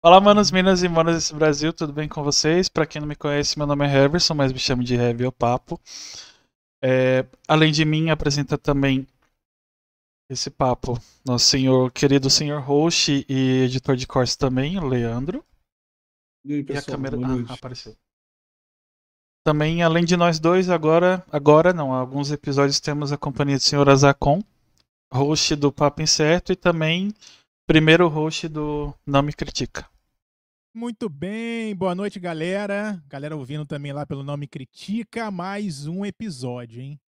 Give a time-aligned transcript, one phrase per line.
[0.00, 2.68] Olá, manos, minas e manos desse Brasil, tudo bem com vocês?
[2.68, 5.32] Pra quem não me conhece, meu nome é Heverson, mas me chamo de Heavy o
[5.32, 5.80] Papo.
[6.80, 9.04] É, além de mim, apresenta também
[10.30, 15.44] esse papo nosso senhor, querido senhor host e editor de cortes também, o Leandro.
[16.44, 17.96] E aí, E a pessoal, câmera ah, apareceu.
[19.44, 23.62] Também, além de nós dois, agora, agora não, há alguns episódios temos a companhia do
[23.62, 24.44] senhor Azacon,
[25.12, 27.12] host do Papo Incerto e também
[27.68, 29.86] primeiro host do Não Me Critica.
[30.74, 32.98] Muito bem, boa noite, galera.
[33.06, 36.98] Galera ouvindo também lá pelo nome Critica, mais um episódio, hein?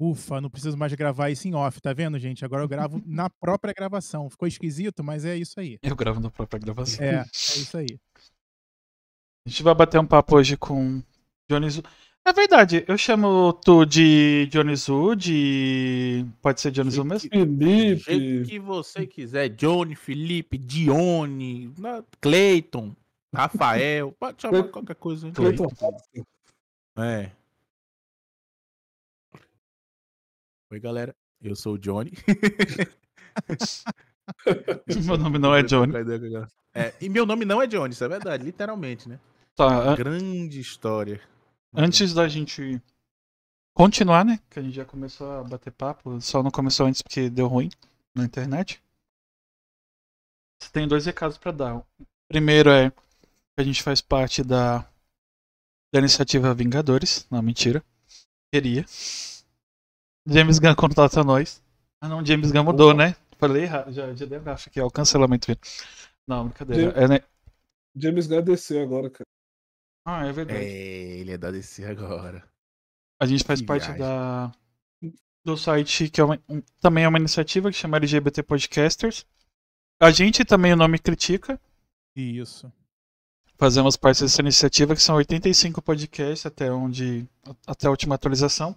[0.00, 2.44] Ufa, não preciso mais gravar isso em off, tá vendo, gente?
[2.44, 4.28] Agora eu gravo na própria gravação.
[4.28, 5.78] Ficou esquisito, mas é isso aí.
[5.80, 7.04] Eu gravo na própria gravação.
[7.04, 7.96] É, é isso aí.
[9.46, 11.00] A gente vai bater um papo hoje com
[11.70, 11.80] Zu.
[12.24, 16.24] É verdade, eu chamo tu de Johnny Zu, de.
[16.40, 17.28] Pode ser Johnny Zu mesmo?
[17.32, 19.48] Jeito Felipe, que você quiser.
[19.48, 21.74] Johnny, Felipe, Dione,
[22.20, 22.94] Clayton,
[23.34, 24.12] Rafael.
[24.20, 25.26] Pode chamar qualquer coisa.
[25.26, 25.32] hein?
[25.36, 25.96] Robson.
[26.96, 27.30] É.
[30.70, 31.14] Oi, galera.
[31.42, 32.12] Eu sou o Johnny.
[35.04, 35.92] Meu nome não é Johnny.
[36.72, 39.18] É, e meu nome não é Johnny, isso é verdade, literalmente, né?
[39.56, 41.20] Tá, an- Grande história.
[41.74, 42.80] Antes da gente
[43.74, 44.38] continuar, né?
[44.50, 47.70] Que a gente já começou a bater papo, só não começou antes porque deu ruim
[48.14, 48.82] na internet.
[50.60, 51.76] Você tem dois recados pra dar.
[51.76, 51.86] O
[52.28, 52.96] Primeiro é que
[53.58, 54.78] a gente faz parte da,
[55.92, 57.26] da iniciativa Vingadores.
[57.30, 57.84] Não, mentira.
[58.52, 58.84] Queria.
[60.26, 61.62] James Gunn contrata nós.
[62.00, 62.98] Ah não, James Gunn mudou, Opa.
[62.98, 63.16] né?
[63.38, 65.50] Falei errado, já, já dei a gafa aqui, ó, o cancelamento.
[66.28, 66.92] Não, brincadeira.
[66.92, 67.20] É, né?
[67.96, 69.26] James Gunn desceu agora, cara.
[70.04, 70.58] Ah, é verdade.
[70.60, 72.42] É, ele é da DC agora.
[73.20, 74.00] A gente faz Que parte viagem.
[74.00, 74.52] da
[75.44, 79.26] do site que é uma- um- também é uma iniciativa que chama LGBT Podcasters.
[80.00, 81.60] A gente também o nome critica.
[82.14, 82.72] Isso.
[83.58, 87.26] Fazemos parte dessa iniciativa que são 85 podcasts até onde
[87.66, 88.76] até a última atualização.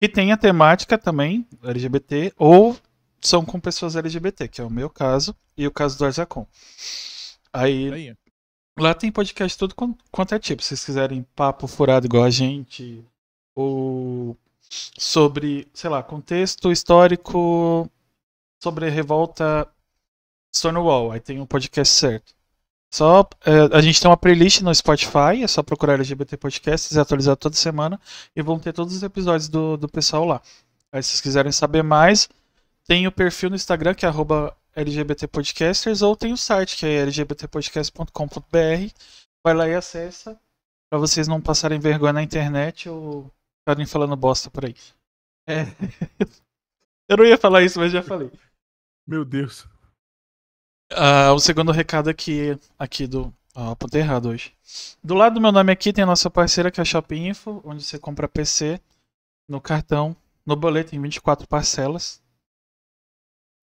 [0.00, 2.76] E tem a temática também LGBT ou
[3.20, 6.46] são com pessoas LGBT, que é o meu caso e o caso do Arzacon.
[7.52, 8.16] Aí Aí.
[8.78, 10.62] Lá tem podcast quan- quanto é tipo.
[10.62, 13.04] Se vocês quiserem papo furado igual a gente,
[13.54, 14.36] ou
[14.98, 17.90] sobre, sei lá, contexto histórico
[18.62, 19.66] sobre a revolta
[20.54, 22.34] Stonewall, aí tem um podcast certo.
[22.92, 26.98] Só é, a gente tem uma playlist no Spotify, é só procurar LGBT Podcasts e
[27.00, 28.00] atualizar toda semana
[28.34, 30.40] e vão ter todos os episódios do, do pessoal lá.
[30.90, 32.28] Aí se vocês quiserem saber mais,
[32.86, 36.86] tem o perfil no Instagram que é arroba LGBT Podcasters ou tem o site que
[36.86, 38.92] é lgbtpodcast.com.br.
[39.44, 40.40] Vai lá e acessa
[40.88, 43.30] pra vocês não passarem vergonha na internet ou
[43.60, 44.76] ficarem falando bosta por aí.
[45.48, 45.64] É.
[47.08, 48.30] Eu não ia falar isso, mas já falei.
[49.06, 49.66] Meu Deus.
[50.92, 53.34] Ah, o segundo recado aqui, aqui do.
[53.54, 54.54] Ó, apontei errado hoje.
[55.02, 57.60] Do lado do meu nome aqui tem a nossa parceira que é a Shopping Info,
[57.64, 58.80] onde você compra PC
[59.48, 60.14] no cartão,
[60.46, 62.22] no boleto em 24 parcelas.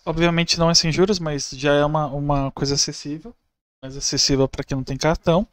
[0.06, 3.36] Obviamente não é sem juros, mas já é uma, uma coisa acessível.
[3.84, 5.48] Mais acessível para quem não tem cartão.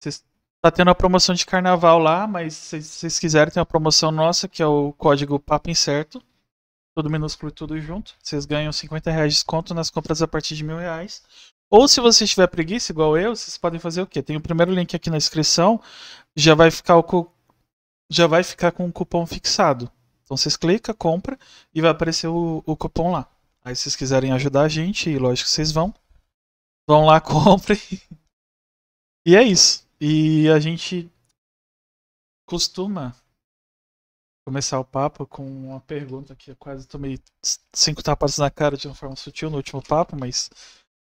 [0.00, 0.24] Vocês-
[0.62, 4.48] Tá tendo a promoção de carnaval lá, mas se vocês quiserem, tem uma promoção nossa
[4.48, 6.20] que é o código Papo Incerto.
[6.96, 8.14] Tudo minúsculo e tudo junto.
[8.20, 11.22] Vocês ganham 50 reais de desconto nas compras a partir de mil reais.
[11.70, 14.22] Ou se você tiver preguiça, igual eu, vocês podem fazer o quê?
[14.22, 15.80] Tem o primeiro link aqui na descrição.
[16.34, 17.30] Já vai ficar, o
[18.10, 19.90] já vai ficar com o cupom fixado.
[20.26, 21.38] Então vocês clicam, compra
[21.74, 23.30] e vai aparecer o, o cupom lá.
[23.64, 25.94] Aí se vocês quiserem ajudar a gente, e lógico que vocês vão.
[26.88, 27.78] Vão lá, comprem.
[29.26, 29.86] E é isso.
[30.00, 31.10] E a gente
[32.46, 33.14] costuma
[34.46, 37.18] começar o papo com uma pergunta que eu quase tomei
[37.74, 40.48] cinco tapas na cara de uma forma sutil no último papo, mas.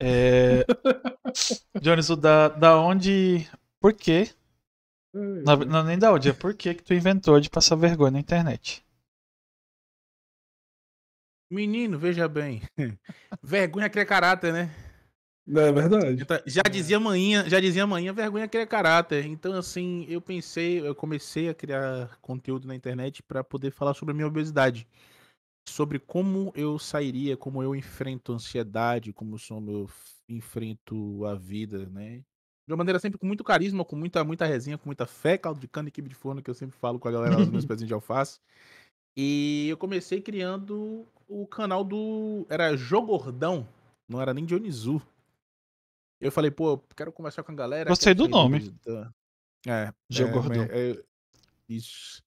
[0.01, 0.65] É...
[1.83, 3.49] Jones, da, da onde.
[3.81, 4.31] Por quê?
[5.15, 8.21] Na- Não, nem da onde, é por que que tu inventou de passar vergonha na
[8.21, 8.86] internet?
[11.51, 12.63] Menino, veja bem.
[13.43, 14.71] Vergonha cria caráter, né?
[15.47, 16.23] Não é verdade.
[16.23, 19.25] Então, Já dizia manhã, já dizia manhã, vergonha cria caráter.
[19.27, 24.11] Então, assim, eu pensei, eu comecei a criar conteúdo na internet para poder falar sobre
[24.13, 24.89] a minha obesidade.
[25.69, 29.37] Sobre como eu sairia, como eu enfrento a ansiedade, como
[29.69, 29.89] eu
[30.29, 32.25] enfrento a vida, né?
[32.67, 35.61] De uma maneira sempre com muito carisma, com muita, muita resenha, com muita fé, caldo
[35.61, 37.65] de cana e quibe de forno, que eu sempre falo com a galera dos meus
[37.67, 38.41] pezinhos de alface.
[39.17, 42.47] E eu comecei criando o canal do.
[42.49, 43.67] Era Jogordão,
[44.09, 45.01] não era nem Dionizu.
[46.21, 47.89] Eu falei, pô, eu quero conversar com a galera.
[47.89, 48.57] Gostei do nome.
[48.57, 49.11] obesidade.
[49.67, 49.93] É.
[50.09, 50.65] Jogordão.
[50.65, 51.03] é, é,
[51.69, 52.23] isso.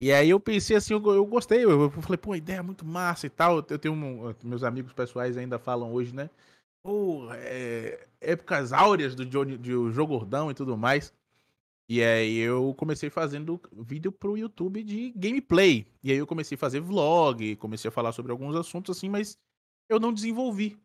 [0.00, 3.26] E aí eu pensei assim, eu, eu gostei, eu, eu falei, pô, ideia muito massa
[3.26, 3.56] e tal.
[3.68, 6.28] Eu tenho um, meus amigos pessoais ainda falam hoje, né?
[6.82, 11.12] Pô, é, épocas áureas do Johnny, do Jogo Gordão e tudo mais.
[11.88, 15.86] E aí eu comecei fazendo vídeo pro YouTube de gameplay.
[16.02, 19.38] E aí eu comecei a fazer vlog, comecei a falar sobre alguns assuntos assim, mas
[19.88, 20.76] eu não desenvolvi.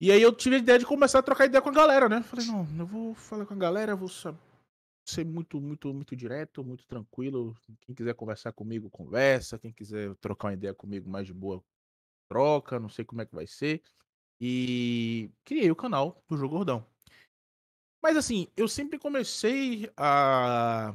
[0.00, 2.22] E aí eu tive a ideia de começar a trocar ideia com a galera, né?
[2.22, 6.86] Falei, não, eu vou falar com a galera, vou ser muito, muito, muito direto, muito
[6.86, 7.56] tranquilo.
[7.80, 9.58] Quem quiser conversar comigo, conversa.
[9.58, 11.60] Quem quiser trocar uma ideia comigo mais de boa,
[12.28, 12.78] troca.
[12.78, 13.82] Não sei como é que vai ser.
[14.40, 16.86] E criei o canal do Jogo Gordão.
[18.02, 20.94] Mas assim, eu sempre comecei a.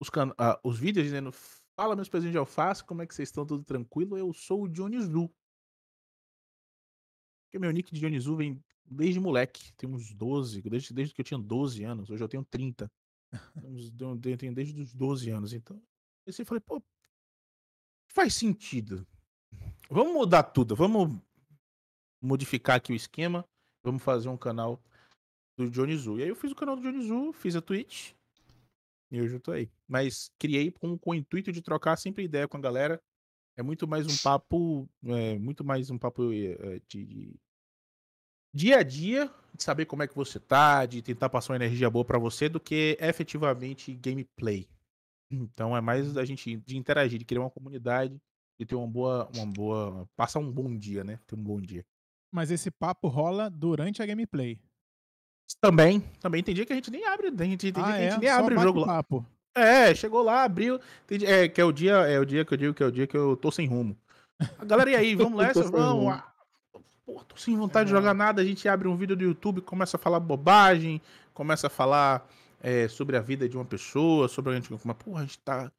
[0.00, 0.34] Os, can...
[0.62, 1.32] os vídeos dizendo:
[1.80, 3.46] Fala, meus pezinhos de alface, como é que vocês estão?
[3.46, 4.18] Tudo tranquilo?
[4.18, 5.30] Eu sou o Johnny Zu.
[7.44, 9.72] Porque meu nick de Johnny Zu vem desde moleque.
[9.72, 12.10] Tem uns 12, desde, desde que eu tinha 12 anos.
[12.10, 12.90] Hoje eu tenho 30.
[14.24, 15.52] Eu tenho desde os 12 anos.
[15.52, 15.80] Então,
[16.26, 16.82] eu sempre falei, pô,
[18.12, 19.06] faz sentido.
[19.88, 20.76] Vamos mudar tudo.
[20.76, 21.18] Vamos
[22.20, 23.48] modificar aqui o esquema.
[23.82, 24.82] Vamos fazer um canal
[25.64, 26.18] do Johnny Zu.
[26.18, 28.12] E aí eu fiz o canal do Johnny Zu, fiz a Twitch.
[29.10, 29.68] E hoje eu tô aí.
[29.86, 33.00] Mas criei com, com o intuito de trocar sempre ideia com a galera.
[33.56, 34.88] É muito mais um papo.
[35.04, 37.40] É, muito mais um papo é, de, de,
[38.54, 41.90] dia a dia, de saber como é que você tá, de tentar passar uma energia
[41.90, 44.68] boa para você, do que efetivamente gameplay.
[45.30, 48.20] Então é mais a gente de interagir, de criar uma comunidade,
[48.58, 49.28] de ter uma boa.
[49.34, 50.08] Uma boa.
[50.16, 51.18] Passar um bom dia, né?
[51.26, 51.84] Ter um bom dia.
[52.32, 54.58] Mas esse papo rola durante a gameplay.
[55.60, 58.00] Também, também tem dia que a gente nem abre, tem, tem dia ah, que a
[58.02, 58.18] gente é?
[58.18, 59.04] nem Só abre o jogo lá.
[59.54, 62.58] É, chegou lá, abriu, tem, é, que é o dia, é o dia que eu
[62.58, 63.96] digo que é o dia que eu tô sem rumo.
[64.58, 65.62] A galera, e aí, vamos nessa?
[65.64, 66.12] vamos.
[66.12, 66.24] Ah,
[67.04, 67.92] pô, tô sem vontade é.
[67.92, 71.00] de jogar nada, a gente abre um vídeo do YouTube, começa a falar bobagem,
[71.34, 72.28] começa a falar
[72.62, 75.70] é, sobre a vida de uma pessoa, sobre a gente, como, pô, a gente tá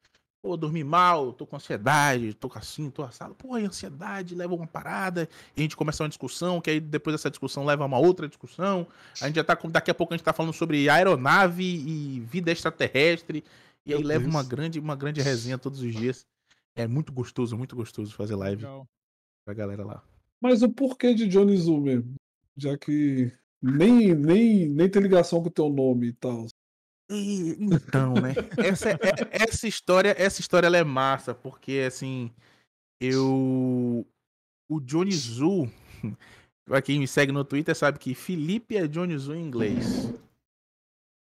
[0.41, 3.35] Pô, dormi mal, tô com ansiedade, tô assim, tô assado.
[3.35, 7.13] Pô, a ansiedade leva uma parada, e a gente começa uma discussão, que aí depois
[7.13, 8.87] dessa discussão leva a uma outra discussão.
[9.21, 12.51] A gente já tá, daqui a pouco a gente tá falando sobre aeronave e vida
[12.51, 13.43] extraterrestre,
[13.85, 16.25] e aí Meu leva uma grande, uma grande resenha todos os dias.
[16.75, 18.87] É muito gostoso, muito gostoso fazer live Legal.
[19.45, 20.03] pra galera lá.
[20.41, 22.15] Mas o porquê de Johnny Zoo mesmo?
[22.57, 26.47] Já que nem, nem, nem tem ligação com o teu nome e tal.
[27.11, 28.33] Então, né?
[28.57, 32.31] Essa, é, é, essa história, essa história ela é massa, porque assim,
[32.99, 34.05] eu.
[34.69, 35.69] O Johnny Zu,
[36.63, 40.13] pra quem me segue no Twitter, sabe que Felipe é Johnny Zu em inglês.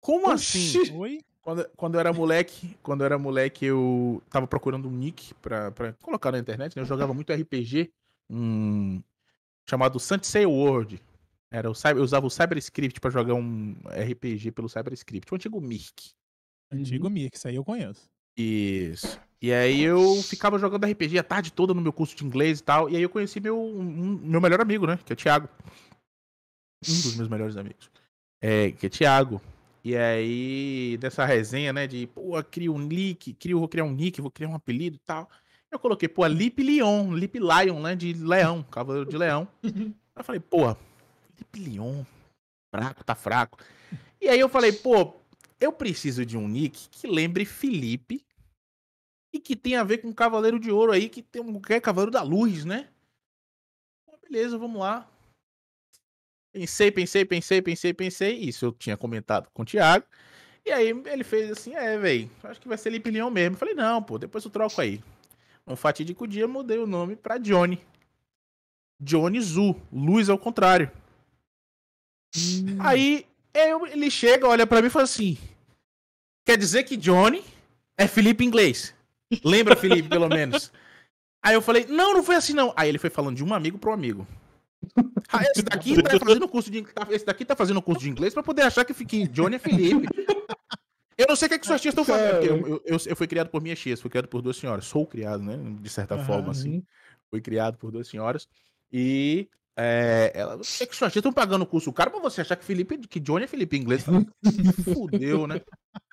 [0.00, 0.80] Como Oxi.
[0.80, 0.96] assim?
[0.96, 1.20] Oi?
[1.40, 5.72] Quando, quando eu era moleque, quando eu era moleque, eu tava procurando um nick pra,
[5.72, 6.82] pra colocar na internet, né?
[6.82, 7.90] Eu jogava muito RPG,
[8.30, 9.02] um,
[9.68, 11.02] chamado Sansei World.
[11.52, 15.60] Era o cyber, eu usava o CyberScript para jogar um RPG pelo CyberScript, o antigo
[15.60, 16.12] Mirk.
[16.72, 17.12] Antigo uhum.
[17.12, 18.10] Mirk, isso aí eu conheço.
[18.34, 19.20] Isso.
[19.40, 22.62] E aí eu ficava jogando RPG a tarde toda no meu curso de inglês e
[22.62, 22.88] tal.
[22.88, 24.98] E aí eu conheci meu, um, meu melhor amigo, né?
[25.04, 25.46] Que é o Thiago.
[26.88, 27.90] Um dos meus melhores amigos.
[28.40, 29.38] É, que é Thiago.
[29.84, 31.86] E aí, dessa resenha, né?
[31.86, 35.00] De, pô, crio um nick, crio, vou criar um nick, vou criar um apelido e
[35.00, 35.28] tal.
[35.70, 37.94] Eu coloquei, pô, Lip Leon, Lip Lion, né?
[37.94, 39.46] De leão, cavaleiro de leão.
[39.62, 40.40] eu falei,
[41.44, 42.04] pô, Leon.
[42.74, 43.58] Fraco, tá fraco.
[44.20, 45.14] E aí eu falei, pô,
[45.60, 48.24] eu preciso de um nick que lembre Felipe
[49.32, 51.80] e que tenha a ver com Cavaleiro de Ouro aí, que tem um que é
[51.80, 52.88] Cavaleiro da Luz, né?
[54.06, 55.08] Pô, beleza, vamos lá.
[56.52, 58.38] Pensei, pensei, pensei, pensei, pensei.
[58.38, 60.06] Isso eu tinha comentado com o Thiago.
[60.64, 63.54] E aí ele fez assim, é, velho, acho que vai ser Lipe Leon mesmo.
[63.54, 65.02] Eu falei, não, pô, depois eu troco aí.
[65.66, 67.80] Um fatídico dia mudei o nome pra Johnny.
[69.00, 70.90] Johnny Zu, luz ao contrário.
[72.36, 72.76] Hum.
[72.80, 75.36] Aí eu, ele chega, olha para mim e fala assim:
[76.44, 77.44] Quer dizer que Johnny
[77.96, 78.94] é Felipe inglês?
[79.44, 80.72] Lembra, Felipe, pelo menos?
[81.42, 82.72] Aí eu falei: Não, não foi assim não.
[82.76, 84.26] Aí ele foi falando de um amigo um amigo.
[85.28, 88.34] Ah, esse daqui tá fazendo curso de tá, esse daqui tá fazendo curso de inglês
[88.34, 90.08] para poder achar que, que Johnny é Felipe.
[91.16, 92.42] Eu não sei o que, é que suas tias estão fazendo.
[92.42, 94.86] Eu, eu, eu, eu, fui criado por minhas tias, fui criado por duas senhoras.
[94.86, 95.56] Sou criado, né?
[95.80, 96.82] De certa forma, assim.
[97.30, 98.48] Fui criado por duas senhoras.
[98.90, 102.64] E é, ela, você que suas estão pagando o curso caro pra você achar que
[102.64, 104.04] Felipe, que Johnny é Felipe inglês.
[104.84, 105.60] Fudeu, né?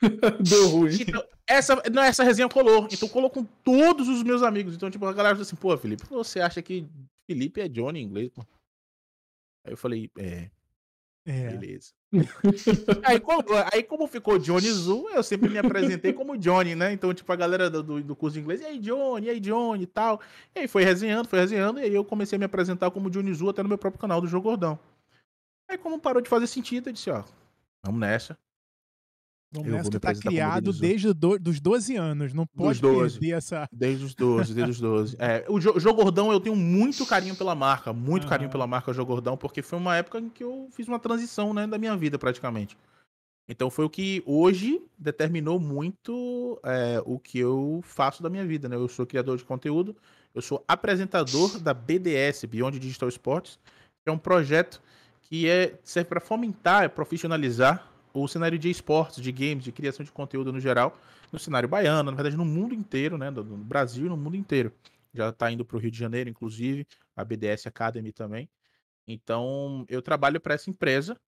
[0.50, 0.98] Deu ruim.
[1.02, 2.88] Então, essa, não, essa resenha colou.
[2.92, 4.76] Então colou com todos os meus amigos.
[4.76, 6.88] Então, tipo, a galera falou assim, pô, Felipe, você acha que
[7.30, 8.46] Felipe é Johnny em inglês, pô?
[9.66, 10.50] Aí eu falei, é.
[11.26, 11.50] É.
[11.50, 11.92] Beleza.
[13.04, 16.92] Aí, como, aí, como ficou Johnny Zu, eu sempre me apresentei como Johnny, né?
[16.92, 19.84] Então, tipo, a galera do, do curso de inglês, e aí, Johnny, e aí, Johnny
[19.84, 20.20] e tal.
[20.56, 23.34] E aí foi resenhando, foi resenhando, e aí eu comecei a me apresentar como Johnny
[23.34, 24.80] Zu até no meu próprio canal do Jogo Gordão.
[25.68, 27.24] Aí, como parou de fazer sentido, eu disse, ó,
[27.84, 28.38] vamos nessa.
[29.52, 32.34] O tá apresentar como criado desde os do- dos 12 anos.
[32.34, 33.20] Não pode 12.
[33.20, 33.68] perder essa.
[33.72, 35.16] Desde os 12, desde os 12.
[35.20, 38.52] É, o Jogo Gordão eu tenho muito carinho pela marca, muito carinho Aham.
[38.52, 41.66] pela marca Jogo Gordão, porque foi uma época em que eu fiz uma transição, né,
[41.66, 42.78] da minha vida praticamente.
[43.48, 48.70] Então foi o que hoje determinou muito é, o que eu faço da minha vida,
[48.70, 48.76] né?
[48.76, 49.96] Eu sou criador de conteúdo,
[50.36, 53.58] eu sou apresentador da BDS, Beyond Digital Sports,
[54.04, 54.80] que é um projeto
[55.24, 60.12] que é, serve para fomentar, profissionalizar o cenário de esportes, de games, de criação de
[60.12, 60.98] conteúdo no geral,
[61.32, 63.30] no cenário baiano, na verdade no mundo inteiro, né?
[63.30, 64.72] No Brasil e no mundo inteiro.
[65.14, 66.86] Já está indo para o Rio de Janeiro, inclusive,
[67.16, 68.50] a BDS Academy também.
[69.08, 71.20] Então, eu trabalho para essa empresa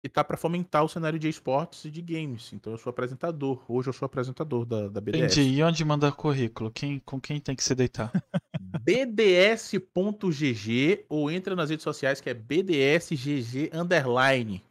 [0.00, 2.52] que está para fomentar o cenário de esportes e de games.
[2.52, 3.62] Então, eu sou apresentador.
[3.68, 5.36] Hoje eu sou apresentador da, da BDS.
[5.36, 5.56] Entendi.
[5.56, 6.70] E onde mandar currículo?
[6.70, 8.10] Quem, com quem tem que se deitar?
[8.80, 9.84] bds.gg
[11.08, 14.62] ou entra nas redes sociais que é bdsgg underline.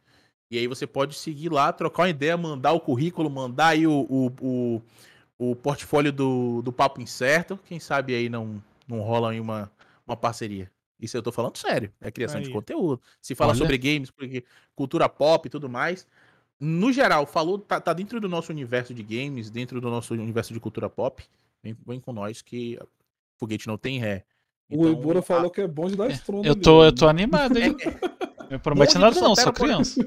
[0.50, 4.06] E aí você pode seguir lá, trocar uma ideia, mandar o currículo, mandar aí o,
[4.10, 4.82] o, o,
[5.38, 7.58] o portfólio do, do Papo Incerto.
[7.66, 9.70] Quem sabe aí não, não rola aí uma,
[10.06, 10.70] uma parceria.
[11.00, 11.92] Isso eu tô falando sério.
[12.00, 12.52] É criação de Aí.
[12.52, 13.00] conteúdo.
[13.22, 13.58] Se fala Olha.
[13.58, 16.06] sobre games, porque cultura pop e tudo mais.
[16.58, 20.52] No geral, falou, tá, tá dentro do nosso universo de games, dentro do nosso universo
[20.52, 21.24] de cultura pop.
[21.62, 22.78] Vem, vem com nós que
[23.38, 24.24] foguete não tem ré.
[24.68, 26.46] O Então, Ibura a- falou que é bom de dar estrona.
[26.46, 26.96] Eu ali, tô, eu né?
[26.98, 27.74] tô animado, hein?
[28.50, 30.04] Não promete nada não, sou criança.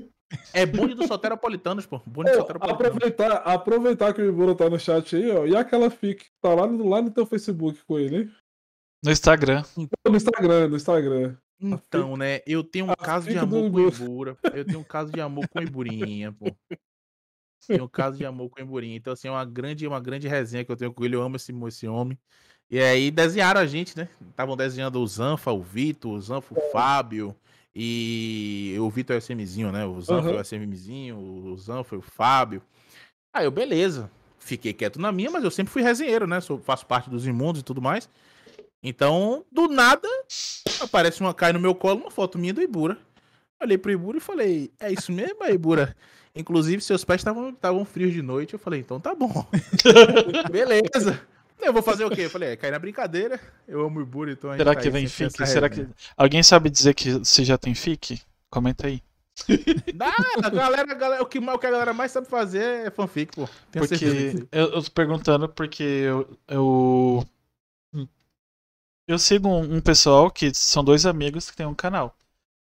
[0.54, 2.00] É bonde dos soteropolitanos, pô.
[2.06, 2.88] Bonde dos Ô, soteropolitanos.
[2.88, 5.46] aproveitar, aproveitar que o Ibura tá no chat aí, ó.
[5.46, 8.32] E aquela fic que tá lá no, lá no teu Facebook com ele, hein?
[9.04, 9.64] No Instagram.
[10.08, 11.36] No Instagram, no Instagram.
[11.60, 12.42] Então, né?
[12.46, 13.96] Eu tenho um a caso de amor com Ibura.
[13.96, 14.38] Ibura.
[14.54, 16.46] Eu tenho um caso de amor com Iburinha, pô.
[17.68, 18.98] Tenho um caso de amor com Iburinha.
[18.98, 21.16] Então, assim, é uma grande, uma grande resenha que eu tenho com ele.
[21.16, 22.18] Eu amo esse, esse homem.
[22.70, 24.10] E aí desenharam a gente, né?
[24.30, 27.36] Estavam desenhando o Zanfa, o Vitor, o Zanfa, o Fábio.
[27.76, 29.86] E o Vitor SMzinho, né?
[29.86, 30.40] O Zanfa é Aham.
[30.40, 32.62] o SMzinho, o Zanfa é o Fábio.
[33.34, 34.12] Aí eu, beleza.
[34.38, 36.40] Fiquei quieto na minha, mas eu sempre fui resenheiro, né?
[36.42, 38.08] Sou, faço parte dos imundos e tudo mais.
[38.84, 40.08] Então, do nada,
[40.82, 42.98] aparece uma, cai no meu colo uma foto minha do Ibura.
[43.62, 45.96] Olhei pro Ibura e falei, é isso mesmo, Ibura?
[46.36, 48.54] Inclusive, seus pés estavam estavam frios de noite.
[48.54, 49.48] Eu falei, então tá bom.
[50.52, 51.22] Beleza.
[51.64, 52.22] Eu vou fazer o quê?
[52.22, 53.40] Eu falei, é, cair na brincadeira.
[53.68, 55.88] Eu amo o Ibura, então Será que vem nessa Será que.
[56.18, 58.22] Alguém sabe dizer que se já tem fic?
[58.50, 59.02] Comenta aí.
[59.96, 63.36] Dá, a galera, galera, o, que, o que a galera mais sabe fazer é fanfic,
[63.36, 63.50] pô.
[63.72, 64.06] Tenho Porque
[64.52, 67.28] eu, eu tô perguntando porque eu, eu,
[69.08, 72.16] eu sigo um, um pessoal que são dois amigos que tem um canal.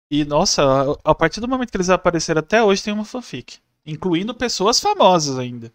[0.09, 3.59] E, nossa, a, a partir do momento que eles apareceram até hoje tem uma fanfic.
[3.85, 5.71] Incluindo pessoas famosas ainda.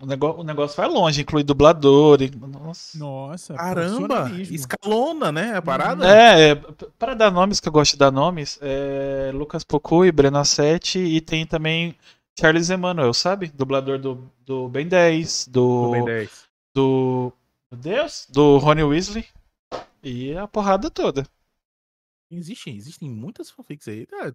[0.00, 2.22] O negócio, o negócio vai longe, inclui dublador.
[2.22, 2.96] e- Nossa.
[2.98, 3.54] Nossa.
[3.54, 4.54] Caramba, profissionalismo.
[4.54, 5.56] escalona, né?
[5.56, 6.06] A parada.
[6.08, 6.54] É, é,
[6.98, 11.20] para dar nomes, que eu gosto de dar nomes, é Lucas Pocui, Breno Sete e
[11.20, 11.96] tem também
[12.38, 13.48] Charles Emanuel, sabe?
[13.48, 16.44] Dublador do, do Ben 10, do, Do Ben 10.
[16.72, 17.32] do.
[17.72, 18.26] Meu Deus!
[18.30, 19.26] Do Rony Weasley.
[20.02, 21.26] E a porrada toda.
[22.30, 24.06] Existem, existem muitas fanfics aí.
[24.06, 24.32] tá?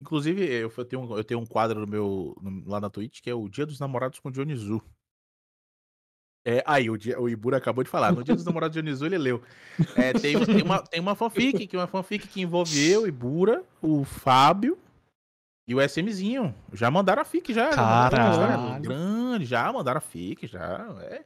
[0.00, 3.30] Inclusive, eu tenho, um- eu tenho um quadro no meu, no- lá na Twitch que
[3.30, 4.82] é o Dia dos Namorados com Dionizu.
[6.48, 8.12] É, aí, o, o Ibura acabou de falar.
[8.12, 9.42] No Dia dos Namorados de Dionizu, ele leu.
[9.96, 13.64] É, tem, tem, uma, tem uma fanfic, que é uma fanfic que envolve eu, Ibura,
[13.82, 14.78] o Fábio
[15.66, 16.54] e o SMzinho.
[16.72, 17.72] Já mandaram a fic, já.
[17.72, 18.82] já mandaram a história Caralho.
[18.82, 20.86] Grande, já mandaram a fic, já.
[21.00, 21.24] É.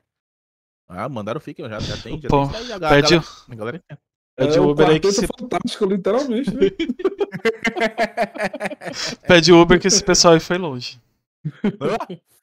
[0.89, 2.19] Ah, mandaram a fic, já, já tem.
[2.19, 4.01] Já Pô, tem a, Pede, galera, a galera entende.
[4.35, 6.71] pede é o o Uber aí que se, fantástico, literalmente, né?
[9.29, 10.99] pede o Uber que esse pessoal aí foi longe.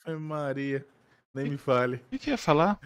[0.05, 0.86] Ai, Maria.
[1.44, 1.98] Nem me fale.
[1.98, 2.79] O que, que eu ia falar?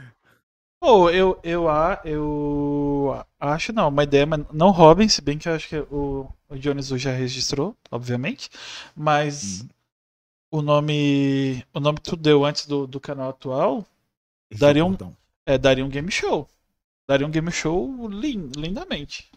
[0.79, 5.47] Pô, eu, eu, a- eu acho não, uma ideia, mas não roubem, se bem que
[5.49, 8.49] eu acho que o, o já registrou, obviamente,
[8.95, 9.65] mas
[10.51, 13.85] o nome o nome que tu deu antes do, do canal atual
[14.53, 14.97] Daria um-
[15.45, 16.47] é, daria um game show.
[17.07, 19.29] Daria um game show lin- lindamente.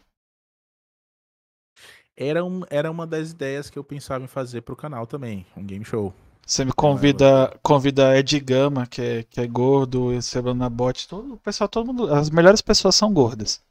[2.16, 5.46] Era, um, era uma das ideias que eu pensava em fazer pro canal também.
[5.56, 6.12] Um game show.
[6.46, 11.36] Você me convida, convida Ed Gama, que é, que é gordo, Sebana Bot, todo, o
[11.38, 13.62] pessoal, todo mundo, as melhores pessoas são gordas.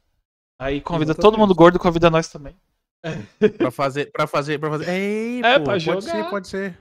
[0.60, 1.40] Aí convida todo Exatamente.
[1.40, 2.54] mundo gordo, convida nós também.
[3.58, 4.88] Pra fazer, pra fazer, pra fazer.
[4.88, 6.00] Ei, É, pô, pra pode jogar.
[6.02, 6.78] ser, pode ser.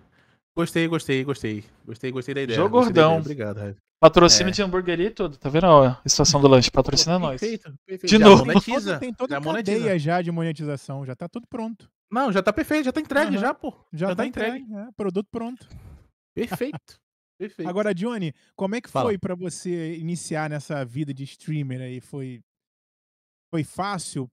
[0.56, 1.66] Gostei, gostei, gostei.
[1.86, 2.56] Gostei, gostei da ideia.
[2.58, 3.10] Jogo gostei gordão.
[3.12, 3.22] ideia.
[3.22, 3.76] Obrigado, Raio.
[4.04, 4.52] Patrocínio É.
[4.52, 5.64] de hamburgueria e tudo, tá vendo?
[5.66, 7.40] Ó, a situação do lanche, patrocina nós.
[7.40, 8.12] Perfeito, perfeito.
[8.12, 8.46] De Já novo.
[8.46, 9.00] monetiza.
[9.00, 9.78] Tem toda Já a monetiza.
[9.78, 11.90] cadeia já de monetização, já tá tudo pronto.
[12.12, 13.40] Não, já tá perfeito, já tá entregue, Aham.
[13.40, 13.72] já, pô.
[13.94, 15.66] Já, Já tá tá entregue, é, produto pronto.
[16.36, 17.00] Perfeito.
[17.40, 17.68] Perfeito.
[17.70, 19.06] Agora, Johnny, como é que Fala.
[19.06, 22.02] foi pra você iniciar nessa vida de streamer aí?
[22.02, 22.42] Foi
[23.54, 24.30] foi fácil?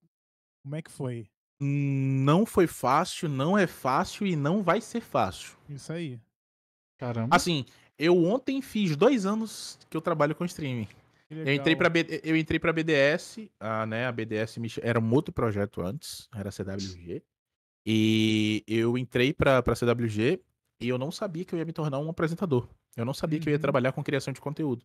[0.65, 1.29] Como é que foi?
[1.61, 5.57] Não foi fácil, não é fácil e não vai ser fácil.
[5.69, 6.19] Isso aí.
[6.99, 7.35] Caramba.
[7.37, 7.65] Assim,
[8.00, 10.88] eu ontem fiz dois anos que eu trabalho com streaming.
[11.30, 15.33] Eu entrei pra, B- eu entrei pra BDS, a, né, a BDS era um outro
[15.33, 17.23] projeto antes, era a CWG.
[17.87, 20.40] E eu entrei pra, pra CWG
[20.80, 22.69] e eu não sabia que eu ia me tornar um apresentador.
[22.97, 23.61] Eu não sabia que eu ia Uhum.
[23.62, 24.85] trabalhar com criação de conteúdo.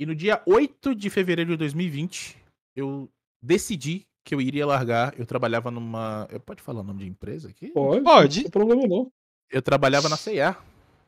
[0.00, 2.36] E no dia 8 de fevereiro de 2020,
[2.74, 3.08] eu
[3.42, 5.12] decidi que eu iria largar.
[5.18, 6.26] Eu trabalhava numa.
[6.30, 7.68] Eu pode falar o nome de empresa aqui?
[7.68, 7.96] Pode.
[8.02, 8.42] Não Pode.
[8.42, 9.12] tem problema não.
[9.50, 10.56] Eu trabalhava na CIA.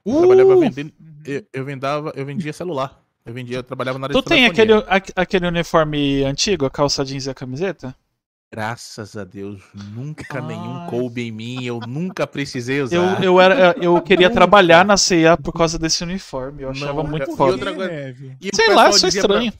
[0.05, 0.93] Eu trabalhava Uh, vendendo.
[1.25, 3.01] Eu, eu vendava, eu vendia celular.
[3.25, 6.71] Eu vendia, eu trabalhava na área tu de tem aquele, a- aquele uniforme antigo, a
[6.71, 7.95] calça jeans e a camiseta?
[8.53, 9.63] Graças a Deus,
[9.95, 10.91] nunca nenhum Ai.
[10.91, 12.95] coube em mim, eu nunca precisei usar.
[12.97, 16.63] Eu, eu, era, eu queria trabalhar na CIA por causa desse uniforme.
[16.63, 17.59] Eu achava Não, muito foda.
[17.59, 19.53] Sei pessoal lá, sou dizia pra- estranho.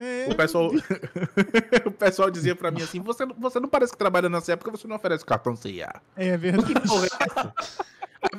[0.00, 0.70] É, O pessoal,
[1.86, 4.56] o pessoal dizia pra mim assim: você, não- você não parece que trabalha na CIA
[4.56, 5.94] porque você não oferece cartão CIA.
[6.16, 6.74] é verdade.
[6.74, 7.54] Que porra é essa?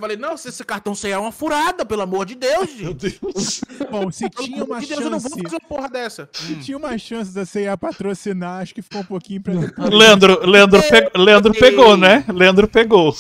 [0.06, 3.20] Falei: não, se esse cartão CIA é uma furada, pelo amor de Deus, gente.
[3.90, 5.42] Bom, se tinha uma de Deus, eu não vou chance.
[5.44, 6.30] fazer uma porra dessa.
[6.44, 6.60] Hum.
[6.60, 9.54] Tinha uma chance da CIA patrocinar, acho que ficou um pouquinho pra.
[9.90, 12.24] Leandro, Leandro, pe- Leandro pegou, né?
[12.32, 13.16] Leandro pegou.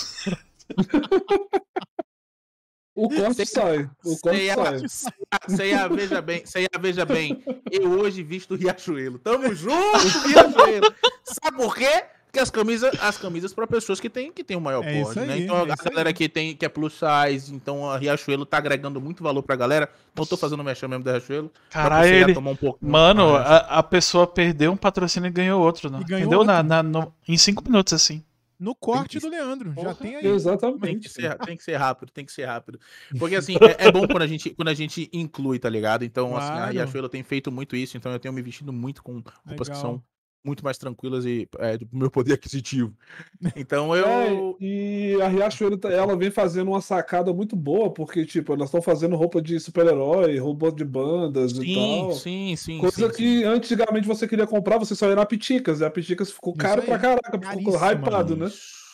[2.94, 3.90] O corte sai.
[4.06, 5.12] O corte sai.
[5.50, 6.44] CIA, veja bem,
[6.80, 7.44] veja bem.
[7.72, 9.18] Eu hoje visto o Riachuelo.
[9.20, 10.94] Tamo junto, Riachuelo.
[11.24, 12.06] Sabe por quê?
[12.36, 15.20] Porque as camisas, as camisas para pessoas que têm que tem o maior É porte,
[15.22, 15.40] né?
[15.40, 16.14] Então é a galera aí.
[16.14, 19.90] que tem que é plus size, então a Riachuelo tá agregando muito valor pra galera.
[20.12, 21.50] Então eu tô fazendo mexer mesmo da Riachuelo.
[21.70, 22.34] Caralho, ele.
[22.34, 22.78] tomar um pouco.
[22.86, 25.90] Mano, a, a pessoa perdeu um patrocínio e ganhou outro.
[25.90, 26.00] Né?
[26.02, 26.44] E ganhou Entendeu?
[26.44, 26.68] Na, outro.
[26.68, 28.22] na- no- em cinco minutos, assim.
[28.60, 30.22] No corte que- do Leandro, já Porra, tem aí.
[30.22, 31.10] Tem que, Exatamente.
[31.10, 32.80] ser, tem que ser rápido, tem que ser rápido.
[33.18, 36.04] Porque assim, é, é bom quando a, gente, quando a gente inclui, tá ligado?
[36.04, 36.72] Então, assim, a Claro.
[36.74, 39.82] Riachuelo tem feito muito isso, então eu tenho me vestido muito com roupas que Legal.
[39.82, 40.04] são
[40.46, 42.94] muito mais tranquilas e é, do meu poder aquisitivo.
[43.56, 44.06] Então eu.
[44.08, 48.68] É, e a Riachuelo, tá- ela vem fazendo uma sacada muito boa, porque, tipo, elas
[48.68, 52.12] estão fazendo roupa de super-herói, roupa de bandas e Sim, tal.
[52.14, 52.78] sim, sim.
[52.80, 56.32] Coisa sim, que antigamente você queria comprar, você só ia na Piticas, e a Piticas
[56.32, 58.52] ficou Isso caro aí, pra caraca, ficou caríssima, hypado, né?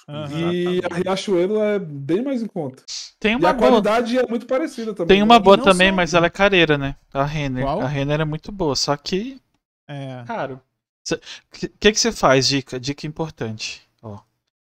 [0.08, 0.30] Aham.
[0.30, 1.04] E a Exatamente.
[1.04, 2.84] Riachuelo é bem mais em conta.
[3.20, 3.70] Tem E uma a boa.
[3.70, 5.08] qualidade é muito parecida também.
[5.08, 5.24] Tem né?
[5.24, 6.96] uma boa também, só- mas ela é careira, né?
[7.14, 7.64] A Renner.
[7.64, 7.82] Qual?
[7.82, 9.40] A Renner é muito boa, só que
[9.88, 10.24] É.
[10.26, 10.60] caro.
[11.10, 12.48] O que, que que você faz?
[12.48, 13.82] Dica, dica importante.
[14.02, 14.20] Ó,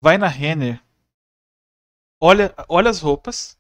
[0.02, 0.82] vai na Renner,
[2.20, 3.58] olha, olha as roupas.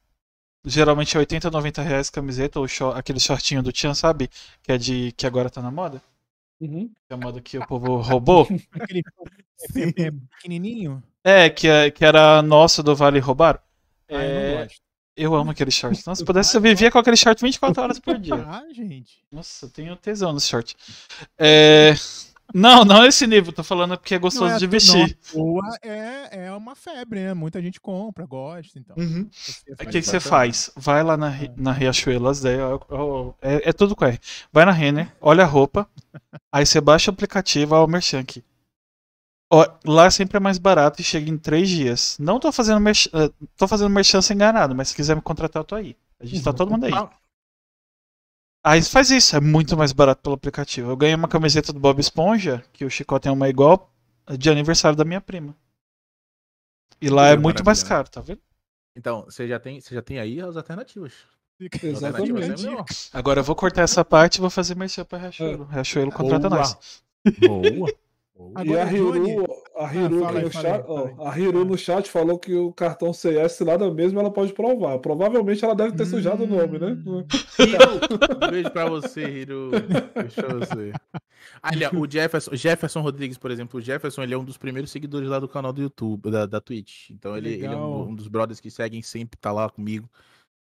[0.65, 4.29] Geralmente é 80, 90 reais camiseta ou short- aquele shortinho do Tian, sabe?
[4.61, 6.01] Que é de que agora tá na moda.
[6.61, 6.87] Uhum.
[6.87, 8.47] Que é a moda que o povo roubou.
[8.71, 9.03] Aquele
[9.75, 11.03] é, é pequenininho.
[11.21, 13.61] É, que, é- que era nosso do Vale Roubar.
[14.09, 14.67] Ah, eu É, não
[15.15, 16.01] eu amo aquele short.
[16.07, 18.35] Nossa, se pudesse, eu vivia com aquele short 24 horas por dia.
[18.47, 19.21] Ah, gente.
[19.29, 20.77] Nossa, eu tenho tesão nesse short.
[21.37, 21.93] É...
[22.53, 25.17] Não, não esse nível, tô falando porque é gostoso é de vestir.
[25.31, 27.33] toa, é, é uma febre, né?
[27.33, 28.95] Muita gente compra, gosta, então.
[28.97, 29.27] Uhum.
[29.69, 30.71] O faz que, que você faz?
[30.75, 32.45] Vai lá na, Ri- na Riachuelo, as
[33.41, 34.19] é, é tudo com R.
[34.51, 35.87] Vai na Renner, olha a roupa,
[36.51, 38.43] aí você baixa o aplicativo, ó, o Merchan aqui.
[39.51, 42.17] Ó, lá sempre é mais barato e chega em três dias.
[42.19, 45.59] Não tô fazendo merchan, eh, tô fazendo merchan sem enganado, mas se quiser me contratar,
[45.61, 45.95] eu tô aí.
[46.19, 46.91] A gente tá todo mundo aí.
[48.65, 50.89] Aí faz isso, é muito mais barato pelo aplicativo.
[50.89, 53.91] Eu ganhei uma camiseta do Bob Esponja, que o Chico tem uma igual,
[54.37, 55.55] de aniversário da minha prima.
[57.01, 58.39] E lá é muito mais caro, tá vendo?
[58.95, 61.13] Então, você já tem, você já tem aí as alternativas.
[61.57, 62.67] Fica- Exatamente.
[63.11, 65.65] Agora eu vou cortar essa parte e vou fazer merchan pra Riachuelo.
[65.65, 66.61] Riachuelo contrata Boa.
[66.61, 67.03] nós.
[67.39, 67.93] Boa.
[68.35, 68.51] Boa.
[68.65, 69.45] E a Agora, Hiru, Johnny-
[69.77, 71.13] a Hiru Ah, fala aí, no fala aí, chat, ó, aí.
[71.19, 74.97] a Hiru no chat falou que o cartão CS lá da mesma ela pode provar.
[74.99, 76.97] Provavelmente ela deve ter sujado o nome, né?
[77.05, 77.23] Hum.
[77.59, 77.77] Hiro,
[78.47, 79.69] um beijo pra você, Hiro.
[80.15, 80.91] Beijo pra você.
[81.63, 85.29] Olha, o Jefferson, Jefferson Rodrigues, por exemplo, o Jefferson ele é um dos primeiros seguidores
[85.29, 87.11] lá do canal do YouTube, da, da Twitch.
[87.11, 90.09] Então ele, ele é um, um dos brothers que seguem sempre, tá lá comigo.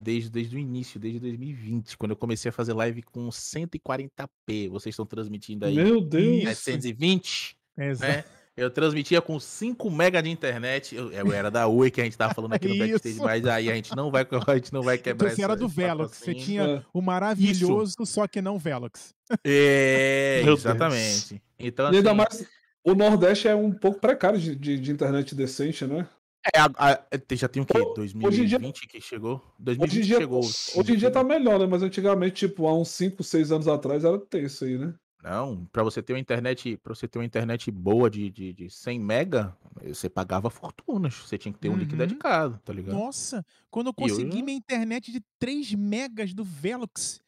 [0.01, 4.69] Desde, desde o início, desde 2020, quando eu comecei a fazer live com 140p.
[4.71, 6.45] Vocês estão transmitindo aí Meu Deus.
[6.45, 6.63] Isso.
[6.63, 8.13] 720, Exato.
[8.13, 8.25] né?
[8.57, 10.97] Eu transmitia com 5 mega de internet.
[10.97, 13.23] Eu, eu era da Oi que a gente tava falando aqui no backstage, Isso.
[13.25, 15.69] mas aí a gente não vai, a gente não vai quebrar Então você era do
[15.69, 16.83] Velox, você tinha É.
[16.93, 19.15] o maravilhoso, só que não Velox.
[19.45, 21.41] É, exatamente.
[21.57, 22.47] Então, E ainda assim, mais,
[22.83, 26.09] o Nordeste é um pouco precário de, de- de internet decente, né?
[26.55, 27.01] é, a- a-
[27.33, 27.79] já tem o quê?
[27.79, 29.35] Hoje em dia- 2020 que chegou?
[29.35, 30.41] Hoje 2020 em dia, chegou.
[30.41, 31.67] hoje em dia tá melhor, né?
[31.67, 34.95] Mas antigamente, tipo, há uns 5, 6 anos atrás era tenso aí, né?
[35.23, 38.71] Não, pra você ter uma internet, para você ter uma internet boa de, de, de
[38.71, 41.15] 100 mega, você pagava fortunas.
[41.15, 41.99] Você tinha que ter um link Uhum.
[41.99, 42.95] dedicado, tá ligado?
[42.97, 47.21] Nossa, quando eu E eu- consegui minha internet de 3 megas do Velox,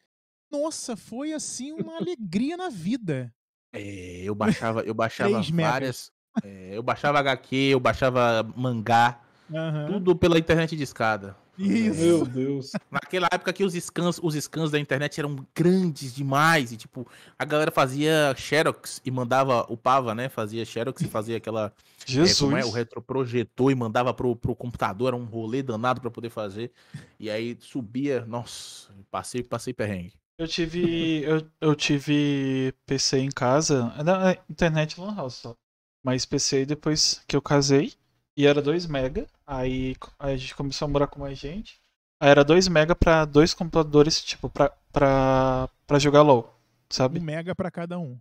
[0.49, 3.33] nossa, foi assim uma alegria na vida.
[3.73, 5.71] É, eu baixava, eu baixava 3 megas.
[5.71, 6.11] várias.
[6.43, 9.19] é, eu baixava HQ, eu baixava mangá,
[9.53, 9.87] Aham.
[9.87, 11.35] tudo pela internet de escada.
[11.61, 12.01] Isso.
[12.01, 12.71] Meu Deus.
[12.89, 16.71] Naquela época que os scans, os scans da internet eram grandes demais.
[16.71, 20.29] E, tipo, a galera fazia Xerox e mandava, upava, né?
[20.29, 21.73] Fazia Xerox e fazia aquela.
[22.07, 22.39] É, Jesus.
[22.39, 22.65] como é?
[22.65, 25.09] O retroprojetor e mandava pro, pro computador.
[25.09, 26.71] Era um rolê danado pra poder fazer.
[27.19, 28.25] E aí subia.
[28.25, 30.13] Nossa, passei, passei perrengue.
[30.37, 31.21] Eu tive.
[31.23, 33.93] Eu, eu tive PC em casa.
[34.03, 35.55] Na internet Lan House só.
[36.03, 37.93] Mas PC depois que eu casei.
[38.37, 39.27] E era 2 mega.
[39.45, 41.79] Aí, a gente começou a morar com mais gente.
[42.21, 46.43] Aí era 2 mega pra dois computadores, tipo, pra, pra, pra jogar LOL.
[46.43, 47.19] Um Sabe?
[47.19, 48.17] mega pra cada um.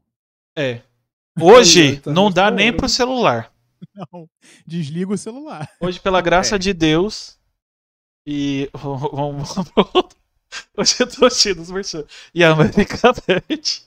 [0.57, 0.81] É.
[1.41, 3.53] Hoje Tá não dá nem pro celular.
[4.13, 4.29] Não,
[4.67, 5.67] desliga o celular.
[5.81, 6.59] Hoje, pela graça É.
[6.59, 7.39] de Deus.
[8.27, 8.69] E.
[8.75, 9.55] Vamos.
[10.77, 12.05] Hoje eu tô cheio dos merchan.
[12.35, 12.99] E a América
[13.49, 13.87] Bet.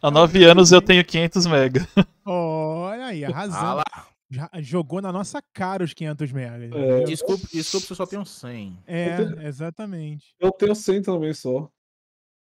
[0.00, 1.86] Há nove anos eu tenho 500 mega.
[2.24, 3.82] Olha aí, Ah arrasando.
[4.28, 6.72] Já jogou na nossa cara os 500 megas.
[6.72, 8.78] É, Desculpa, desculpa se eu só tenho 100.
[8.86, 10.34] É, Eu exatamente.
[10.40, 11.70] eu tenho 100 também só.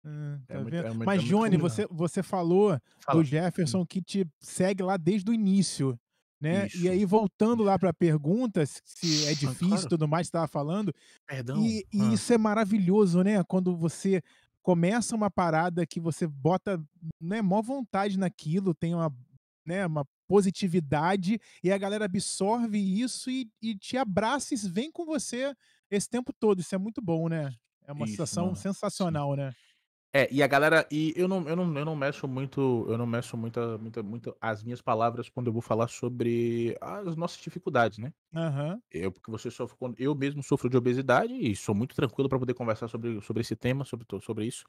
[0.04, 0.86] Ah, tá É muito- vendo?
[0.86, 3.18] é muito- Mas, é Johnny, você, você falou Fala.
[3.18, 5.98] do Jefferson que te segue lá desde o início.
[6.40, 6.66] Né?
[6.66, 6.88] E Isso.
[6.90, 9.88] aí, voltando lá para perguntas, se é difícil e claro.
[9.88, 10.94] tudo mais, você estava falando,
[11.26, 11.64] Perdão.
[11.66, 12.12] E, e Ah.
[12.12, 13.42] isso é maravilhoso, né?
[13.42, 14.22] Quando você
[14.62, 16.78] começa uma parada que você bota
[17.20, 19.10] né, mó vontade naquilo, tem uma,
[19.66, 25.04] né, uma positividade, e a galera absorve isso e, e te abraça e vem com
[25.04, 25.54] você
[25.90, 26.60] esse tempo todo.
[26.60, 27.54] Isso é muito bom, né?
[27.86, 28.56] É uma Isso, situação mano.
[28.56, 29.52] sensacional, né?
[30.14, 33.06] É, e a galera, e eu não, eu não, eu não meço muito, eu não
[33.06, 37.98] meço muita, muita, muita as minhas palavras quando eu vou falar sobre as nossas dificuldades,
[37.98, 38.12] né?
[38.34, 38.82] Aham.
[38.90, 42.38] Eu, porque você sofre, quando eu mesmo sofro de obesidade e sou muito tranquilo para
[42.38, 44.64] poder conversar sobre, sobre esse tema, sobre, sobre isso.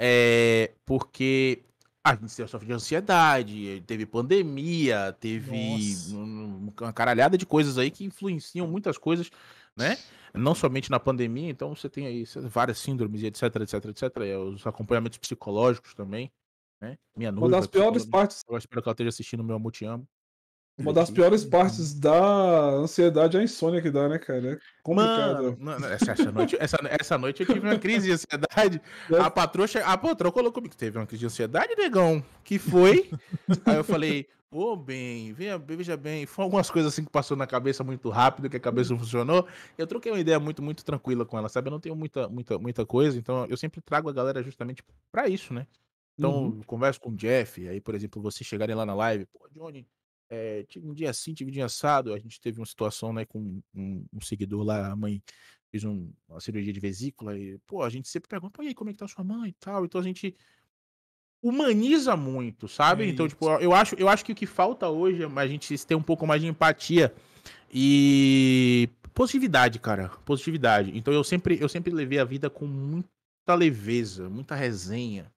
[0.00, 1.64] É, porque
[2.04, 6.16] a gente sofre de ansiedade, teve pandemia, teve Nossa.
[6.16, 9.30] um- uma caralhada de coisas aí que influenciam muitas coisas,
[9.76, 9.96] né?
[10.34, 14.16] Não somente na pandemia, então você tem aí várias síndromes etc, etc, etc.
[14.52, 16.32] Os acompanhamentos psicológicos também,
[16.80, 16.98] né?
[17.16, 19.84] Minha Uma noiva, das piores partes, eu espero que ela esteja assistindo meu Amo Te
[19.84, 20.08] Amo.
[20.78, 24.54] Uma das piores partes da ansiedade é a insônia que dá, né, cara?
[24.54, 25.56] É complicado.
[25.58, 28.80] Mano, essa, essa noite, essa, essa noite eu tive uma crise de ansiedade.
[29.10, 29.16] É.
[29.20, 30.74] A patroa, a patroa colocou comigo.
[30.74, 32.24] Teve uma crise de ansiedade, negão?
[32.42, 33.10] Que foi?
[33.66, 36.26] Aí eu falei, ô bem, veja, veja bem.
[36.26, 39.46] Foi algumas coisas assim que passou na cabeça muito rápido, que a cabeça não funcionou.
[39.76, 41.68] Eu troquei uma ideia muito, muito tranquila com ela, sabe?
[41.68, 45.28] Eu não tenho muita, muita, muita coisa, então eu sempre trago a galera justamente pra
[45.28, 45.66] isso, né?
[46.18, 46.62] Então, Uhum.
[46.66, 49.86] converso com o Jeff, aí, por exemplo, vocês chegarem lá na live, pô, Johnny,
[50.34, 53.26] é, tive um dia assim, tive um dia assado, a gente teve uma situação, né,
[53.26, 55.22] com um, um seguidor lá, a mãe
[55.70, 58.74] fez um- uma cirurgia de vesícula, e, pô, a gente sempre pergunta, pô, e aí,
[58.74, 60.34] como é que tá sua mãe e tal, então a gente
[61.42, 63.04] humaniza muito, sabe?
[63.04, 65.86] É então, tipo, eu acho, eu acho que o que falta hoje é a gente
[65.86, 67.12] ter um pouco mais de empatia
[67.70, 70.96] e positividade, cara, positividade.
[70.96, 75.30] Então eu sempre, eu sempre levei a vida com muita leveza, muita resenha,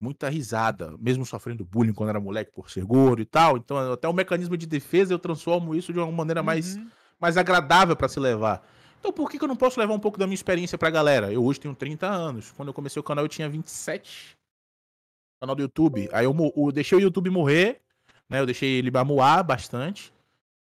[0.00, 3.56] muita risada, mesmo sofrendo bullying quando era moleque por ser gordo e tal.
[3.56, 6.88] Então, até o mecanismo de defesa eu transformo isso de uma maneira mais, Uhum.
[7.20, 8.66] mais agradável pra se levar.
[8.98, 11.32] Então, por que, que eu não posso levar um pouco da minha experiência pra galera?
[11.32, 12.52] Eu hoje tenho 30 anos.
[12.52, 14.36] Quando eu comecei o canal, eu tinha 27.
[15.40, 16.08] Canal do YouTube.
[16.12, 17.80] Aí eu, eu deixei o YouTube morrer,
[18.28, 18.40] né?
[18.40, 20.12] Eu deixei ele mamuar bastante.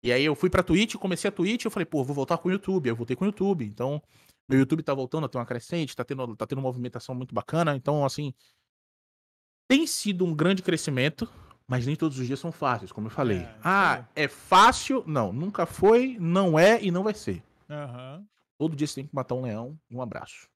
[0.03, 2.49] E aí eu fui pra Twitch, comecei a Twitch, eu falei, pô, vou voltar com
[2.49, 2.87] o YouTube.
[2.87, 3.65] Aí eu voltei com o YouTube.
[3.65, 4.01] Então,
[4.47, 7.33] meu YouTube tá voltando a ter uma crescente, tá tendo, tá tendo uma movimentação muito
[7.33, 7.75] bacana.
[7.75, 8.33] Então, assim,
[9.67, 11.29] tem sido um grande crescimento,
[11.67, 13.39] mas nem todos os dias são fáceis, como eu falei.
[13.39, 14.03] É, ah, aí.
[14.23, 15.03] é fácil?
[15.07, 17.43] Não, nunca foi, não é e não vai ser.
[17.69, 18.23] Aham.
[18.57, 20.47] Todo dia você tem que matar um leão e um abraço.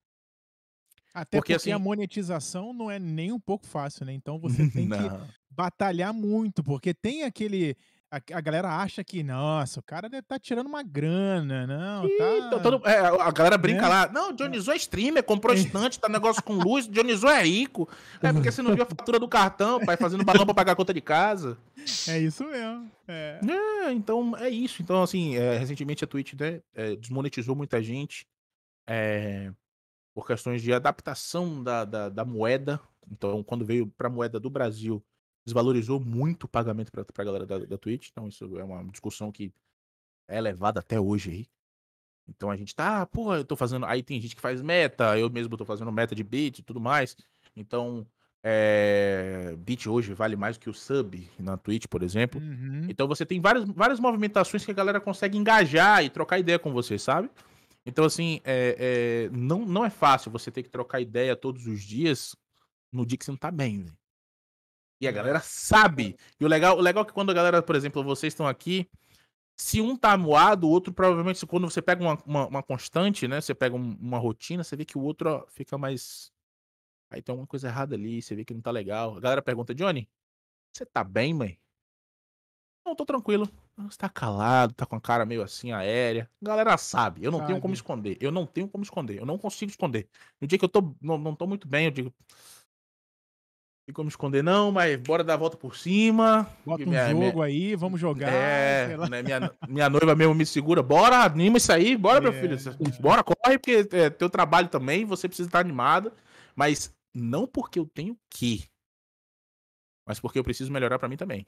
[1.14, 4.14] Até Porque, porque, a assim- monetização não é nem um pouco fácil, né?
[4.14, 5.28] Então você tem que Não.
[5.50, 7.76] batalhar muito, porque tem aquele.
[8.12, 12.18] A, a galera acha que, nossa, o cara deve estar tirando uma grana, não, Ih,
[12.18, 12.50] tá.
[12.50, 13.88] tá todo- é, a galera brinca Né?
[13.88, 14.08] lá.
[14.12, 15.54] Não, Dionisou é streamer, comprou
[15.88, 17.88] estante, tá negócio com luz, Dionisou é rico.
[18.22, 20.76] É porque você não viu a fatura do cartão, pai, fazendo balão pra pagar a
[20.76, 21.56] conta de casa.
[22.08, 22.90] É isso mesmo.
[23.08, 23.40] É.
[23.48, 24.82] É, então é isso.
[24.82, 28.26] Então, assim, é, recentemente a Twitch né, é, desmonetizou muita gente
[28.88, 29.52] é,
[30.16, 32.80] por questões de adaptação da, da, da moeda.
[33.12, 35.04] Então, quando veio pra moeda do Brasil,
[35.46, 38.10] desvalorizou muito o pagamento pra, pra galera da, da Twitch.
[38.12, 39.52] Então, isso é uma discussão que
[40.28, 41.48] é levada até hoje aí.
[42.30, 43.86] Então a gente tá, pô, eu tô fazendo.
[43.86, 46.80] Aí tem gente que faz meta, eu mesmo tô fazendo meta de bit e tudo
[46.80, 47.18] mais.
[47.56, 48.06] Então,
[48.44, 52.40] é, bit hoje vale mais que o sub na Twitch, por exemplo.
[52.40, 52.86] Uhum.
[52.88, 56.72] Então você tem várias, várias movimentações que a galera consegue engajar e trocar ideia com
[56.72, 57.30] você, sabe?
[57.86, 61.82] Então, assim, é, é, não, não é fácil você ter que trocar ideia todos os
[61.82, 62.36] dias
[62.92, 63.98] no dia que você não tá bem, velho.
[65.02, 66.18] E a galera sabe.
[66.40, 68.90] E o legal, o legal é que quando a galera, por exemplo, vocês estão aqui,
[69.58, 73.42] Se um tá moado, o outro provavelmente, quando você pega uma, uma, uma constante, né?
[73.42, 76.32] Você pega um- uma rotina, você vê que o outro ó, fica mais.
[77.12, 79.18] Aí tem alguma coisa errada ali, você vê que não tá legal.
[79.18, 80.10] A galera pergunta, Johnny,
[80.74, 81.60] você tá bem, mãe?
[82.86, 83.48] Não, tô tranquilo.
[83.78, 86.30] Você tá calado, tá com a cara meio assim, aérea.
[86.42, 87.78] A galera sabe, eu não tenho como Sabe.
[87.78, 88.18] esconder.
[88.20, 89.20] Eu não tenho como esconder.
[89.20, 90.10] Eu não consigo esconder.
[90.42, 92.14] No dia que eu tô, não, não tô muito bem, eu digo.
[93.90, 96.48] Tem como esconder, não, mas bora dar a volta por cima.
[96.64, 98.32] Bota um Minha- jogo minha- aí, vamos jogar.
[98.32, 100.84] é, né, minha, minha noiva mesmo me segura.
[100.84, 101.98] Bora, anima isso aí.
[101.98, 102.54] Bora, meu É, filho.
[102.56, 103.02] é.
[103.02, 105.06] Bora, corre, porque é teu trabalho também.
[105.06, 106.14] Você precisa estar animado.
[106.56, 108.66] Mas não porque eu tenho que.
[110.08, 111.48] Mas porque eu preciso melhorar pra mim também.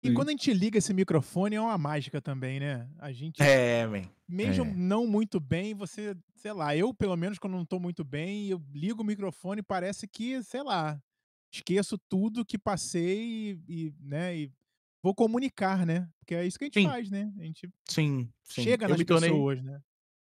[0.00, 0.14] E Sim.
[0.14, 2.88] quando a gente liga esse microfone, é uma mágica também, né?
[3.00, 4.02] A gente, É, man.
[4.28, 4.74] mesmo é.
[4.76, 8.62] não muito bem, você, sei lá, eu pelo menos quando não tô muito bem, eu
[8.72, 11.00] ligo o microfone e parece que, sei lá,
[11.52, 14.52] esqueço tudo que passei e, e, né, e
[15.02, 16.08] vou comunicar, né?
[16.18, 16.88] Porque é isso que a gente Sim.
[16.88, 17.32] faz, né?
[17.38, 18.62] A gente Sim, sim.
[18.62, 19.80] chega eu nas tornei, pessoas, né?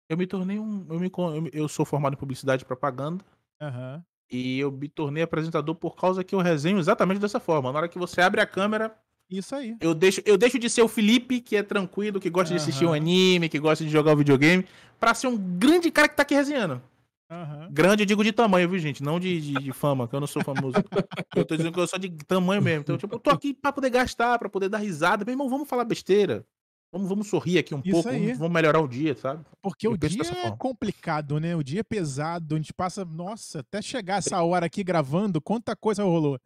[0.07, 0.87] Eu me tornei um.
[0.89, 0.99] Eu,
[1.41, 3.23] me, eu, sou formado em publicidade e propaganda.
[3.61, 4.03] Aham.
[4.31, 7.71] E eu me tornei apresentador por causa que eu resenho exatamente dessa forma.
[7.71, 8.95] Na hora que você abre a câmera,
[9.29, 9.75] Isso aí.
[9.79, 12.85] Eu deixo, eu deixo de ser o Felipe, que é tranquilo, que gosta de assistir
[12.85, 14.65] um anime, que gosta de jogar um videogame,
[14.99, 16.81] pra ser um grande cara que tá aqui resenhando.
[17.29, 17.69] Aham.
[17.71, 19.03] Grande, eu digo de tamanho, viu, gente?
[19.03, 20.75] Não de, de, de fama, que eu não sou famoso.
[21.35, 22.81] eu tô dizendo que eu sou de tamanho mesmo.
[22.81, 25.23] Então, tipo, eu tô aqui pra poder gastar, pra poder dar risada.
[25.23, 26.43] Meu irmão, vamos falar besteira.
[26.91, 29.45] Vamos, vamos sorrir aqui um Isso pouco, vamos, vamos melhorar o dia, sabe?
[29.61, 31.55] Porque Eu o dia é complicado, né?
[31.55, 35.75] O dia é pesado, a gente passa, nossa, até chegar essa hora aqui gravando, quanta
[35.75, 36.39] coisa rolou.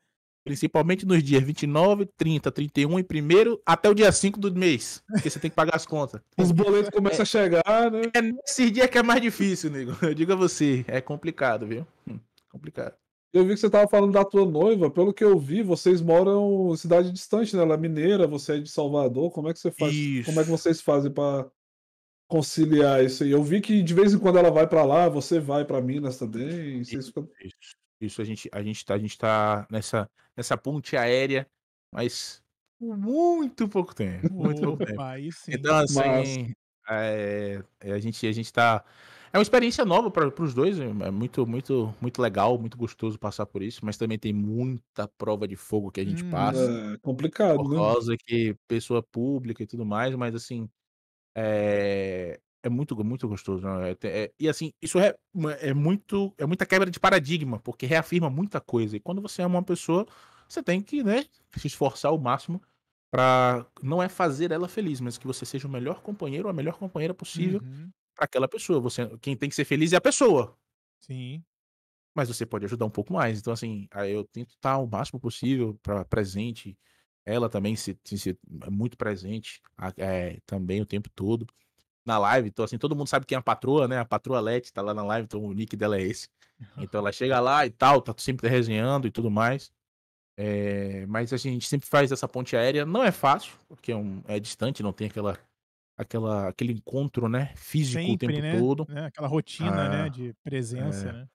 [0.44, 5.02] Principalmente nos dias 29, 30, 31 e 1 até o dia 5 do mês.
[5.08, 6.22] Porque você tem que pagar as contas.
[6.38, 8.02] Os boletos começam a chegar, né?
[8.14, 9.96] É nesses dias que é mais difícil, nego.
[10.02, 11.88] Eu digo a você, é complicado, viu?
[12.08, 12.20] Hum,
[12.52, 12.94] complicado.
[13.34, 14.92] Eu vi que você tava falando da tua noiva.
[14.92, 17.64] Pelo que eu vi, vocês moram em cidade distante, né?
[17.64, 19.32] Ela é mineira, você é de Salvador.
[19.32, 19.94] Como é que você faz?
[19.94, 20.26] Isso.
[20.26, 21.50] Como é que vocês fazem pra
[22.28, 23.32] conciliar isso aí?
[23.32, 26.18] Eu vi que de vez em quando ela vai pra lá, você vai pra Minas
[26.18, 26.84] também.
[26.84, 27.28] Vocês ficam...
[27.44, 31.48] Isso, isso a gente, a gente tá, a gente tá nessa, nessa ponte aérea,
[31.92, 32.44] mas
[32.80, 34.34] por muito pouco tempo.
[34.34, 34.94] Muito pouco tempo.
[34.94, 35.52] Opa, aí sim.
[35.54, 36.54] Então, assim,
[36.90, 38.84] é, é, a, gente, a gente tá.
[39.32, 43.46] É uma experiência nova para os dois, é muito, muito, muito legal, muito gostoso passar
[43.48, 46.94] por isso, mas também tem muita prova de fogo que a gente Hum, passa.
[46.94, 47.78] É complicado, por né?
[47.78, 50.70] causa que pessoa pública e tudo mais, mas assim,
[51.36, 53.66] é, é muito, muito gostoso.
[53.68, 53.92] né?
[53.92, 55.16] É é- e assim, isso é,
[55.60, 58.96] é muito, é muita quebra de paradigma, porque reafirma muita coisa.
[58.98, 60.06] E quando você ama uma pessoa,
[60.48, 61.26] você tem que, né,
[61.58, 62.62] se esforçar ao máximo
[63.12, 66.54] para não é fazer ela feliz, mas que você seja o melhor companheiro ou a
[66.54, 68.80] melhor companheira possível Uhum, para aquela pessoa.
[68.82, 70.58] Você, quem tem que ser feliz é a pessoa
[71.00, 71.46] Sim.
[72.16, 73.40] mas você pode ajudar um pouco mais.
[73.40, 76.78] Então, assim, eu tento estar o máximo possível para presente.
[77.26, 78.40] Ela também se, se- se-
[78.72, 79.62] muito presente
[79.98, 81.48] é, também o tempo todo.
[82.06, 84.00] Na live, então assim, todo mundo sabe quem é a patroa, né?
[84.00, 86.28] A patroa Leti tá lá na live, então o nick dela é esse.
[86.78, 89.72] Então ela chega lá e tal, tá sempre resenhando e tudo mais.
[90.38, 92.86] É, mas a gente sempre faz essa ponte aérea.
[92.86, 95.38] Não é fácil, porque é, um- é distante, não tem aquela,
[95.98, 97.54] aquela, aquele encontro, né?
[97.56, 98.60] Físico o Sempre, tempo né?
[98.60, 98.88] todo.
[98.90, 99.06] né?
[99.06, 100.10] Aquela rotina, Ah, né?
[100.10, 101.14] De presença, é.
[101.14, 101.28] né?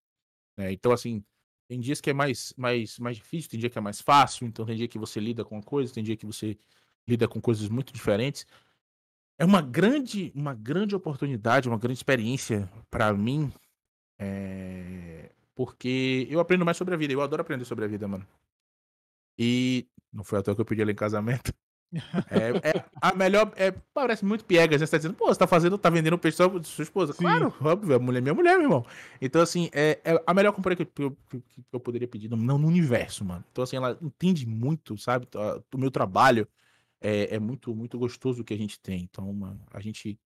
[0.59, 0.73] né?
[0.73, 1.25] Então, assim,
[1.69, 4.67] tem dias que é mais, mais, mais difícil, tem dia que é mais fácil, então
[4.67, 6.59] tem dia que você lida com uma coisa, tem dia que você
[7.07, 8.47] lida com coisas muito diferentes.
[9.39, 13.53] É uma grande, uma grande oportunidade, uma grande experiência para mim,
[14.19, 17.13] é, porque eu aprendo mais sobre a vida.
[17.13, 18.27] Eu adoro aprender sobre a vida, mano.
[19.39, 21.53] E não foi à toa que eu pedi ela em casamento.
[22.31, 23.51] É, é a melhor.
[23.57, 24.87] É, parece muito piegas, né?
[24.87, 27.15] Você tá dizendo, pô, você tá fazendo, tá vendendo peixe só pra sua esposa.
[27.15, 27.21] Sim.
[27.21, 28.87] Claro, óbvio, a mulher é minha mulher, meu irmão.
[29.23, 32.59] Então, assim, é, é a melhor companhia que eu, que, que eu poderia pedir, não,
[32.59, 33.43] no universo, mano.
[33.51, 35.27] Então, assim, ela entende muito, sabe?
[35.75, 36.47] O meu trabalho
[37.01, 39.03] é, é muito, muito gostoso o que a gente tem.
[39.03, 40.19] Então, mano, a gente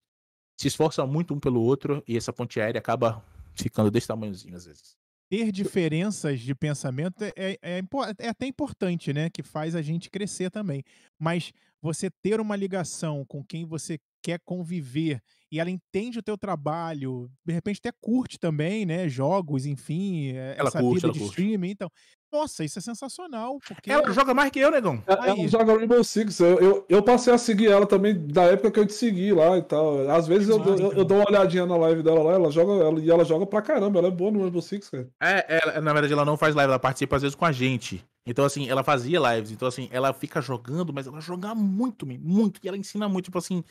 [0.58, 4.64] se esforça muito um pelo outro e essa ponte aérea acaba ficando desse tamanhozinho às
[4.66, 4.96] vezes.
[5.30, 7.82] Ter diferenças de pensamento é, é, é
[8.18, 9.30] é até importante, né?
[9.30, 10.84] Que faz a gente crescer também.
[11.18, 16.38] Mas você ter uma ligação com quem você quer conviver e ela entende o teu
[16.38, 19.08] trabalho, de repente até curte também, né?
[19.08, 21.30] Jogos, enfim, é, Ela essa curte, vida ela de curte.
[21.30, 21.70] streaming.
[21.70, 21.90] Então,
[22.32, 23.58] nossa, isso é sensacional.
[23.66, 25.02] Porque Ela joga mais que eu, negão.
[25.06, 26.40] Ela joga Rainbow Six.
[26.40, 29.58] Eu, eu, eu passei a seguir ela também da época que eu te segui lá
[29.58, 30.10] e tal.
[30.10, 32.98] Às vezes eu, eu, eu dou uma olhadinha na live dela lá, ela joga, ela,
[32.98, 35.08] e ela joga pra caramba, ela é boa no Rainbow Six, cara.
[35.20, 38.02] É, ela, na verdade, ela não faz live, ela participa às vezes com a gente.
[38.26, 39.50] Então, assim, ela fazia lives.
[39.50, 42.60] Então, assim, ela fica jogando, mas ela joga muito, muito.
[42.62, 43.26] E ela ensina muito.
[43.26, 43.62] Tipo assim,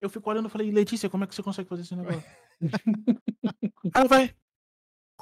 [0.00, 2.24] eu fico olhando e falei, Letícia, como é que você consegue fazer esse negócio?
[3.94, 4.34] Ela vai,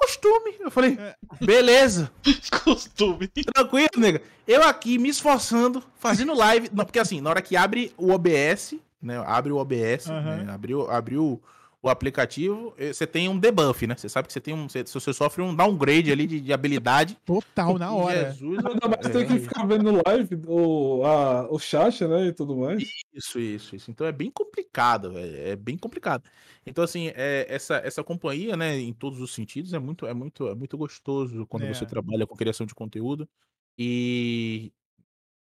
[0.01, 0.55] costume.
[0.59, 1.15] Eu falei, É.
[1.45, 2.11] beleza,
[2.63, 3.27] Costume.
[3.27, 4.21] tranquilo, nega.
[4.47, 6.69] Eu aqui me esforçando, fazendo live.
[6.73, 9.17] Não, porque assim, na hora que abre o OBS, né?
[9.25, 10.37] Abre o OBS, Aham.
[10.43, 10.51] né?
[10.53, 11.41] abriu, abriu
[11.83, 13.95] o aplicativo, eh, você tem um debuff, né?
[13.97, 14.69] Você sabe que você tem um.
[14.69, 17.17] Você, você sofre um downgrade ali de, de habilidade.
[17.25, 18.31] Total, na hora.
[18.31, 22.27] Jesus, Ainda mais é, tem que ficar vendo live, o, a, o chat, né?
[22.27, 22.83] E tudo mais.
[23.11, 23.89] Isso, isso, isso.
[23.89, 26.23] Então é bem complicado, é, é bem complicado.
[26.67, 30.47] Então, assim, é, essa, essa companhia, né, em todos os sentidos, é muito, é muito,
[30.47, 31.73] é muito gostoso quando É.
[31.73, 33.27] você trabalha com criação de conteúdo.
[33.75, 34.71] E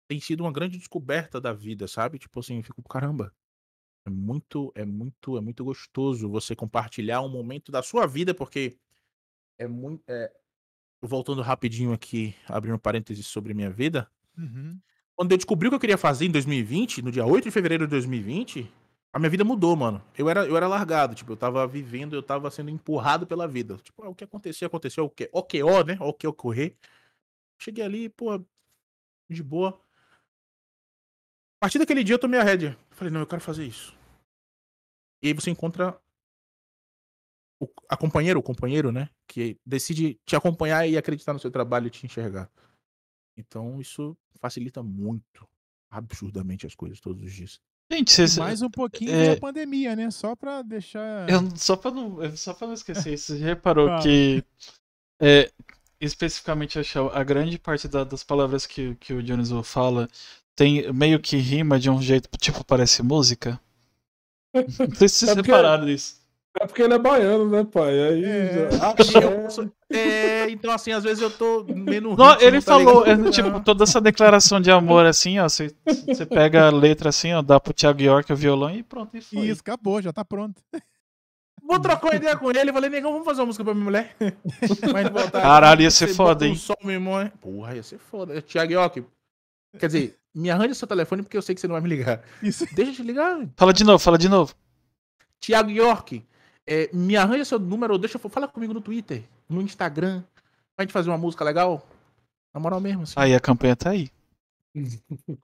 [0.09, 2.19] tem sido uma grande descoberta da vida, sabe?
[2.19, 3.31] Tipo assim, eu fico, caramba.
[4.05, 8.77] É muito, é muito, é muito gostoso você compartilhar um momento da sua vida, porque
[9.57, 10.03] é muito.
[10.07, 10.31] é,
[11.01, 14.09] Voltando rapidinho aqui, abrindo parênteses sobre minha vida.
[14.37, 14.79] Uhum.
[15.15, 17.85] Quando eu descobri o que eu queria fazer em 2020, no dia 8 de fevereiro
[17.85, 18.71] de 2020,
[19.13, 20.03] a minha vida mudou, mano.
[20.17, 23.77] Eu era, eu era largado, tipo, eu tava vivendo, eu tava sendo empurrado pela vida.
[23.77, 25.97] Tipo, ah, o que aconteceu, aconteceu, o que, o que, ó, né?
[26.01, 26.75] O que ocorrer.
[27.57, 28.43] Cheguei ali, pô,
[29.29, 29.79] de boa.
[31.57, 32.77] A partir daquele dia eu tomei a rédea.
[32.91, 33.94] Falei, não, eu quero fazer isso.
[35.25, 35.99] E aí você encontra
[37.59, 39.09] o, a companheira, o companheiro, né?
[39.27, 42.47] Que decide te acompanhar e acreditar no seu trabalho e te enxergar.
[43.35, 45.47] Então isso facilita muito,
[45.89, 47.59] absurdamente as coisas todos os dias.
[47.91, 48.37] Gente, vocês.
[48.37, 50.11] mais um pouquinho é- da pandemia, né?
[50.11, 51.27] Só pra deixar.
[51.27, 54.03] Eu, só, pra não, só pra não esquecer, você reparou Fala.
[54.03, 54.43] que.
[55.19, 55.51] É,
[55.99, 56.77] especificamente,
[57.11, 60.07] a grande parte da- das palavras que, que o Dioniso fala
[60.55, 63.59] tem meio que rima de um jeito, tipo, parece música.
[64.55, 66.23] Não sei se vocês É porque- repararam nisso.
[66.57, 67.91] É porque ele é baiano, né, pai?
[68.01, 68.23] Aí.
[68.23, 68.69] É.
[69.03, 73.03] já- Eu- É, então assim, às vezes eu tô meio no Não, ele tá falou,
[73.03, 73.27] ligado?
[73.27, 75.49] é, tipo, toda essa declaração de amor assim, ó.
[75.49, 75.73] Você
[76.25, 79.47] pega a letra assim, ó, dá pro Thiago York o violão e pronto, e foi.
[79.47, 80.61] Isso, acabou, já tá pronto.
[81.61, 82.71] Vou trocar uma ideia com ele.
[82.71, 84.15] Falei, negão, vamos fazer uma música pra minha mulher.
[84.93, 86.55] Mas botar- Caralho, ia ser foda, bota um hein?
[86.55, 88.41] som, meu irmão, é- Porra, ia ser foda.
[88.41, 89.03] Thiago York,
[89.77, 92.21] quer dizer, me arranja seu telefone porque eu sei que você não vai me ligar.
[92.43, 92.65] Isso.
[92.75, 93.47] Deixa eu te ligar.
[93.55, 94.53] Fala de novo, fala de novo.
[95.39, 96.25] Thiago York,
[96.67, 100.23] é, me arranja seu número, ou deixa eu fala comigo no Twitter, no Instagram,
[100.75, 101.87] pra gente fazer uma música legal.
[102.53, 103.13] Na moral mesmo, assim.
[103.15, 104.09] Aí a campanha tá aí.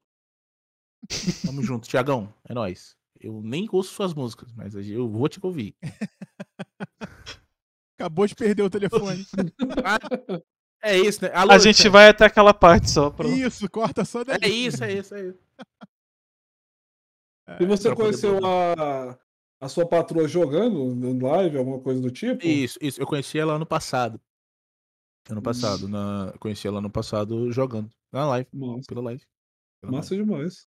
[1.45, 2.95] Tamo junto, Tiagão, é nóis.
[3.19, 5.75] Eu nem ouço suas músicas, mas eu vou te ouvir.
[7.99, 9.27] Acabou de perder o telefone.
[10.83, 11.31] É isso, né?
[11.33, 13.09] Alô, A gente vai até aquela parte só.
[13.11, 13.31] Pronto.
[13.35, 14.39] Isso, corta só daí.
[14.41, 15.39] É isso, é isso, é isso.
[17.59, 19.17] E você conheceu a,
[19.59, 22.45] a sua patroa jogando em live, alguma coisa do tipo?
[22.45, 23.01] Isso, isso.
[23.01, 24.19] Eu conheci ela ano passado.
[25.29, 25.87] Ano passado.
[25.87, 26.33] Na...
[26.39, 27.89] Conheci ela ano passado jogando.
[28.11, 28.47] Na live.
[28.53, 29.23] Massa, Pela live.
[29.81, 30.39] Pela massa demais.
[30.39, 30.71] live.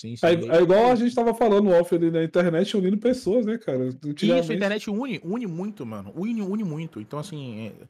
[0.00, 0.26] Sim, sim.
[0.26, 3.86] É, é igual a gente tava falando off ali na internet, unindo pessoas, né, cara?
[3.86, 6.12] Isso, a internet une, une muito, mano.
[6.16, 7.00] Une, une muito.
[7.00, 7.68] Então, assim.
[7.68, 7.88] é-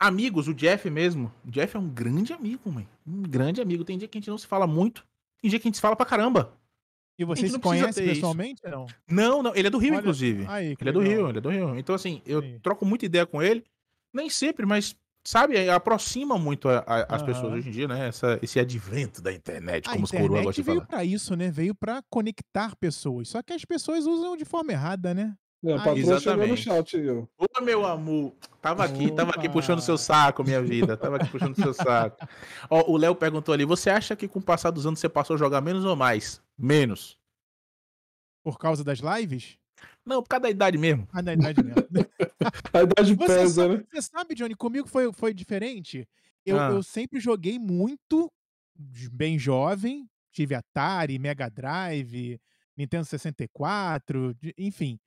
[0.00, 1.32] Amigos, o Jeff mesmo.
[1.44, 2.88] O Jeff é um grande amigo, mãe.
[3.06, 3.84] Um grande amigo.
[3.84, 5.04] Tem dia que a gente não se fala muito.
[5.40, 6.52] Tem dia que a gente se fala pra caramba.
[7.18, 8.62] E vocês conhecem pessoalmente?
[8.64, 8.86] Não.
[9.10, 9.56] Não, não.
[9.56, 10.44] Ele é do Rio, Olha- inclusive.
[10.48, 11.16] Aí, Ele é do legal.
[11.18, 11.76] Rio, ele é do Rio.
[11.78, 12.60] Então, assim, eu Aí.
[12.60, 13.64] troco muita ideia com ele.
[14.14, 14.94] Nem sempre, mas,
[15.26, 17.54] sabe, aproxima muito a- a- as pessoas Aham.
[17.56, 18.06] hoje em dia, né?
[18.06, 20.86] Essa, esse advento da internet, A como os coroa internet gostam de veio falar.
[20.88, 21.50] pra isso, né?
[21.50, 23.28] Veio pra conectar pessoas.
[23.30, 25.34] Só que as pessoas usam de forma errada, né?
[25.64, 26.62] É, a Ah, patroa chegou no exatamente.
[26.62, 27.24] chat aí, ó.
[27.36, 29.52] Ô, meu amor, tava aqui, tava aqui Opa.
[29.54, 30.96] puxando seu saco, minha vida.
[30.96, 32.16] Tava aqui puxando seu saco.
[32.70, 35.34] Ó, o Léo perguntou ali: você acha que com o passar dos anos você passou
[35.34, 36.40] a jogar menos ou mais?
[36.56, 37.18] Menos.
[38.44, 39.58] Por causa das lives?
[40.06, 41.08] Não, por causa da idade mesmo.
[41.12, 41.82] Ah, na idade mesmo.
[42.72, 43.84] A idade Você pesa, sabe, né?
[43.90, 46.08] você sabe, Johnny, comigo foi, foi diferente.
[46.46, 46.70] Eu, Ah.
[46.70, 48.30] eu sempre joguei muito,
[49.12, 50.08] bem jovem.
[50.32, 52.40] Tive Atari, Mega Drive,
[52.76, 54.98] Nintendo 64, de- enfim.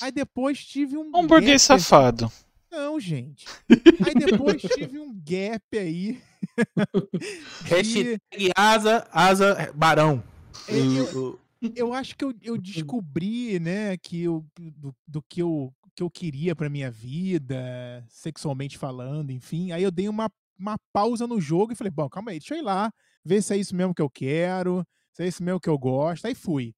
[0.00, 1.10] Aí depois tive um.
[1.14, 2.30] Um burguês safado.
[2.70, 3.46] Não, gente.
[4.06, 6.20] Aí depois tive um gap aí.
[6.22, 6.22] de-
[7.64, 8.20] Hashtag
[8.56, 10.22] asa, asa, barão.
[10.68, 11.38] É, eu-
[11.76, 16.10] eu acho que eu, eu descobri, né, que eu, do, do que eu que eu
[16.10, 19.70] queria pra minha vida, sexualmente falando, enfim.
[19.70, 22.58] Aí eu dei uma, uma pausa no jogo e falei, bom, calma aí, deixa eu
[22.58, 22.92] ir lá,
[23.24, 26.26] ver se é isso mesmo que eu quero, se é isso mesmo que eu gosto.
[26.26, 26.74] Aí fui.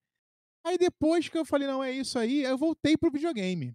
[0.66, 3.72] Aí depois que eu falei, não, é isso aí, eu voltei pro videogame.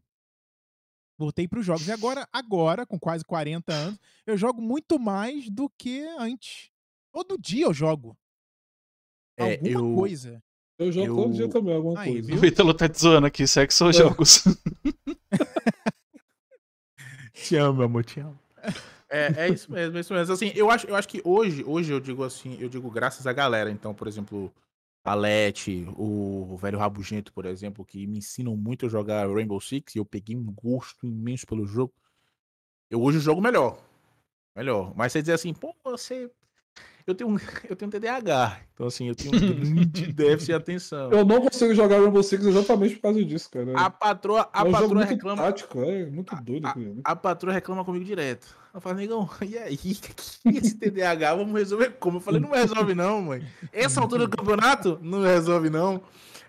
[1.17, 1.87] Voltei pros jogos.
[1.87, 6.69] E agora, agora, com quase 40 anos, eu jogo muito mais do que antes.
[7.13, 8.17] Todo dia eu jogo.
[9.37, 10.43] É, Alguma eu- coisa.
[10.77, 12.27] Eu jogo Eu- todo dia também, alguma Aí, coisa.
[12.27, 12.41] viu?
[12.41, 14.43] O Ítalo tá te zoando aqui, sexo ou jogos?
[17.33, 18.37] Te amo, meu amor, te amo.
[19.09, 20.33] É, é isso mesmo, é isso mesmo.
[20.33, 23.33] Assim, eu acho, eu acho que hoje, hoje eu digo assim, eu digo graças à
[23.33, 23.71] galera.
[23.71, 24.53] Então, por exemplo,
[25.03, 29.95] a Lete, o velho Rabugento, por exemplo, que me ensinam muito a jogar Rainbow Six,
[29.95, 31.93] e eu peguei um gosto imenso pelo jogo.
[32.89, 33.79] Eu hoje jogo melhor.
[34.55, 34.93] Melhor.
[34.95, 36.29] Mas você dizer assim, pô, você
[37.05, 37.37] Eu tenho, um-
[37.69, 38.59] eu tenho TDAH.
[38.73, 41.11] Então, assim, eu tenho um grande déficit de atenção.
[41.11, 43.73] Eu não consigo jogar Rainbow Six exatamente por causa disso, cara.
[43.77, 45.41] A patroa, a é patroa reclama.
[45.43, 46.65] tático, é muito doido.
[46.67, 47.01] a- aquilo ali.
[47.03, 48.55] A patroa reclama comigo direto.
[48.71, 49.77] Ela fala, negão, e aí?
[50.45, 51.35] Que é esse TDAH?
[51.35, 52.17] Vamos resolver como?
[52.17, 53.45] Eu falei, não resolve não, mãe.
[53.73, 56.01] Essa altura do campeonato, não resolve não.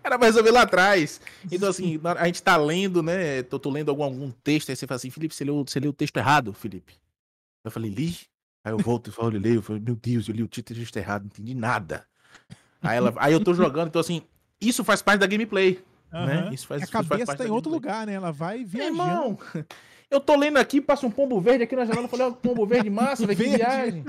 [0.04, 1.20] Era pra resolver lá atrás.
[1.50, 3.38] Então, assim, a gente tá lendo, né?
[3.38, 5.90] Eu tô lendo algum, algum texto, aí você fala assim, Felipe, você leu, você leu
[5.90, 6.94] o texto errado, Felipe.
[7.64, 8.16] Eu falei, li?
[8.64, 9.56] Aí eu volto e falo, eu leio.
[9.56, 12.04] Eu falei, meu Deus, eu li o título texto errado, não entendi nada.
[12.82, 14.22] Aí, ela, aí eu tô jogando, então assim,
[14.60, 15.80] isso faz parte da gameplay.
[16.12, 16.18] Né?
[16.44, 16.52] Aham.
[16.52, 17.92] Isso faz, a isso faz cabeça parte tá em outro gameplay.
[17.94, 18.12] lugar, né?
[18.14, 18.96] Ela vai Meu viajando.
[19.02, 19.38] irmão,
[20.10, 22.66] eu tô lendo aqui, passa um pombo verde aqui na janela, eu falei, ó, pombo
[22.66, 24.04] verde massa, velho, que viagem.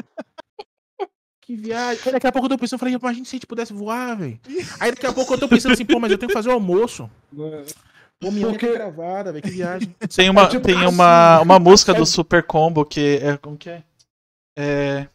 [1.41, 2.01] Que viagem.
[2.05, 4.15] Aí daqui a pouco eu tô pensando, eu falei, imagina se a gente pudesse voar,
[4.17, 4.39] velho.
[4.79, 6.53] Aí daqui a pouco eu tô pensando assim, pô, mas eu tenho que fazer o
[6.53, 7.09] almoço.
[7.31, 7.63] Né?
[8.19, 9.93] Pô, minha tá Porque- gravada, velho, que viagem.
[10.15, 13.35] Tem uma, tipo tem assim, uma, uma música é- do Super Combo que é.
[13.37, 13.83] Como que é?
[14.57, 15.07] É.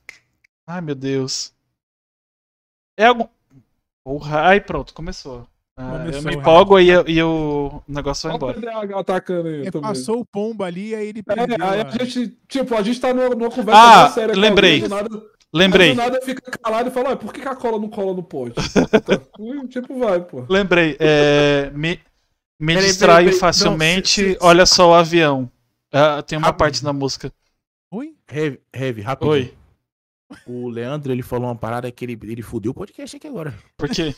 [0.67, 1.53] Ai meu Deus.
[2.99, 3.27] É algum.
[4.05, 5.47] Porra, ai pronto, começou.
[5.77, 6.39] Ah, eu Começou, me Renato.
[6.41, 8.55] empolgo e, e o negócio vai o embora.
[8.61, 11.57] TDAH atacando aí É, passou o pombo ali, aí ele perdeu.
[11.57, 14.35] É, aí a- a gente, tipo, a gente tá numa, numa conversa Ah, séria.
[14.35, 14.83] lembrei.
[14.83, 15.23] alguém, nada, aí
[15.55, 18.13] Lembrei, do nada fica calado e fala, "Ué, por que, que a cola não cola
[18.13, 18.57] no pote?
[18.59, 20.45] Então, tipo, vai, pô.
[20.49, 20.97] lembrei.
[20.99, 22.01] É, me
[22.61, 23.39] me Peraí, distraio peraí, peraí.
[23.41, 24.21] facilmente.
[24.23, 25.49] Não, se- se- Olha só o avião.
[25.93, 26.59] Ah, tem uma Rápido.
[26.59, 27.33] parte na música.
[27.91, 28.15] Oi?
[28.31, 29.29] Heavy, heavy, rápido.
[29.29, 29.57] Oi.
[30.47, 33.59] O Leandro, ele falou uma parada que ele, ele fudeu o podcast aqui agora.
[33.79, 34.15] Por quê?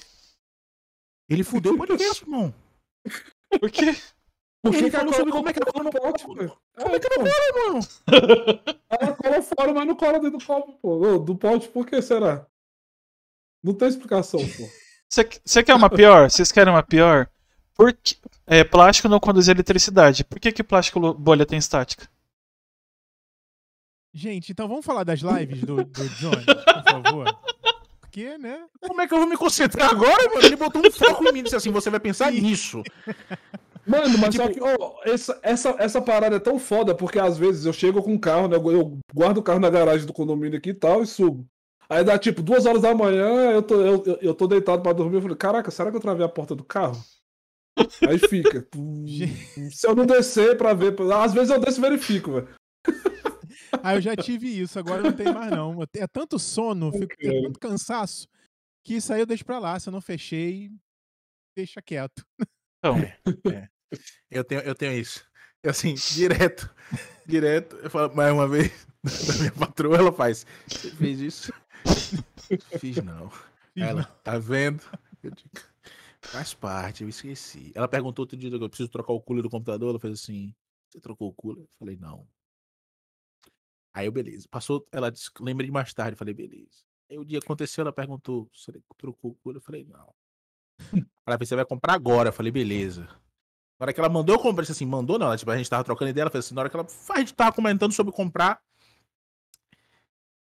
[1.28, 2.52] Ele fudeu o podcast, irmão.
[3.60, 3.94] Por quê?
[4.62, 6.34] Por Ele falou sobre como é que a cola não pote, pô?
[6.34, 7.86] Como é que não pô, cola, mano?
[8.90, 11.18] Ela cola fora, mas não cola dentro do copo, pô.
[11.18, 12.46] Do pote, por que será?
[13.62, 14.68] Não tem explicação, pô.
[15.08, 16.30] Você quer uma pior?
[16.30, 17.30] Vocês querem uma pior?
[17.74, 20.24] Por que, é, plástico não conduz eletricidade.
[20.24, 22.08] Por que, que plástico bolha tem estática?
[24.12, 27.38] Gente, então vamos falar das lives do, do Johnny, por favor.
[28.00, 28.64] Porque, né?
[28.80, 30.44] Como é que eu vou me concentrar agora, mano?
[30.44, 32.82] Ele botou um foco em mim e disse assim: você vai pensar nisso.
[33.86, 37.38] Mano, mas Tipo- só que ó, essa, essa, essa parada é tão foda, porque às
[37.38, 38.56] vezes eu chego com o carro, né?
[38.56, 41.46] Eu guardo o carro na garagem do condomínio aqui e tal e subo.
[41.88, 44.92] Aí dá tipo duas horas da manhã, eu tô, eu, eu- eu tô deitado pra
[44.92, 45.16] dormir.
[45.16, 47.00] Eu falei, caraca, será que eu travei a porta do carro?
[48.08, 48.66] Aí fica.
[49.72, 50.94] Se eu não descer pra ver.
[51.14, 52.48] Às vezes eu desço e verifico, velho.
[53.82, 55.82] Ah, eu já tive isso, agora não tem mais não.
[55.94, 58.28] É tanto sono, fico, é tanto cansaço,
[58.84, 59.78] que isso aí eu deixo pra lá.
[59.78, 60.70] Se eu não fechei,
[61.56, 62.24] deixa quieto.
[62.78, 62.96] Então,
[64.30, 65.24] Eu tenho, eu tenho isso.
[65.62, 66.72] Eu, assim, direto.
[67.26, 67.76] Direto.
[67.76, 68.86] Eu falo mais uma vez
[69.26, 70.46] da minha patroa, ela faz.
[70.66, 71.52] Você fez isso?
[72.78, 73.28] Fiz não.
[73.28, 74.82] Fiz Ela, tá vendo?
[75.22, 75.50] Eu digo,
[76.22, 77.72] faz parte, eu esqueci.
[77.74, 79.90] Ela perguntou outro dia, eu preciso trocar o cooler do computador.
[79.90, 80.54] Ela fez assim:
[80.88, 81.62] Você trocou o cooler?
[81.62, 82.26] Eu falei, não.
[83.92, 84.46] Aí eu, beleza.
[84.50, 86.12] Passou, ela disse, lembra de mais tarde.
[86.12, 86.84] Eu falei, beleza.
[87.10, 89.52] Aí o dia aconteceu, ela perguntou: Você trocou o?
[89.52, 90.14] Eu falei, não.
[91.26, 92.28] Ela fez, você vai comprar agora?
[92.28, 93.02] Eu falei, beleza.
[93.78, 94.62] Na hora que ela mandou, eu comprei.
[94.62, 95.26] Disse assim, mandou não.
[95.26, 96.22] Ela, tipo, a gente tava trocando ideia.
[96.24, 98.60] Ela fez assim, na hora que ela, a gente tava comentando sobre comprar,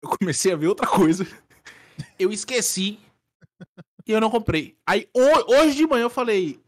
[0.02, 1.26] eu comecei a ver outra coisa.
[2.18, 3.00] Eu esqueci
[4.06, 4.78] e eu não comprei.
[4.86, 6.60] Aí ho- hoje de manhã eu falei,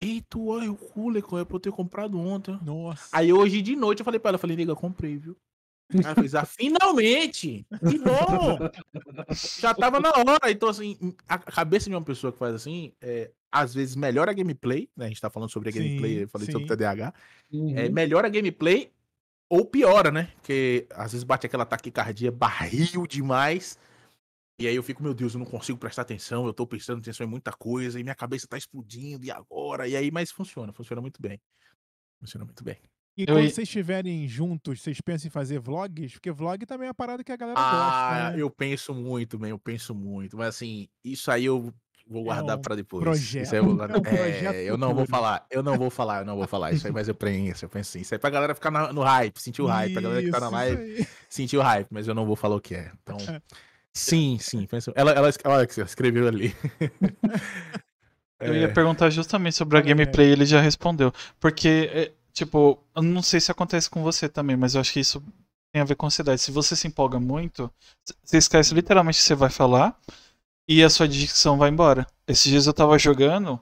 [0.00, 2.58] eita, olha o cooler eu pra eu ter comprado ontem.
[2.62, 3.08] Nossa.
[3.12, 5.36] Aí hoje de noite eu falei pra ela, eu falei, nega, comprei, viu?
[5.92, 7.66] Ela fez, ah, finalmente!
[7.88, 8.58] Que bom!
[9.58, 10.50] Já tava na hora.
[10.50, 10.96] Então, assim,
[11.28, 15.06] a cabeça de uma pessoa que faz assim, é, às vezes melhora a gameplay, né?
[15.06, 16.76] A gente tá falando sobre a Sim, gameplay, eu falei sobre sim.
[16.76, 17.14] TDAH.
[17.50, 17.78] Uhum.
[17.78, 18.92] É, melhora a gameplay
[19.48, 20.30] ou piora, né?
[20.36, 23.78] Porque às vezes bate aquela taquicardia barril demais.
[24.60, 27.24] E aí eu fico, meu Deus, eu não consigo prestar atenção, eu tô prestando atenção
[27.24, 29.86] em muita coisa, e minha cabeça tá explodindo, e agora?
[29.86, 31.40] E aí, mas funciona, funciona muito bem.
[32.18, 32.76] Funciona muito bem.
[33.18, 36.12] E Eu quando vocês estiverem juntos, vocês pensam em fazer vlogs?
[36.12, 38.36] Porque vlog também é uma parada que a galera Ah, gosta.
[38.36, 38.42] Né?
[38.42, 40.36] eu penso muito, bem, eu penso muito.
[40.36, 41.74] Mas assim, isso aí eu
[42.08, 43.02] vou guardar um pra depois.
[43.02, 43.42] projeto.
[43.42, 43.96] Isso aí eu, vou guardar.
[43.98, 46.46] É um projeto É, eu não vou falar, eu não vou falar, eu não vou
[46.46, 46.70] falar.
[46.70, 48.00] Isso aí, mas eu penso, eu penso assim.
[48.02, 50.38] Isso aí pra galera ficar na- no hype, sentir o hype, pra galera que tá
[50.38, 51.00] na Isso, live.
[51.00, 52.92] isso sentir o hype, mas eu não vou falar o que é.
[53.02, 53.16] Então,
[53.92, 54.64] sim, sim.
[54.66, 56.54] penso- Ela, ela, ela escreveu ali.
[58.40, 59.82] eu É, ia perguntar justamente sobre a É.
[59.82, 61.12] gameplay, ele já respondeu.
[61.40, 65.00] Porque, é, tipo, eu não sei se acontece com você também, mas eu acho que
[65.00, 65.22] isso
[65.72, 66.40] tem a ver com ansiedade.
[66.40, 67.70] Se você se empolga muito,
[68.22, 69.98] você esquece literalmente o que você vai falar
[70.68, 72.06] e a sua dicção vai embora.
[72.26, 73.60] Esses dias eu tava jogando,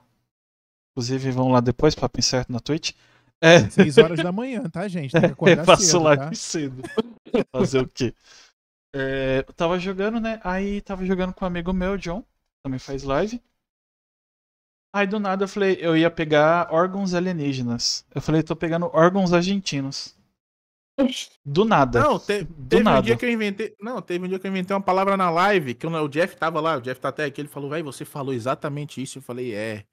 [0.91, 2.93] inclusive vão lá depois, papo incerto na Twitch.
[3.41, 5.11] É, Seis horas da manhã, tá, gente?
[5.11, 6.33] Tem que eu faço cedo, live tá?
[6.33, 6.83] cedo.
[7.51, 8.13] Fazer o quê?
[8.95, 10.39] É, eu tava jogando, né?
[10.43, 12.23] Aí tava jogando com um amigo meu, John,
[12.63, 13.41] também faz live.
[14.93, 18.05] Aí do nada eu falei, eu ia pegar órgãos alienígenas.
[18.13, 20.15] Eu falei, tô pegando órgãos argentinos.
[21.45, 21.99] Do nada.
[22.01, 23.01] Não, te- teve um nada.
[23.03, 23.75] dia que eu inventei.
[23.79, 26.35] Não, teve um dia que eu inventei uma palavra na live, que eu o Jeff
[26.35, 29.19] tava lá, o Jeff tá até aqui, ele falou, velho, você falou exatamente isso.
[29.19, 29.85] Eu falei, é.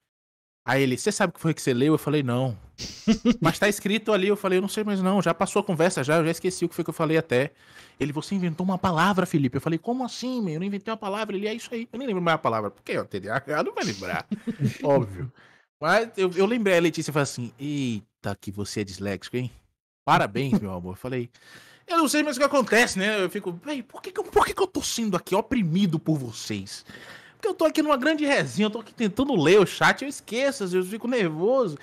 [0.66, 1.94] Aí ele, você sabe o que foi que você leu?
[1.94, 2.56] Eu falei, não.
[3.40, 6.02] Mas tá escrito ali, eu falei, eu não sei mais não, já passou a conversa
[6.02, 7.52] já, eu já esqueci o que foi que eu falei até.
[8.00, 9.56] Ele, você inventou uma palavra, Felipe.
[9.56, 10.54] Eu falei, como assim, meu?
[10.54, 11.36] Eu não inventei uma palavra.
[11.36, 11.88] Ele, é isso aí.
[11.92, 12.70] Eu nem lembro mais a palavra.
[12.70, 12.98] Por que?
[12.98, 14.26] O TDAH não vai lembrar.
[14.82, 15.30] Óbvio.
[15.80, 19.50] Mas eu, eu lembrei, a Letícia falou assim, eita, que você é disléxico, hein?
[20.04, 20.92] Parabéns, meu amor.
[20.94, 21.30] Eu falei,
[21.86, 23.22] eu não sei mais o que acontece, né?
[23.22, 26.84] Eu fico, por, que, eu- por que, que eu tô sendo aqui oprimido por vocês?
[27.44, 30.08] Porque eu tô aqui numa grande resenha, eu tô aqui tentando ler o chat, eu
[30.08, 31.76] esqueço, às vezes eu fico nervoso.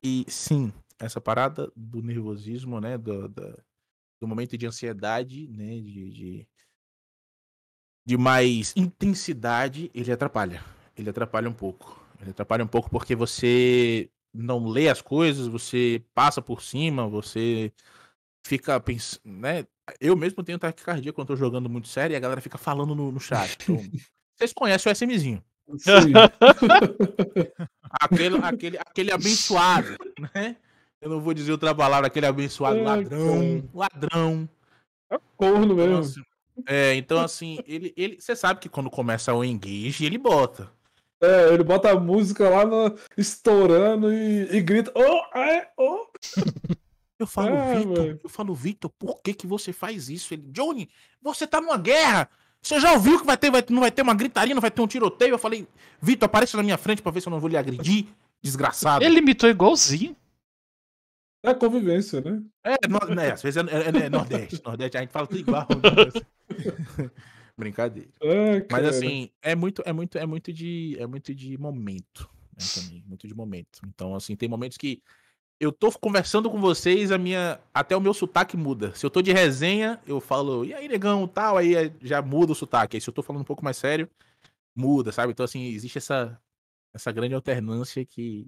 [0.00, 2.96] E sim, essa parada do nervosismo, né?
[2.96, 3.58] Do, do,
[4.20, 5.80] do momento de ansiedade, né?
[5.80, 6.48] De, de,
[8.06, 10.64] de mais intensidade, ele atrapalha.
[10.96, 12.00] Ele atrapalha um pouco.
[12.20, 17.72] Ele atrapalha um pouco porque você não lê as coisas, você passa por cima, você
[18.46, 19.66] fica pensando, né?
[20.00, 23.10] Eu mesmo tenho taquicardia quando tô jogando muito sério e a galera fica falando no,
[23.10, 23.58] no chat.
[23.60, 23.82] Então,
[24.38, 25.42] vocês conhecem o SMzinho.
[25.78, 26.12] Sim.
[28.00, 29.96] Aquele, aquele, aquele abençoado,
[30.34, 30.56] né?
[31.00, 34.48] Eu não vou dizer outra palavra, aquele abençoado Ai, ladrão, ladrão.
[35.36, 35.98] Corno Então, mesmo.
[35.98, 36.22] assim,
[36.66, 40.70] é, então assim, ele, ele, você sabe que quando começa o engage, ele bota.
[41.20, 46.06] É, ele bota a música lá no- estourando e, e grita: Oh, é, oh.
[47.18, 50.34] Eu falo, Ah, Vitor, eu falo, Vitor, por que que você faz isso?
[50.34, 50.88] Ele, Johnny,
[51.22, 52.28] você tá numa guerra.
[52.62, 54.80] Você já ouviu que vai ter, vai, não vai ter uma gritaria, não vai ter
[54.82, 55.32] um tiroteio?
[55.34, 55.66] Eu falei,
[56.02, 58.06] Vitor, apareça na minha frente pra ver se eu não vou lhe agredir,
[58.42, 59.04] desgraçado.
[59.04, 60.14] Ele imitou igualzinho.
[61.42, 62.42] É convivência, né?
[62.64, 64.60] É, no- né, às vezes é, é- é Nordeste.
[64.64, 65.66] Nordeste a gente fala tudo igual.
[67.56, 68.08] Brincadeira.
[68.20, 72.64] É, Mas assim, é muito, é muito, é muito de, é muito de momento, né,
[72.74, 73.80] também, muito de momento.
[73.86, 75.02] Então, assim, tem momentos que
[75.60, 78.94] eu tô conversando com vocês, a minha, até o meu sotaque muda.
[78.94, 82.54] Se eu tô de resenha, eu falo, e aí, negão, tal, aí já muda o
[82.54, 82.96] sotaque.
[82.96, 84.08] Aí se eu tô falando um pouco mais sério,
[84.76, 85.32] muda, sabe?
[85.32, 86.40] Então, assim, existe essa,
[86.94, 88.46] essa grande alternância que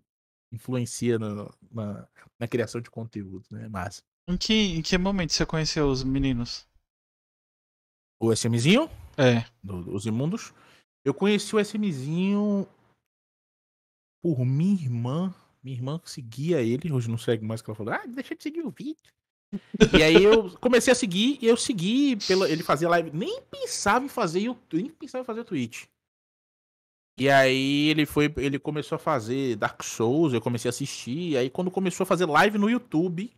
[0.52, 2.08] influencia no- na,
[2.38, 3.68] na criação de conteúdo, né?
[3.68, 4.02] Massa.
[4.28, 6.66] Em que, em que momento você conheceu os meninos?
[8.20, 9.44] O SMzinho, É.
[9.62, 10.52] do- dos imundos.
[11.04, 12.68] Eu conheci o SMzinho
[14.22, 15.34] por minha irmã.
[15.62, 18.64] Minha irmã seguia ele, hoje não segue mais, que ela falou, ah, deixa de seguir
[18.64, 19.12] o Vitor.
[19.98, 24.04] e aí eu comecei a seguir, e eu segui, pela, ele fazia live, nem pensava
[24.04, 25.86] em fazer YouTube, nem pensava em fazer Twitch.
[27.18, 31.36] E aí ele foi, ele começou a fazer Dark Souls, eu comecei a assistir, e
[31.36, 33.30] aí quando começou a fazer live no YouTube,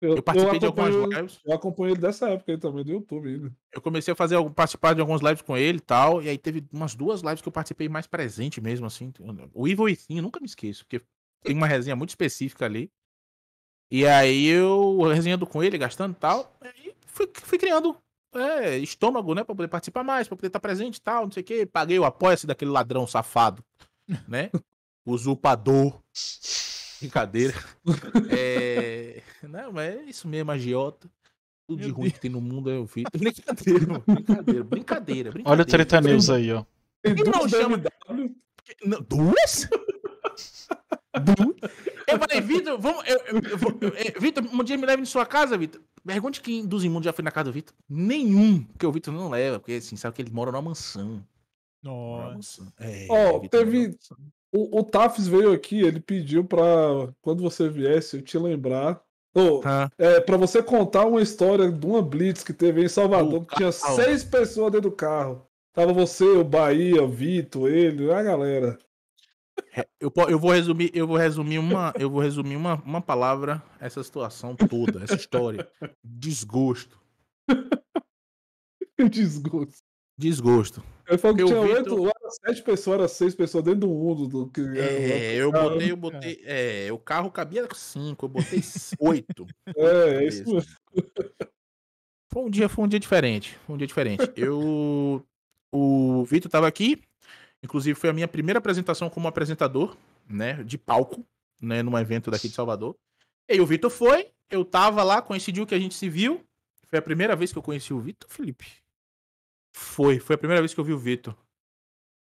[0.00, 1.40] eu participei de algumas lives.
[1.44, 3.56] Eu acompanho ele dessa época aí também, do YouTube ainda.
[3.72, 6.22] Eu comecei a fazer algum- participar de algumas lives com ele e tal.
[6.22, 9.12] E aí teve umas duas lives que eu participei mais presente mesmo, assim.
[9.52, 11.04] O Evil Within, eu nunca me esqueço, porque
[11.42, 12.90] tem uma resenha muito específica ali.
[13.90, 16.54] E aí eu resenhando com ele, gastando e tal.
[16.60, 17.96] Aí fui, fui criando
[18.34, 19.42] é, estômago, né?
[19.44, 21.66] Pra poder participar mais, pra poder estar presente e tal, não sei o quê.
[21.66, 23.64] Paguei o apoia-se daquele ladrão safado,
[24.28, 24.50] né?
[25.06, 25.98] Usurpador.
[27.00, 27.54] Brincadeira.
[28.30, 29.22] É...
[29.42, 31.08] Não, mas é isso mesmo, agiota.
[31.68, 33.04] Tudo de ruim que tem no mundo é eu fiz.
[33.12, 34.04] Brincadeira, mano.
[34.06, 35.42] Brincadeira, brincadeira, brincadeira.
[35.44, 36.64] Olha o Treta News aí, ó.
[37.02, 37.82] Quem não chama-
[39.06, 39.68] duas?
[42.06, 43.06] Eu falei, Vitor, vamos.
[43.06, 43.40] Eu, eu,
[43.80, 45.80] eu é, Vitor, um dia me leve em sua casa, Vitor.
[46.04, 47.74] Pergunte quem dos imundos já foi na casa do Vitor.
[47.88, 51.22] Nenhum, porque o Vitor não leva, porque assim, sabe que ele mora numa mansão.
[51.82, 52.72] Nossa.
[52.78, 53.96] É, Ó, o Vitor mora teve-.
[54.50, 59.00] O, o Tafs veio aqui, ele pediu pra quando você viesse eu te lembrar.
[59.34, 59.90] Ô, Tá.
[59.98, 63.56] é, pra você contar uma história de uma Blitz que teve em Salvador, Do que
[63.56, 65.46] tinha seis pessoas dentro do carro.
[65.74, 68.78] Tava você, o Bahia, o Vitor, ele, a galera.
[70.00, 74.02] Eu, eu vou resumir, eu vou resumir uma, eu vou resumir uma, uma palavra essa
[74.02, 75.68] situação toda, essa história.
[76.04, 76.98] Desgosto.
[79.10, 79.82] Desgosto.
[80.18, 80.82] Desgosto.
[81.08, 83.88] Ele falou que Eu tinha oito, tu- era sete pessoas, era seis pessoas dentro do
[83.88, 84.26] mundo.
[84.26, 86.42] Do, que, É, eu Ah, botei, eu botei.
[86.44, 88.60] É, o carro cabia cinco, eu botei
[88.98, 89.46] oito.
[89.76, 90.70] É, é isso mesmo.
[92.32, 93.56] Foi um dia, foi um dia diferente.
[93.64, 94.30] Foi um dia diferente.
[94.36, 95.24] Eu.
[95.72, 97.00] O Vitor tava aqui.
[97.62, 99.96] Inclusive, foi a minha primeira apresentação como apresentador,
[100.28, 100.62] né?
[100.62, 101.24] De palco,
[101.60, 101.82] né?
[101.82, 102.96] Num evento daqui de Salvador.
[103.48, 106.44] E aí o Vitor foi, eu tava lá, coincidiu que a gente se viu.
[106.86, 108.66] Foi a primeira vez que eu conheci o Vitor, Felipe.
[109.74, 111.36] Foi, foi a primeira vez que eu vi o Vitor.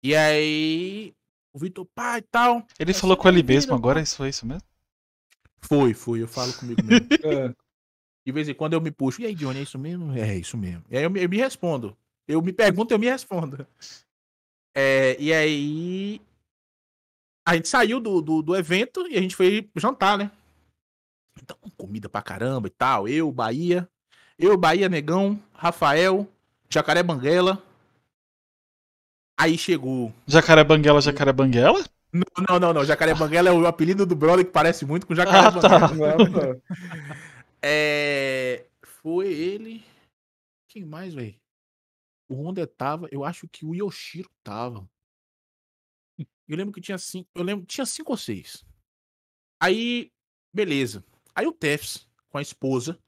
[0.03, 1.15] E aí.
[1.53, 2.67] O Vitor, pai e tal.
[2.79, 4.03] Ele É falou com ele mesmo bem-vindo, agora, pá.
[4.03, 4.63] isso foi isso mesmo?
[5.63, 7.07] Foi, foi, eu falo comigo mesmo.
[7.25, 7.55] É.
[8.27, 9.21] De vez em quando eu me puxo.
[9.21, 10.13] E aí, Johnny, é isso mesmo?
[10.17, 10.83] É isso mesmo.
[10.91, 11.97] E aí eu me, eu me respondo.
[12.27, 13.67] Eu me pergunto, eu me respondo.
[14.75, 16.21] É, e aí.
[17.47, 20.31] A gente saiu do, do, do evento e a gente foi jantar, né?
[21.41, 23.07] Então, comida pra caramba e tal.
[23.07, 23.87] Eu, Bahia,
[24.39, 26.27] Eu, Bahia, Negão, Rafael,
[26.71, 27.63] Jacaré Banguela.
[29.39, 30.13] Aí chegou.
[30.27, 31.85] Jacaré Banguela, Jacaré Banguela?
[32.13, 32.85] Não, não, não, não.
[32.85, 36.31] Jacaré Banguela é o apelido do brother que parece muito com Jacaré Ah, Banguela.
[36.31, 36.57] tá.
[37.67, 38.65] É.
[39.03, 39.83] Foi ele.
[40.69, 41.35] Quem mais, velho?
[42.29, 43.09] O Honda tava.
[43.11, 44.89] Eu acho que o Yoshiro tava.
[46.47, 47.29] Eu lembro que tinha cinco.
[47.35, 48.65] Eu lembro tinha cinco ou seis.
[49.63, 50.11] Aí,
[50.55, 51.05] beleza.
[51.35, 52.99] Aí o Tefs, com a esposa,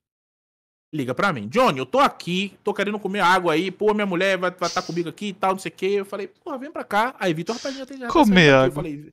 [0.93, 1.49] liga pra mim.
[1.49, 3.71] Johnny, eu tô aqui, tô querendo comer água aí.
[3.71, 5.87] Pô, minha mulher vai estar comigo aqui e tal, não sei o quê.
[5.87, 7.15] Eu falei, porra, vem pra cá.
[7.19, 8.49] Aí, Vitor, rapaz, já tem já tá Comer daqui.
[8.51, 8.75] Eu água.
[8.75, 9.11] falei,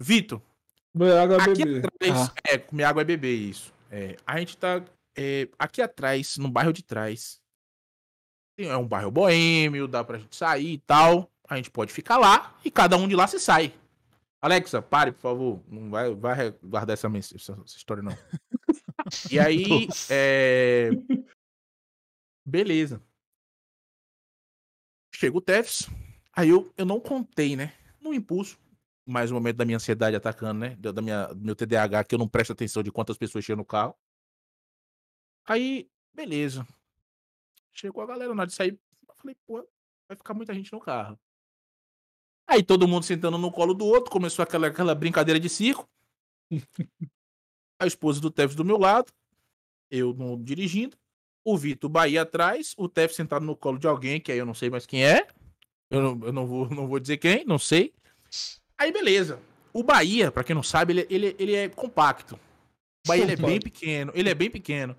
[0.00, 0.42] Vitor,
[0.94, 1.86] Meu água é Aqui beber.
[1.86, 2.28] atrás.
[2.28, 2.34] Ah.
[2.48, 3.72] É, comer água é beber, isso.
[3.90, 4.84] É, a gente tá.
[5.16, 7.39] é, aqui atrás, no bairro de trás.
[8.66, 11.30] É um bairro boêmio, dá pra gente sair e tal.
[11.48, 13.74] A gente pode ficar lá e cada um de lá se sai.
[14.40, 15.62] Alexa, pare, por favor.
[15.68, 18.16] Não vai, vai guardar essa, essa, essa história, não.
[19.30, 19.88] E aí.
[20.10, 20.90] É,
[22.44, 23.02] Beleza.
[25.14, 25.88] Chega o Tefs.
[26.32, 27.74] Aí eu, eu não contei, né?
[28.00, 28.58] No impulso.
[29.06, 30.76] Mais um momento da minha ansiedade atacando, né?
[30.76, 33.64] Da minha, do meu TDAH, que eu não presto atenção de quantas pessoas chegam no
[33.64, 33.94] carro.
[35.46, 36.66] Aí, beleza.
[37.72, 38.78] Chegou a galera na hora de sair.
[39.08, 39.66] Eu falei, pô,
[40.08, 41.18] vai ficar muita gente no carro.
[42.46, 45.88] Aí todo mundo sentando no colo do outro, começou aquela, aquela brincadeira de circo.
[47.80, 49.12] A esposa do Tefs do meu lado,
[49.90, 50.96] eu no, dirigindo,
[51.44, 54.54] o Vitor Bahia atrás, o Tef sentado no colo de alguém, que aí eu não
[54.54, 55.26] sei mais quem é.
[55.88, 57.92] Eu não, eu não, vou, não vou dizer quem, não sei.
[58.76, 59.40] Aí beleza.
[59.72, 62.34] O Bahia, pra quem não sabe, ele, ele, ele é compacto.
[63.04, 64.96] O Bahia ele é bem pequeno, ele é bem pequeno.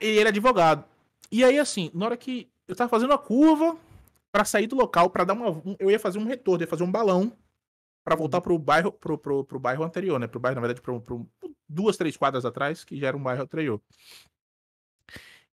[0.00, 0.84] Ele era advogado.
[1.34, 3.76] E aí, assim, na hora que eu tava fazendo a curva
[4.30, 5.50] pra sair do local, pra dar uma.
[5.50, 7.36] um- Eu ia fazer um retorno, ia fazer um balão
[8.04, 10.28] pra voltar pro bairro, pro, pro, pro bairro anterior, né?
[10.28, 11.28] Pro bairro, na verdade, pro, pro,
[11.68, 13.80] duas, três quadras atrás, que já era um bairro anterior.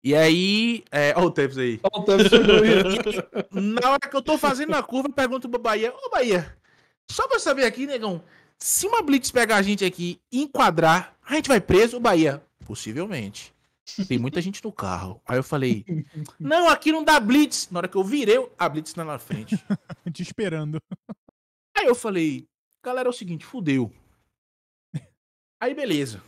[0.03, 0.83] E aí.
[0.91, 1.79] É, ó, o Tevez aí.
[1.91, 2.29] Ó, o Tevez.
[3.51, 6.55] Na hora que eu tô fazendo a curva, eu pergunto pro Bahia: Ô Bahia,
[7.09, 8.23] só pra saber aqui, negão,
[8.59, 11.97] se uma Blitz pegar a gente aqui e enquadrar, a gente vai preso?
[11.97, 13.51] O Bahia, possivelmente.
[14.07, 15.21] Tem muita gente no carro.
[15.27, 15.85] Aí eu falei:
[16.39, 17.69] Não, aqui não dá Blitz.
[17.69, 19.55] Na hora que eu virei, a Blitz tá na frente.
[20.11, 20.81] Te esperando.
[21.77, 22.47] Aí eu falei,
[22.83, 23.91] galera, é o seguinte, fudeu.
[25.59, 26.21] Aí beleza.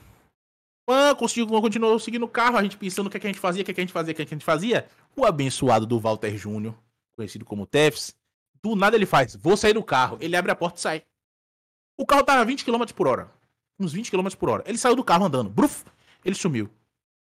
[0.86, 3.40] Pã, conseguiu, continuou seguindo o carro, a gente pensando o que, é que a gente
[3.40, 4.88] fazia, o que, é que a gente fazia, o que, é que a gente fazia.
[5.16, 6.76] O abençoado do Walter Júnior,
[7.16, 8.16] conhecido como Tefs,
[8.62, 10.18] do nada ele faz, vou sair do carro.
[10.20, 11.04] Ele abre a porta e sai.
[11.98, 13.32] O carro tava a 20 km por hora.
[13.80, 14.64] Uns 20 km por hora.
[14.66, 15.50] Ele saiu do carro andando.
[15.50, 15.84] Bruf,
[16.24, 16.70] ele sumiu.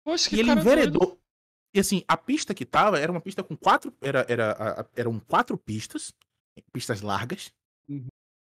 [0.05, 0.73] Poxa, que E ele cara doido.
[0.79, 1.19] enveredou.
[1.75, 3.93] E assim, a pista que tava era uma pista com quatro.
[4.01, 6.13] Era, era, eram quatro pistas.
[6.73, 7.53] Pistas largas.
[7.89, 8.07] Uhum.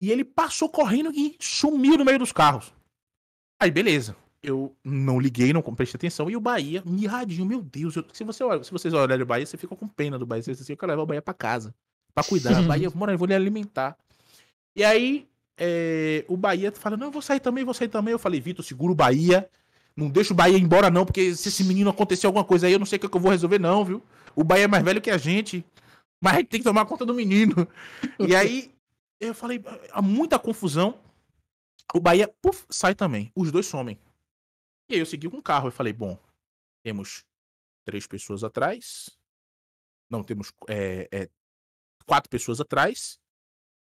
[0.02, 2.72] E ele passou correndo e sumiu no meio dos carros.
[3.60, 4.14] Aí, beleza.
[4.42, 6.30] Eu não liguei, não prestei atenção.
[6.30, 7.96] E o Bahia, mirradinho, meu Deus.
[7.96, 10.42] eu- se, você, olha- se vocês olharem o Bahia, você fica com pena do Bahia.
[10.42, 11.74] Você diz assim, eu quero levar o Bahia pra casa.
[12.14, 12.50] Pra cuidar.
[12.80, 13.96] Bahia, mora, eu vou lhe alimentar.
[14.76, 15.26] E aí,
[15.56, 18.12] é, o Bahia fala, não, eu vou sair também, vou sair também.
[18.12, 19.48] Eu falei, Vitor, segura o Bahia.
[19.96, 22.72] Não deixa o Bahia ir embora, não, porque se esse menino acontecer alguma coisa aí,
[22.74, 24.02] eu não sei o que que eu vou resolver, não, viu?
[24.34, 25.64] O Bahia é mais velho que a gente.
[26.22, 27.54] Mas a gente tem que tomar conta do menino.
[28.18, 28.74] E aí,
[29.20, 31.00] eu falei, há muita confusão.
[31.94, 33.32] O Bahia, puf, sai também.
[33.34, 33.98] Os dois somem.
[34.90, 35.68] E aí eu segui com o carro.
[35.68, 36.18] Eu falei, bom,
[36.84, 37.24] temos
[37.86, 39.10] três pessoas atrás.
[40.10, 41.30] Não, temos é, é,
[42.06, 43.18] quatro pessoas atrás.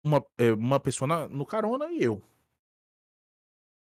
[0.03, 2.15] Uma, é, uma pessoa na- no carona e eu.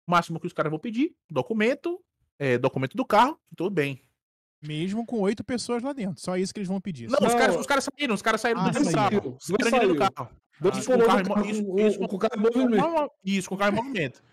[0.07, 2.03] O máximo que os caras vão pedir, documento,
[2.39, 4.01] é, documento do carro, tudo bem.
[4.61, 6.19] Mesmo com oito pessoas lá dentro.
[6.21, 7.07] Só isso que eles vão pedir.
[7.09, 7.39] Não, Só- os Não.
[7.39, 8.93] caras, os caras saíram, os caras saíram Ah, do saiu.
[8.95, 9.37] carro.
[9.49, 10.29] Dois saíram do carro.
[10.59, 12.33] Dois Isso, com o carro em mo- carro, isso- o- isso o- com o carro
[12.35, 12.75] em movimento.
[12.81, 14.23] Não, Isso, com o carro em movimento.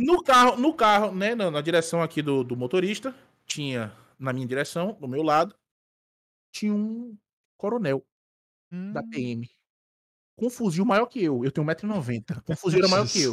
[0.00, 3.14] No carro, no carro, né, na, na direção aqui do, do motorista,
[3.46, 5.54] tinha, na minha direção, do meu lado,
[6.52, 7.16] tinha um
[7.56, 8.04] coronel
[8.72, 9.48] Hum, da PM.
[10.36, 11.44] Com um fuzil maior que eu.
[11.44, 12.42] Eu tenho 1,90m.
[12.48, 13.32] O fuzil era maior que eu.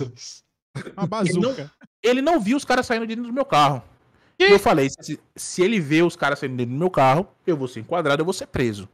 [0.95, 1.71] Uma bazuca.
[2.01, 3.83] Ele não viu os caras saindo de dentro do meu carro.
[4.39, 7.57] E eu falei, se, se ele vê os caras saindo dentro do meu carro, eu
[7.57, 8.87] vou ser enquadrado, eu vou ser preso.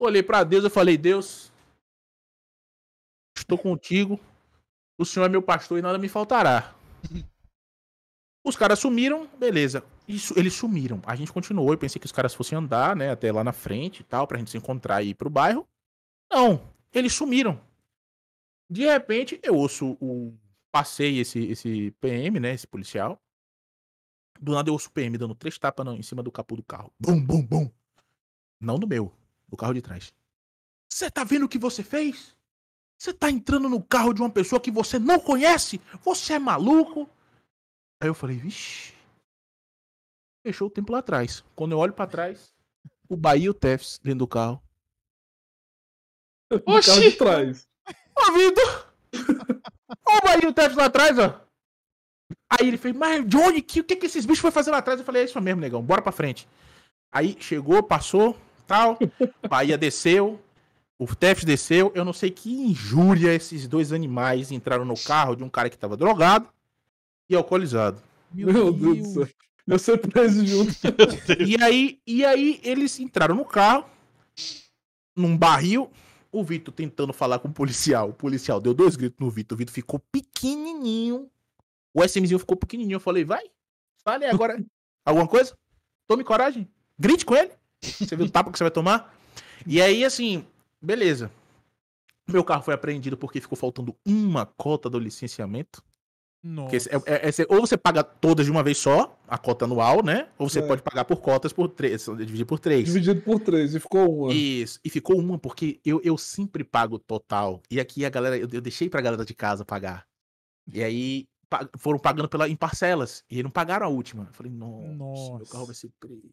[0.00, 1.52] Olhei pra Deus, eu falei, Deus,
[3.36, 4.18] estou contigo,
[4.98, 6.74] o Senhor é meu pastor e nada me faltará.
[8.44, 9.84] Os caras sumiram, beleza.
[10.06, 11.00] Isso, eles sumiram.
[11.06, 14.00] A gente continuou, eu pensei que os caras fossem andar, né, até lá na frente
[14.00, 15.64] e tal, pra gente se encontrar e ir pro bairro.
[16.28, 16.60] Não,
[16.92, 17.60] eles sumiram.
[18.72, 20.34] De repente, eu ouço o
[20.72, 22.54] passei esse, esse PM, né?
[22.54, 23.22] Esse policial.
[24.40, 26.62] Do nada eu ouço o PM dando três tapas não, em cima do capô do
[26.62, 26.90] carro.
[26.98, 27.70] Bum, bum, bum.
[28.58, 29.12] Não do meu,
[29.46, 30.14] do carro de trás.
[30.90, 32.34] Você tá vendo o que você fez?
[32.98, 35.78] Você tá entrando no carro de uma pessoa que você não conhece?
[36.02, 37.06] Você é maluco?
[38.00, 38.94] Aí eu falei, vixe.
[40.46, 41.44] Fechou o tempo lá atrás.
[41.54, 42.54] Quando eu olho pra trás,
[43.06, 44.62] o Bahia e o Tefs dentro do carro.
[46.50, 47.68] No carro de trás.
[48.22, 48.86] Ô, Vitor!
[50.06, 51.40] Ó o Bahia e o Tefs lá atrás, ó.
[52.48, 55.00] Aí ele fez, mas Johnny, que, o que, que esses bichos foram fazer lá atrás?
[55.00, 56.46] Eu falei, é isso mesmo, negão, bora pra frente.
[57.10, 58.98] Aí chegou, passou, tal.
[59.48, 60.40] Bahia desceu,
[60.98, 61.92] o Tefs desceu.
[61.94, 65.78] Eu não sei que injúria esses dois animais entraram no carro de um cara que
[65.78, 66.48] tava drogado
[67.28, 68.02] e alcoolizado.
[68.32, 69.28] Meu Deus do céu.
[69.66, 70.72] Eu ser preso junto.
[71.46, 73.84] E aí, e aí eles entraram no carro,
[75.16, 75.90] num barril.
[76.32, 78.08] O Vitor tentando falar com o policial.
[78.08, 79.54] O policial deu dois gritos no Vitor.
[79.54, 81.30] O Vitor ficou pequenininho.
[81.92, 82.96] O SMzinho ficou pequenininho.
[82.96, 83.44] Eu falei, vai,
[84.02, 84.64] fale agora
[85.04, 85.54] alguma coisa.
[86.08, 86.66] Tome coragem.
[86.98, 87.52] Grite com ele.
[87.82, 89.14] Você viu o tapa que você vai tomar?
[89.66, 90.44] E aí, assim,
[90.80, 91.30] beleza.
[92.26, 95.82] Meu carro foi apreendido porque ficou faltando uma cota do licenciamento.
[96.44, 96.70] Nossa.
[96.70, 100.02] Porque é- é- é- ou você paga todas de uma vez só, a cota anual,
[100.02, 100.28] né?
[100.36, 100.66] Ou você É.
[100.66, 102.84] pode pagar por cotas por três, dividir por três.
[102.86, 103.74] Dividido por três.
[103.76, 104.32] E ficou uma.
[104.34, 104.80] Isso.
[104.84, 107.62] E ficou uma, porque eu, eu sempre pago total.
[107.70, 110.04] E aqui a galera, eu, eu deixei pra galera de casa pagar.
[110.72, 113.22] E aí pa- foram pagando pela, em parcelas.
[113.30, 114.24] E não pagaram a última.
[114.28, 115.52] Eu falei, nossa, meu Nossa.
[115.52, 116.30] carro vai ser preso.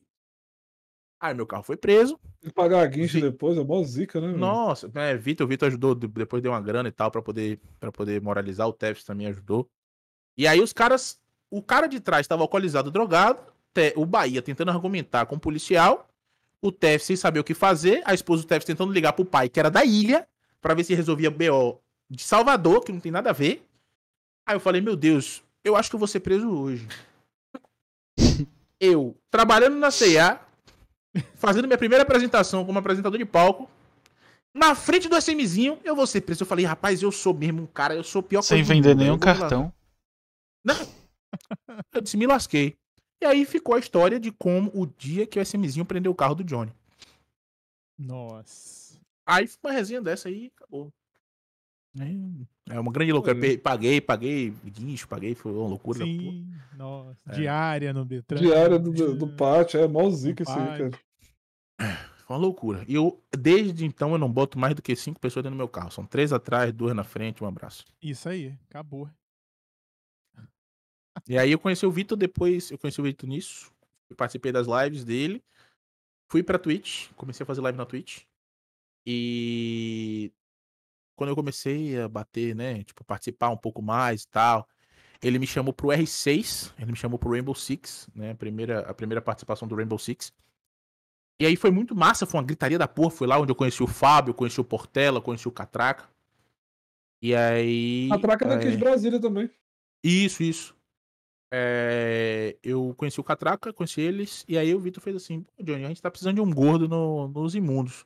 [1.22, 2.18] Aí meu carro foi preso.
[2.41, 4.30] E pagar a guincha depois é mó zica, né?
[4.32, 7.91] Nossa, é, Vitor, Vitor ajudou, de- depois deu uma grana e tal pra poder para
[7.91, 9.70] poder moralizar, o Tefs também ajudou.
[10.39, 11.19] E aí os caras,
[11.51, 13.41] o cara de trás estava alcoolizado, drogado,
[13.97, 16.07] o Bahia tentando argumentar com o policial,
[16.61, 19.49] o Tefs sem saber o que fazer, a esposa do Tefs tentando ligar pro pai,
[19.49, 20.25] que era da ilha,
[20.61, 23.67] pra ver se resolvia BO de Salvador, que não tem nada a ver.
[24.47, 26.87] Aí eu falei, meu Deus, eu acho que eu vou ser preso hoje.
[28.79, 30.39] Eu, trabalhando na CIA,
[31.35, 33.69] fazendo minha primeira apresentação como apresentador de palco,
[34.53, 36.43] na frente do SMzinho, eu vou ser preso.
[36.43, 39.19] Eu falei, rapaz, eu sou mesmo um cara, eu sou pior Sem vender nenhum vou
[40.66, 40.88] cartão.
[41.93, 42.78] Eu disse, me lasquei.
[43.22, 46.36] E aí ficou a história de como o dia que o SMzinho prendeu o carro
[46.36, 46.74] do Johnny.
[47.97, 48.97] Nossa.
[49.26, 50.91] Aí foi uma resenha dessa aí acabou.
[51.99, 53.36] É é uma grande loucura.
[53.62, 56.05] Paguei, paguei guincho, paguei, foi uma loucura.
[56.05, 56.47] Sim,
[56.78, 57.20] nossa.
[57.28, 57.32] É.
[57.34, 58.39] Diária no Detran.
[58.39, 59.80] Diária do, do, do pátio.
[59.80, 60.91] É mó zica isso aí, cara.
[62.26, 62.86] Foi uma loucura.
[62.88, 65.68] E eu, desde então, eu não boto mais do que cinco pessoas dentro do meu
[65.68, 65.89] carro.
[65.89, 67.84] São três atrás, duas na frente, um abraço.
[68.01, 69.10] Isso aí, acabou.
[71.30, 73.71] E aí eu conheci o Vitor depois, eu conheci o Vitor nisso.
[74.09, 75.43] Eu participei das lives dele.
[76.27, 78.23] Fui pra Twitch, comecei a fazer live na Twitch.
[79.05, 80.34] E
[81.15, 84.67] quando eu comecei a bater, né, tipo, participar um pouco mais e tal,
[85.21, 88.93] ele me chamou pro R6, ele me chamou pro Rainbow Six, né, a primeira, a
[88.93, 90.34] primeira participação do Rainbow Six.
[91.39, 93.84] E aí foi muito massa, foi uma gritaria da porra, foi lá onde eu conheci
[93.84, 96.09] o Fábio, conheci o Portela, conheci o Catraca.
[97.21, 98.09] E aí...
[98.11, 99.49] A traca daqui é, de Brasília também.
[100.03, 100.78] isso, isso.
[101.52, 105.88] É, eu conheci o Catraca, conheci eles, e aí o Vitor fez assim, Johnny, a
[105.88, 108.06] gente tá precisando de um gordo no- nos imundos.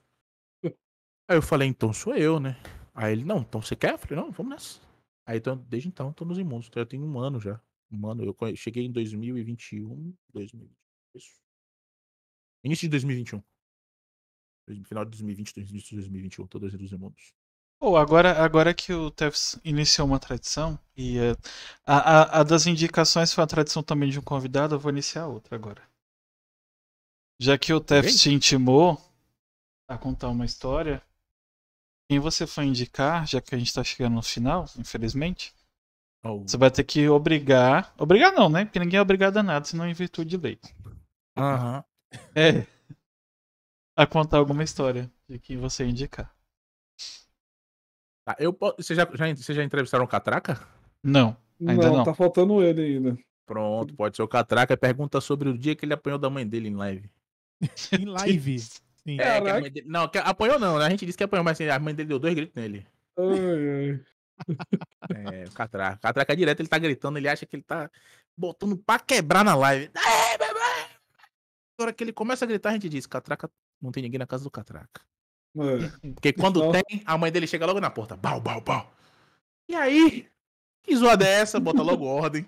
[1.27, 2.55] Aí eu falei, então sou eu, né?
[2.93, 3.93] Aí ele, não, então você quer?
[3.93, 4.81] Eu falei, não, vamos nessa.
[5.25, 6.69] Aí então, desde então, tô nos imundos.
[6.73, 7.61] Já tem um ano já.
[7.91, 8.23] Um ano.
[8.23, 10.13] Eu cheguei em 2021.
[10.33, 10.77] 2020,
[11.15, 11.41] isso.
[12.63, 13.41] Início de 2021.
[14.67, 17.33] Dois- Final de 2020, início de 2021, tô nos imundos.
[17.83, 21.35] Pô, agora, agora que o Tefs iniciou uma tradição, e é,
[21.85, 25.27] a, a, a das indicações foi uma tradição também de um convidado, eu vou iniciar
[25.27, 25.81] outra agora.
[27.41, 28.97] Já que o Tefs te intimou
[29.85, 31.03] a contar uma história,
[32.09, 35.53] quem você for indicar, já que a gente tá chegando no final, infelizmente,
[36.23, 37.93] Oh, você vai ter que obrigar.
[37.97, 38.63] Obrigar não, né?
[38.63, 40.57] Porque ninguém é obrigado a nada, senão em virtude de lei.
[41.35, 41.83] Aham.
[42.33, 42.65] É.
[43.93, 46.33] A contar alguma história de quem você indicar.
[48.25, 50.65] Tá, eu, você, já, já, você já entrevistaram o Catraca?
[51.03, 51.35] Não.
[51.59, 52.03] Ainda não, não.
[52.03, 53.17] tá faltando ele ainda.
[53.45, 54.77] Pronto, pode ser o Catraca.
[54.77, 57.09] Pergunta sobre o dia que ele apanhou da mãe dele em live.
[57.91, 58.59] Em live.
[58.59, 59.15] Sim.
[59.15, 59.61] É, que a Caraca.
[59.61, 60.85] mãe dele- não, que apanhou não, né?
[60.85, 62.85] A gente disse que apanhou, mas assim, a mãe dele deu dois gritos nele.
[63.17, 63.27] Ai,
[63.89, 64.01] ai.
[65.13, 65.97] É, o Catraca.
[65.97, 67.89] O Catraca direto, ele tá gritando, ele acha que ele tá
[68.37, 69.91] botando pra quebrar na live.
[69.95, 70.53] É, bebê!
[71.77, 73.49] Na hora que ele começa a gritar, a gente diz, Catraca,
[73.81, 75.01] não tem ninguém na casa do Catraca.
[75.55, 76.09] É.
[76.13, 78.15] Porque quando Então- tem, a mãe dele chega logo na porta.
[78.15, 78.91] Bau, bau, bau.
[79.69, 80.27] E aí?
[80.83, 81.59] Que zoada é essa?
[81.59, 82.45] Bota logo ordem.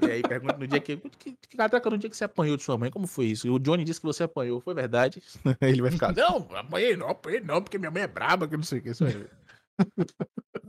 [0.00, 0.96] E aí pergunta no dia que.
[0.96, 3.46] que, que Catraca, no dia que você apanhou de sua mãe, como foi isso?
[3.46, 5.22] E o Johnny disse que você apanhou, foi verdade?
[5.60, 6.12] Ele vai ficar.
[6.14, 8.90] Não, apanhei não, apanhei não, porque minha mãe é braba, que não sei o que.
[8.90, 9.26] Isso aí.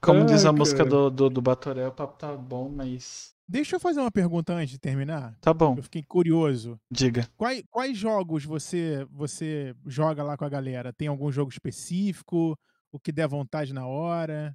[0.00, 3.34] Como diz a música do, do, do Batoré, o papo tá bom, mas.
[3.48, 5.34] Deixa eu fazer uma pergunta antes de terminar.
[5.40, 6.78] Tá bom, Eu fiquei curioso.
[6.90, 7.26] diga.
[7.36, 10.92] Quais, quais jogos você você joga lá com a galera?
[10.92, 12.58] Tem algum jogo específico?
[12.92, 14.54] O que der vontade na hora?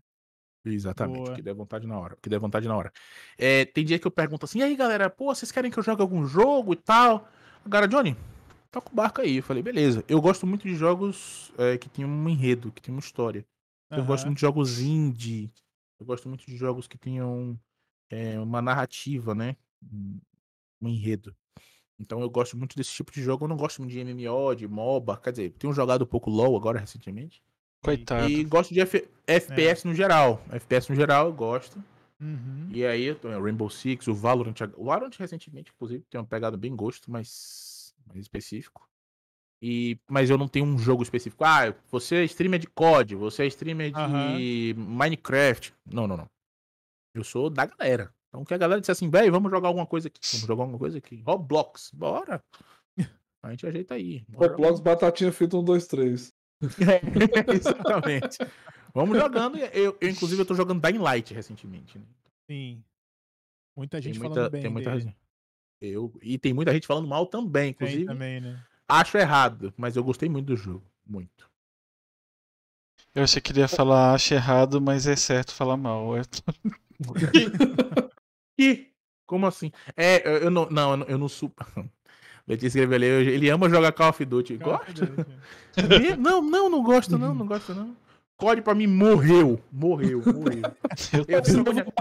[0.66, 1.32] Exatamente, Boa.
[1.32, 2.14] o que der vontade na hora.
[2.14, 2.92] o Que der vontade na hora.
[3.38, 5.84] É, tem dia que eu pergunto assim, e aí galera, pô, vocês querem que eu
[5.84, 7.28] jogue algum jogo e tal?
[7.66, 8.16] Agora, Johnny,
[8.72, 9.38] toca o barco aí.
[9.38, 10.04] Eu falei, beleza.
[10.08, 13.46] Eu gosto muito de jogos é, que tem um enredo, que tem uma história.
[13.98, 15.52] Eu gosto muito de jogos indie.
[16.00, 17.60] Eu gosto muito de jogos que tenham
[18.10, 19.56] é, uma narrativa, né?
[20.82, 21.36] Um enredo.
[22.00, 23.46] Então eu gosto muito desse tipo de jogo.
[23.46, 25.18] Eu não gosto muito de MMO, de MOBA.
[25.18, 27.42] Quer dizer, tenho jogado um pouco LoL agora recentemente.
[27.82, 28.30] Coitado.
[28.30, 30.42] E gosto de F- FPS no geral.
[30.50, 31.82] FPS no geral eu gosto.
[32.20, 32.70] Uhum.
[32.72, 34.56] E aí, tô- é, Rainbow Six, o Valorant.
[34.78, 38.90] O Valorant recentemente, inclusive, tem uma pegada bem gosto, mas mais específico.
[39.66, 41.42] E, mas eu não tenho um jogo específico.
[41.46, 45.74] Ah, você é streamer de COD, você é streamer de Minecraft.
[45.86, 46.28] Não, não, não.
[47.16, 48.14] Eu sou da galera.
[48.28, 50.20] Então, que a galera disse assim, velho, vamos jogar alguma coisa aqui.
[50.34, 51.24] Vamos jogar alguma coisa aqui.
[51.26, 52.44] Roblox, bora.
[53.42, 54.26] A gente ajeita aí.
[54.28, 54.52] Bora.
[54.52, 56.34] Roblox, batatinha frita 1, 2, 3.
[56.64, 58.40] É, exatamente.
[58.94, 59.58] Vamos jogando.
[59.58, 61.98] Eu, eu, inclusive, eu tô jogando Dying Light recentemente.
[61.98, 62.06] Né?
[62.52, 62.84] Sim.
[63.78, 65.16] Muita Tem gente muita, falando bem tem muita.
[65.82, 68.06] Eu, e tem muita gente falando mal também, Tem inclusive.
[68.06, 68.62] também, né?
[68.88, 70.84] Acho errado, mas eu gostei muito do jogo.
[71.06, 71.50] Muito.
[73.16, 76.14] Eu achei que ele ia falar acho errado, mas é certo falar mal.
[76.18, 78.04] É-
[78.58, 78.88] E
[79.26, 79.72] como assim?
[79.98, 81.52] É, eu- eu não, não, eu não- sou.
[82.48, 84.58] Letícia escreveu ali, ele ama jogar Call of Duty.
[84.58, 85.10] Gosta?
[86.18, 87.96] Não, não, não gosto não, não gosto não.
[88.36, 90.64] COD pra mim morreu, morreu, morreu.
[91.28, 91.44] Eu-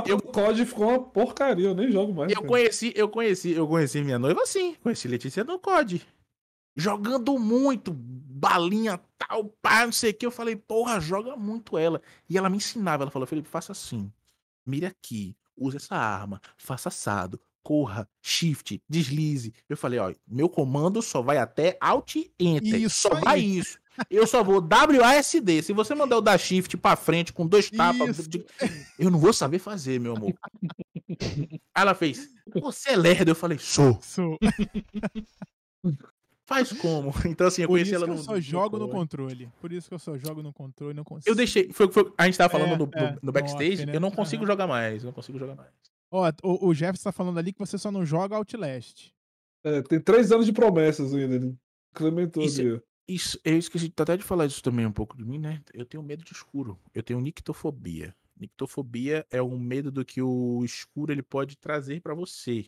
[0.06, 2.30] eu, o COD ficou uma porcaria, eu nem jogo mais.
[2.32, 2.48] eu cara.
[2.48, 6.02] conheci, eu conheci, eu conheci minha noiva assim, conheci Letícia no COD.
[6.74, 10.24] Jogando muito, balinha tal, pá, não sei o que.
[10.26, 12.00] Eu falei, porra, joga muito ela.
[12.28, 14.10] E ela me ensinava, ela falou, Felipe, faça assim.
[14.66, 19.52] Mire aqui, use essa arma, faça assado, corra, shift, deslize.
[19.68, 22.80] Eu falei, ó, meu comando só vai até Alt Enter.
[22.80, 23.58] Isso só vai aí.
[23.58, 23.78] isso.
[24.08, 25.62] Eu só vou WASD.
[25.62, 28.46] Se você mandar o dar shift pra frente com dois tapas, de-
[28.98, 30.32] eu não vou saber fazer, meu amor.
[31.20, 33.30] Aí ela fez, você é lerdo.
[33.30, 34.00] Eu falei, sou.
[34.00, 34.38] Sou.
[36.54, 37.12] Faz como?
[37.26, 38.18] Então, assim, eu Por conheci isso ela que no.
[38.18, 39.48] eu só jogo no controle.
[39.60, 41.30] Por isso que eu só jogo no controle, não consigo.
[41.30, 41.72] Eu deixei.
[41.72, 43.74] Foi, foi- a gente tava falando É, no, é, no backstage.
[43.82, 43.96] off, né?
[43.96, 44.52] Eu não consigo Aham.
[44.52, 45.02] jogar mais.
[45.02, 45.70] Eu não consigo jogar mais.
[46.10, 49.10] Ó, o, o Jeff tá falando ali que você só não joga Outlast.
[49.64, 51.34] É, tem três anos de promessas ainda.
[51.36, 51.56] Ele
[51.94, 52.80] incrementou Isso- ali.
[53.08, 55.60] Isso, eu esqueci até de falar disso também um pouco de mim, né?
[55.74, 56.78] Eu tenho medo de escuro.
[56.94, 58.14] Eu tenho nictofobia.
[58.38, 62.66] Nictofobia é um medo do que o escuro ele pode trazer pra você.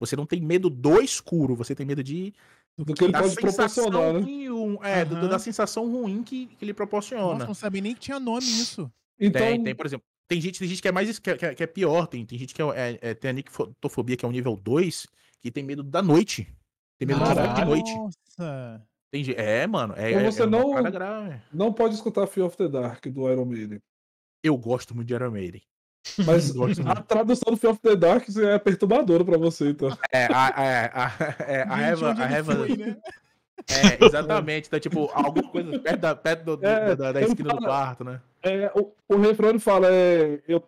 [0.00, 2.32] Você não tem medo do escuro, você tem medo de
[2.78, 4.20] Do que ele da pode sensação proporcionar, né?
[4.20, 5.28] ruim, é, do- Aham.
[5.28, 7.22] da sensação ruim que, que ele proporciona.
[7.34, 8.90] Nossa, não sabia nem que tinha nome isso.
[9.18, 11.46] Então, Tem, tem, por exemplo, tem gente, tem gente que é mais que é, que
[11.46, 14.26] é- que é pior, tem, tem gente que é, é- é- tem a nictofobia, que
[14.26, 15.06] é o nível 2,
[15.40, 16.46] que tem medo da noite.
[16.98, 17.66] Tem medo de jogo de Caralho.
[17.70, 17.94] noite.
[17.94, 18.86] Nossa.
[19.10, 20.74] Tem, é, mano, é, Então é, você é não-
[21.52, 23.80] não pode escutar Fear of the Dark do Iron Maiden.
[24.42, 25.62] Eu gosto muito de Iron Maiden.
[26.24, 26.52] Mas
[26.86, 29.88] a tradução do Fear of the Dark é perturbadora pra você, então.
[30.12, 31.12] É, a, a, a,
[31.46, 32.96] é, a Gente, Eva, a Eva, né?
[33.68, 37.48] é, exatamente, então, tipo, alguma coisa perto da, perto do- do- É, da, da esquina
[37.50, 38.20] do falo- quarto, né?
[38.42, 40.62] É, o, o refrão fala, é, eu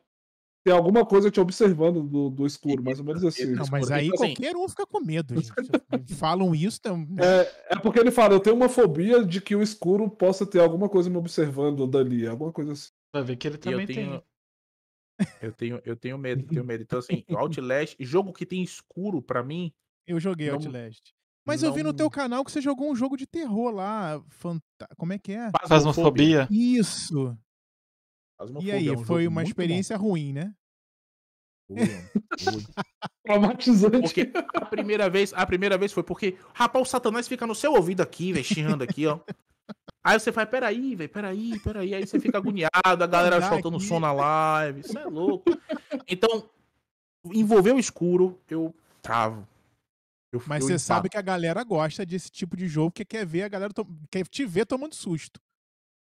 [0.64, 3.52] tem alguma coisa te observando do, do escuro, mais ou menos assim.
[3.54, 6.14] Não, mas aí Tipo assim- qualquer um fica com medo, gente.
[6.16, 7.06] Falam isso, então, né?
[7.20, 10.60] É, é porque ele fala, eu tenho uma fobia de que o escuro possa ter
[10.60, 12.90] alguma coisa me observando dali, alguma coisa assim.
[13.14, 14.22] Vai ver que ele também eu tenho, tem.
[15.42, 16.82] Eu tenho, eu tenho medo, tenho medo.
[16.82, 19.72] Então, assim, Outlast, jogo que tem escuro, pra mim,
[20.06, 21.12] eu joguei não- Outlast.
[21.46, 24.22] Mas eu vi no não- teu canal que você jogou um jogo de terror lá.
[24.28, 24.86] Fanta...
[24.98, 25.50] Como é que é?
[25.66, 26.46] Fasmofobia.
[26.50, 27.30] Isso.
[27.32, 30.54] E Fasmofobia aí, é um foi uma experiência ruim, né?
[31.70, 31.76] bom.
[31.76, 31.90] Mano,
[32.38, 32.62] foi.
[33.24, 34.00] Traumatizante.
[34.00, 37.72] Porque a primeira vez, a primeira vez foi porque, rapaz, o Satanás fica no seu
[37.72, 39.18] ouvido aqui, velho, chiando aqui, ó.
[40.02, 41.94] Aí você vai, peraí, velho, peraí, peraí.
[41.94, 44.80] Aí você fica agoniado, a galera soltando som na live.
[44.80, 45.50] Isso é louco.
[46.06, 46.48] Então,
[47.26, 49.46] envolver o escuro, eu travo.
[50.32, 50.82] Eu, Mas eu você empato.
[50.82, 53.72] sabe que a galera gosta desse tipo de jogo, que quer ver a galera
[54.10, 55.40] quer te ver tomando susto.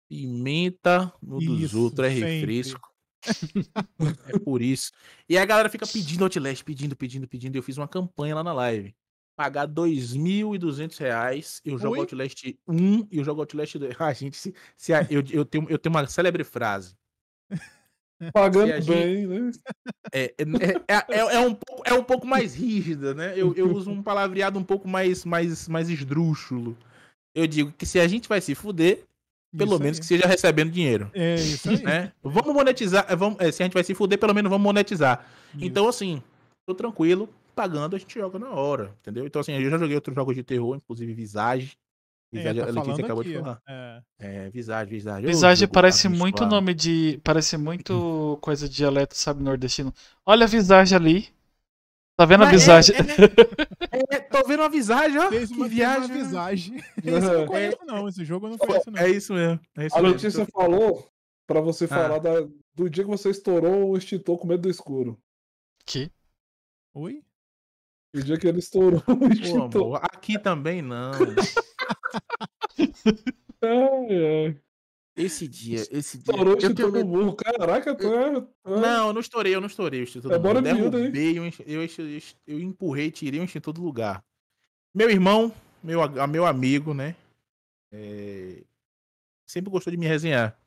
[0.09, 2.93] Pimenta no dos Isso, outros é refresco.
[4.29, 4.93] é por isso.
[5.29, 7.57] E aí a galera fica pedindo Outlast, pedindo, pedindo, pedindo.
[7.57, 8.95] Eu fiz uma campanha lá na live.
[9.37, 12.01] Pagar 2.200 reais, eu jogo Oi?
[12.01, 13.95] Outlast 1 e eu jogo Outlast 2.
[14.01, 16.95] Ah, gente, se, se a- eu, eu, tenho, eu tenho uma célebre frase.
[18.33, 19.51] Pagando gente- bem, né?
[20.13, 23.35] É, é, é, é um, pouco, é um pouco mais rígida, né?
[23.37, 26.77] Eu, eu uso um palavreado um pouco mais, mais, mais esdrúxulo.
[27.35, 29.05] Eu digo que se a gente vai se fuder,
[29.57, 30.01] pelo Isso menos aí.
[30.01, 31.11] que seja recebendo dinheiro.
[31.13, 31.83] É isso aí.
[31.83, 32.13] né?
[32.23, 33.05] Vamos monetizar.
[33.09, 35.27] é, Vamos, é, se a gente vai se fuder, pelo menos vamos monetizar.
[35.55, 35.65] Isso.
[35.65, 36.23] Então, assim,
[36.67, 39.27] tô tranquilo, pagando, a gente joga na hora, entendeu?
[39.27, 41.77] Então, assim, eu já joguei outros jogos de terror, inclusive Visage.
[42.33, 43.63] Visage, tá a Letícia falando acabou aqui, de falar.
[43.69, 44.03] é.
[44.19, 45.27] É, Visage, Visage.
[45.27, 47.21] Visage parece muito nome de.
[47.23, 49.93] Parece muito coisa de dialeto, sabe, nordestino.
[50.27, 51.29] Olha a visagem ali.
[52.17, 52.95] Tá vendo a é- visagem?
[54.11, 55.29] É, tô vendo uma visagem, ó.
[55.29, 56.03] Fez que uma, viagem.
[56.11, 56.25] uma né?
[56.25, 56.77] visagem.
[56.99, 57.47] Esse eu não É.
[57.47, 58.09] conheço, não.
[58.09, 58.99] Esse jogo eu não conheço, não.
[59.01, 59.61] É isso mesmo.
[59.77, 60.15] É isso A mesmo.
[60.17, 61.09] Letícia falou
[61.47, 61.89] pra você Ah.
[61.89, 65.17] falar da- do dia que você estourou o extintor com medo do escuro.
[65.87, 66.11] Que?
[66.95, 67.23] Oi?
[68.15, 69.83] O dia que ele estourou o Pô, extintor.
[69.97, 71.11] amor, aqui também não.
[73.63, 74.61] Ai, ai.
[75.17, 76.33] Esse dia, esse dia.
[76.33, 77.37] Estourou o eu tenho extintor no burro.
[77.37, 78.41] Caraca, tu é.
[78.41, 80.37] tu é- Não, eu não estourei, eu não estourei o extintor É.
[80.37, 80.63] Eu hein?
[80.63, 84.25] derrubei, um, eu, eu, eu empurrei, tirei um extintor do lugar.
[84.95, 85.53] Meu irmão,
[85.83, 87.15] meu, a- meu amigo, né?
[87.93, 88.65] é,
[89.47, 90.59] sempre gostou de me resenhar.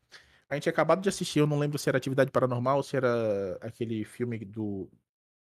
[0.50, 3.58] A gente acabado de assistir, eu não lembro se era Atividade Paranormal ou se era
[3.62, 4.90] aquele filme do.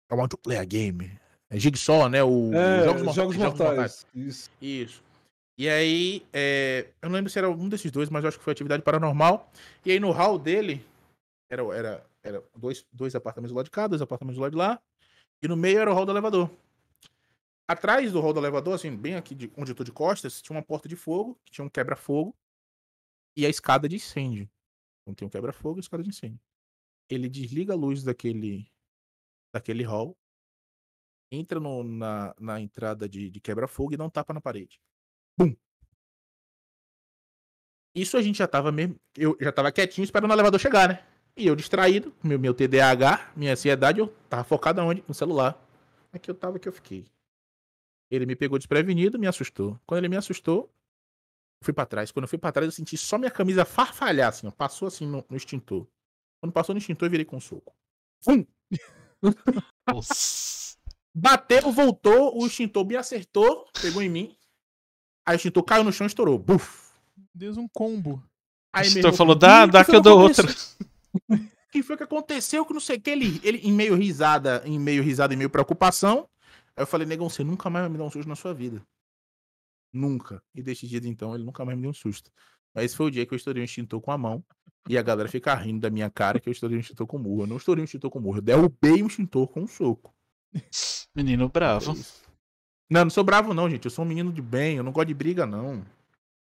[0.10, 1.12] I Want to Play a Game.
[1.54, 2.24] É Jigsaw, né?
[2.24, 3.60] O É, Jogos, Jogos, Mortais.
[3.60, 4.08] Mortais.
[4.16, 4.49] Isso.
[4.60, 5.04] Isso.
[5.56, 8.43] E aí, é, eu não lembro se era um desses dois, mas eu acho que
[8.43, 9.51] foi atividade paranormal.
[9.86, 10.84] E aí no hall dele,
[11.47, 14.58] era, era, era dois, dois apartamentos do lado de cá, dois apartamentos do lado de
[14.58, 14.82] lá.
[15.43, 16.49] E no meio era o hall do elevador.
[17.68, 20.58] Atrás do hall do elevador, assim, bem aqui de, onde eu tô de costas, tinha
[20.58, 22.36] uma porta de fogo, que tinha um quebra-fogo
[23.38, 24.49] e a escada de incêndio.
[25.01, 26.39] Então tem um quebra-fogo e a escada de incêndio.
[27.08, 28.66] Ele desliga a luz daquele,
[29.54, 30.18] daquele hall,
[31.34, 34.80] entra no- na, na entrada de, de quebra-fogo e dá um tapa na parede.
[35.38, 35.56] Bum!
[37.96, 38.96] Isso a gente já tava mesmo.
[39.16, 41.06] Eu já tava quietinho esperando o elevador chegar, né?
[41.36, 45.04] E eu distraído, meu, meu TDAH, minha ansiedade, eu tava focado aonde?
[45.08, 45.60] No celular.
[46.12, 47.06] Aqui eu tava que eu fiquei.
[48.10, 49.80] Ele me pegou desprevenido, me assustou.
[49.86, 50.66] Quando ele me assustou,
[51.62, 52.12] eu fui pra trás.
[52.12, 54.52] Quando eu fui pra trás, eu senti só minha camisa farfalhar, assim, ó.
[54.52, 55.88] Passou assim no, no extintor.
[56.42, 57.76] Quando passou no extintor, eu virei com um soco.
[58.24, 58.46] Fum!
[59.88, 60.78] Nossa.
[61.16, 64.36] Bateu, voltou, o extintor me acertou, pegou em mim.
[65.26, 66.39] Aí o extintor caiu no chão e estourou.
[66.39, 66.91] Buf!
[67.34, 68.16] Deus, um combo.
[68.16, 68.24] O
[68.74, 70.64] Aí meu extintor falou, dá, "Ih, dá que que eu dou aconteceu?" outra.
[71.30, 72.66] O que foi que aconteceu?
[72.66, 73.09] Que não sei o que.
[73.09, 76.28] Ele, ele em meio risada, em meio risada, em meio preocupação.
[76.76, 78.82] Aí eu falei, negão, você nunca mais vai me dar um susto na sua vida.
[79.91, 80.41] Nunca.
[80.55, 82.32] E desde dia então, ele nunca mais me deu um susto.
[82.74, 84.43] Mas esse foi o dia que eu estourei um extintor com a mão.
[84.89, 87.43] E a galera fica rindo da minha cara que eu estourei um extintor com murro.
[87.43, 88.39] Eu não estourei um extintor com murro.
[88.39, 90.12] Eu derrubei um extintor com um soco.
[91.16, 91.93] Menino bravo.
[92.89, 93.86] Não, não sou bravo, não, gente.
[93.86, 94.78] Eu sou um menino de bem.
[94.78, 95.86] Eu não gosto de briga, não.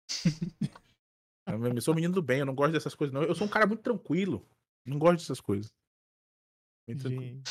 [1.75, 2.39] eu sou um menino do bem.
[2.39, 3.23] Eu não gosto dessas coisas, não.
[3.23, 4.45] Eu sou um cara muito tranquilo.
[4.85, 5.71] Não gosto dessas coisas.
[6.87, 7.23] Muito tranquilo.
[7.23, 7.43] Gente.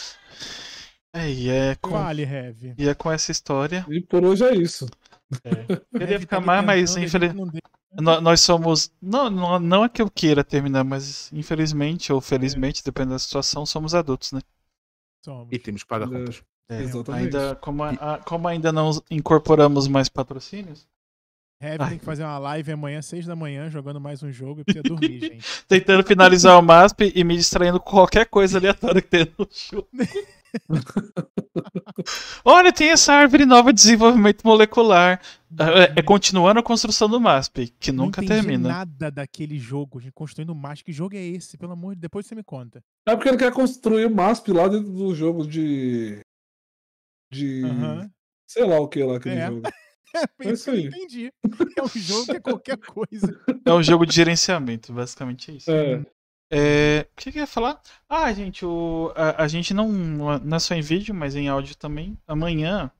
[1.14, 2.74] É, e é com, Fale, Heavy.
[2.76, 3.86] e é com essa história.
[3.88, 4.86] E por hoje é isso.
[5.92, 7.60] Queria Heavy ficar tá mais, mas infelizmente.
[8.00, 8.92] Nós somos.
[9.00, 13.64] Não, não, não é que eu queira terminar, mas infelizmente ou felizmente, dependendo da situação,
[13.64, 14.40] somos adultos, né?
[15.24, 15.48] Somos.
[15.50, 16.10] E temos que pagar É.
[16.18, 16.42] contas.
[16.68, 17.24] É, Exatamente.
[17.36, 20.86] Ainda, como, a- a- como ainda não incorporamos mais patrocínios,
[21.62, 21.88] Heavy Ai.
[21.90, 24.82] tem que fazer uma live amanhã, seis da manhã, jogando mais um jogo e precisa
[24.82, 25.64] dormir, gente.
[25.66, 29.88] tentando finalizar o MASP e me distraindo com qualquer coisa aleatória que tem no jogo.
[32.44, 35.20] Olha, tem essa árvore nova de desenvolvimento molecular.
[35.58, 38.68] É, é continuando a construção do MASP, que nunca não termina.
[38.68, 40.82] nada daquele jogo, gente, construindo mais.
[40.82, 41.56] Que jogo é esse?
[41.56, 42.82] Pelo amor de Deus, depois você me conta.
[43.06, 46.18] É porque ele quer construir o MASP lá dentro do jogo de.
[47.32, 47.62] De.
[48.48, 49.46] Sei lá o que lá, aquele É.
[49.46, 49.62] jogo.
[50.14, 50.86] É isso isso aí.
[50.86, 51.32] entendi.
[51.76, 53.40] É um jogo que é qualquer coisa.
[53.66, 55.68] É um jogo de gerenciamento, basicamente é isso.
[55.68, 56.06] É.
[56.56, 57.80] É, o que, eu ia falar?
[58.08, 61.74] Ah, gente, o, a, a gente não, não é só em vídeo, mas em áudio
[61.76, 62.16] também.
[62.28, 62.90] Amanhã,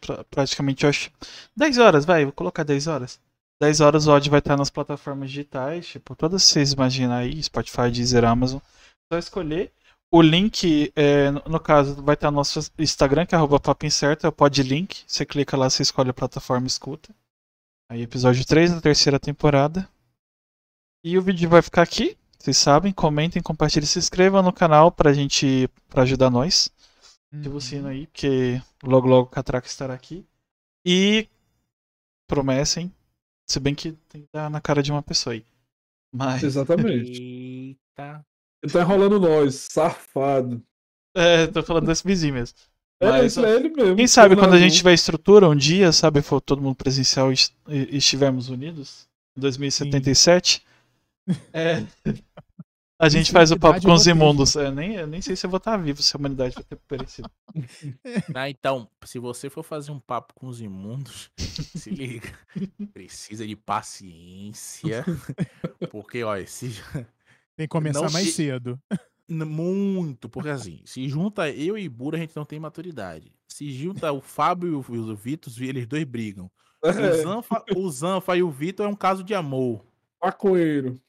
[0.00, 1.08] pra- praticamente, eu acho.
[1.56, 3.20] 10 horas, vai, vou colocar 10 horas.
[3.62, 7.90] 10 horas o áudio vai estar nas plataformas digitais, tipo, todas vocês imaginam aí, Spotify,
[7.92, 8.58] Deezer, Amazon.
[9.12, 9.72] Só escolher.
[10.12, 13.86] O link, é, no, no caso, vai estar no nosso Instagram, que é arroba papo
[13.86, 15.04] é o podlink.
[15.06, 17.14] Você clica lá, você escolhe a plataforma escuta.
[17.88, 19.88] Aí, episódio 3 da terceira temporada.
[21.04, 22.18] E o vídeo vai ficar aqui.
[22.40, 26.70] Vocês sabem, comentem, compartilhem, se inscrevam no canal pra gente, pra ajudar nós.
[27.32, 30.24] Ativa o sino aí, porque logo logo o Catraca estará aqui.
[30.84, 31.28] E
[32.28, 32.92] promessa, hein?
[33.48, 35.44] Se bem que tem que dar na cara de uma pessoa aí.
[36.14, 37.20] Mas, Exatamente.
[37.22, 38.24] Eita.
[38.62, 40.62] Ele tá enrolando nós, safado.
[41.16, 42.56] é, tô falando desse vizinho mesmo.
[43.02, 43.96] É, Mas, isso é ele mesmo.
[43.96, 47.34] Quem sabe quando a gente tiver estrutura um dia, sabe, for todo mundo presencial e
[47.34, 50.62] est- e estivermos unidos, em 2077,
[51.52, 51.84] é,
[52.98, 54.56] a gente faz o papo com os eu imundos.
[54.56, 56.76] É, nem, eu nem sei se eu vou estar vivo, se a humanidade vai ter
[56.76, 57.30] perecido.
[58.34, 62.28] Ah, então, se você for fazer um papo com os imundos, se liga.
[62.92, 65.04] Precisa de paciência.
[65.90, 66.70] Porque, ó, se,
[67.56, 68.78] Tem que começar Não mais se- cedo.
[69.32, 73.32] Muito, porque assim, se junta eu e Bura, a gente não tem maturidade.
[73.46, 76.50] Se junta o Fábio e o, e o Vitor, eles dois brigam.
[76.82, 79.84] O Zanfa, o Zanfa e o Vitor é um caso de amor.
[80.20, 81.00] Maconheiro.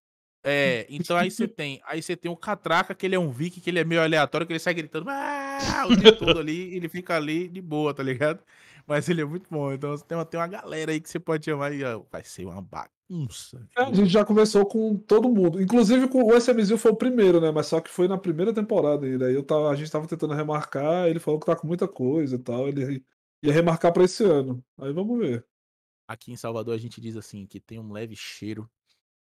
[0.44, 3.60] É, então aí você tem, aí você tem o Catraca, que ele é um Viking,
[3.62, 6.76] que ele é meio aleatório, que ele sai gritando "Ah!" o dia todo ali, e
[6.78, 8.44] ele fica ali de boa, tá ligado?
[8.88, 11.46] Mas ele é muito bom, então tem uma, tem uma galera aí que você pode
[11.46, 13.70] chamar e ó, vai ser uma bagunça.
[13.78, 15.62] É, a gente já conversou com todo mundo.
[15.62, 17.52] Inclusive com o SMZil foi o primeiro, né?
[17.52, 19.28] Mas só que foi na primeira temporada ainda.
[19.28, 22.36] Aí eu tava, a gente tava tentando remarcar, ele falou que tá com muita coisa
[22.36, 22.68] e tal.
[22.68, 23.04] Ele
[23.44, 24.64] ia remarcar pra esse ano.
[24.80, 25.46] Aí vamos ver.
[26.08, 28.70] Aqui em Salvador a gente diz assim que tem um leve cheiro,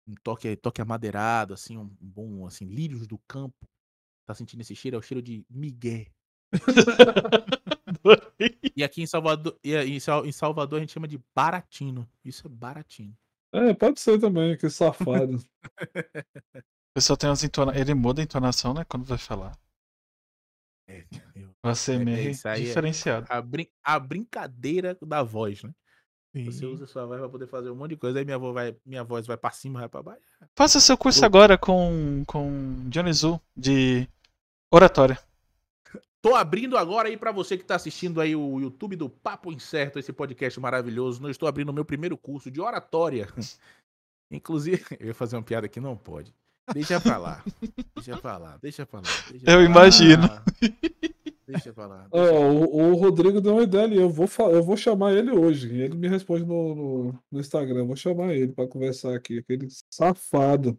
[0.08, 3.68] um toque, toque amadeirado, assim, um bom, assim, lírios do campo.
[4.26, 4.96] Tá sentindo esse cheiro?
[4.96, 6.06] É o cheiro de Miguel.
[8.76, 12.08] E aqui em Salvador, e em Sal- em Salvador a gente chama de baratino.
[12.24, 13.18] Isso é baratino.
[13.52, 15.38] É, pode ser também, que safado.
[16.90, 17.78] O pessoal tem umas entona...
[17.78, 18.84] Ele muda a entonação, né?
[18.86, 19.56] Quando vai falar.
[20.90, 21.06] É,
[21.36, 23.28] eu- Vai ser É, meio isso aí é- diferenciado.
[23.30, 25.72] a, brin- a brincadeira da voz, né?
[26.46, 26.52] Sim.
[26.52, 28.76] Você usa sua voz pra poder fazer um monte de coisa, aí minha, voz vai,
[28.86, 30.22] minha voz vai pra cima, vai pra baixo.
[30.56, 34.08] Faça seu curso agora com, com Johnny Zu de
[34.72, 35.18] oratória.
[36.22, 40.00] Tô abrindo agora aí pra você que tá assistindo aí o YouTube do Papo Incerto,
[40.00, 41.22] esse podcast maravilhoso.
[41.22, 43.28] Não estou abrindo o meu primeiro curso de oratória.
[44.32, 46.34] Inclusive, eu ia fazer uma piada que não pode.
[46.74, 47.42] Deixa pra lá.
[47.96, 49.06] Deixa pra lá, deixa pra lá.
[49.32, 49.64] deixa Eu pra lá.
[49.64, 50.28] imagino.
[51.48, 52.08] Deixa pra lá.
[52.12, 53.98] Ó, o, o Rodrigo deu uma ideia ali.
[53.98, 55.74] Eu vou, eu vou chamar ele hoje.
[55.74, 57.80] Ele me responde no, no, no Instagram.
[57.80, 59.40] Eu vou chamar ele pra conversar aqui.
[59.40, 60.78] Aquele safado.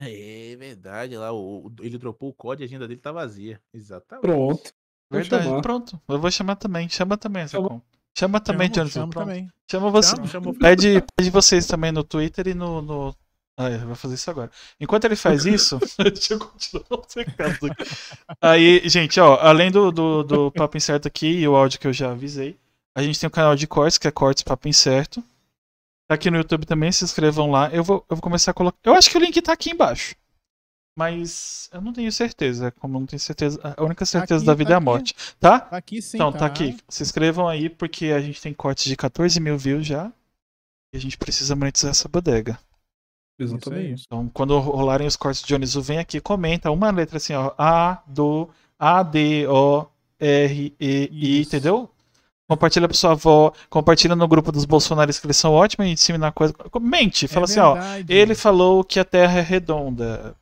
[0.00, 3.60] É verdade, lá o, ele dropou o código e a agenda dele tá vazia.
[3.72, 4.22] Exatamente.
[4.22, 4.72] Pronto.
[5.10, 5.60] Verdade, chamar.
[5.60, 6.00] pronto.
[6.08, 6.88] Eu vou chamar também.
[6.88, 7.68] Chama também, Chama.
[7.68, 7.82] Zacon.
[8.16, 9.12] Chama também, chamo Pronto.
[9.12, 9.48] também.
[9.70, 10.16] Chama você.
[10.16, 12.82] Chama, chama Pede, pede vocês também no Twitter e no.
[12.82, 13.14] no...
[13.62, 14.50] Ah, eu vou fazer isso agora.
[14.80, 17.06] Enquanto ele faz isso, deixa eu continuar.
[18.40, 21.92] Aí, gente, ó, além do, do, do Papo Incerto aqui e o áudio que eu
[21.92, 22.56] já avisei,
[22.96, 25.22] a gente tem um canal de cortes, que é Cortes Papo Incerto.
[26.08, 27.68] Tá aqui no YouTube também, se inscrevam lá.
[27.68, 28.78] Eu vou, eu vou começar a colocar.
[28.82, 30.14] Eu acho que o link tá aqui embaixo.
[30.96, 32.70] Mas eu não tenho certeza.
[32.70, 33.60] Como não tenho certeza.
[33.76, 34.84] A única certeza aqui, da vida tá é a aqui.
[34.86, 35.14] morte.
[35.38, 35.60] Tá?
[35.60, 36.16] Tá aqui sim.
[36.16, 36.78] Então, tá aqui.
[36.88, 40.10] Se inscrevam aí, porque a gente tem cortes de 14 mil views já.
[40.94, 42.58] E a gente precisa monetizar essa bodega.
[43.42, 44.04] Exatamente.
[44.06, 47.52] Então, quando rolarem os cortes de Zu, vem aqui, comenta uma letra assim, ó.
[47.58, 49.86] A, do, A, D, O,
[50.18, 51.48] R, E, I, Isso.
[51.56, 51.88] entendeu?
[52.48, 56.32] Compartilha pra sua avó, compartilha no grupo dos bolsonaristas que eles são ótimos em ensina
[56.32, 56.52] coisa.
[56.80, 57.74] Mente, fala É assim, ó.
[57.74, 58.12] verdade.
[58.12, 60.34] Ele falou que a Terra é redonda.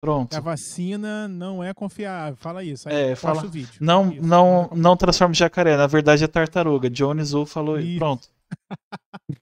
[0.00, 0.36] Pronto.
[0.36, 2.36] A vacina não é confiável.
[2.36, 2.88] Fala isso.
[2.88, 3.70] Aí É, fala- o vídeo.
[3.80, 4.20] Não, Isso.
[4.26, 6.90] não, não transforma jacaré, na verdade é tartaruga.
[6.90, 7.78] Johnny Zu falou.
[7.78, 7.98] Isso.
[7.98, 8.28] Pronto.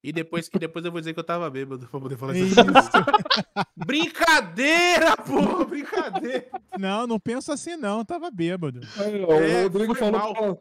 [0.02, 2.40] E depois, e depois eu vou dizer que eu tava bêbado pra poder falar É
[2.40, 2.54] isso.
[3.76, 5.64] Brincadeira, pô!
[5.64, 6.48] Brincadeira!
[6.78, 8.04] Não, não pensa assim não.
[8.04, 8.80] Tava bêbado.
[8.96, 10.34] Aí, ó, É, o Rodrigo foi falou mal.
[10.34, 10.52] pra,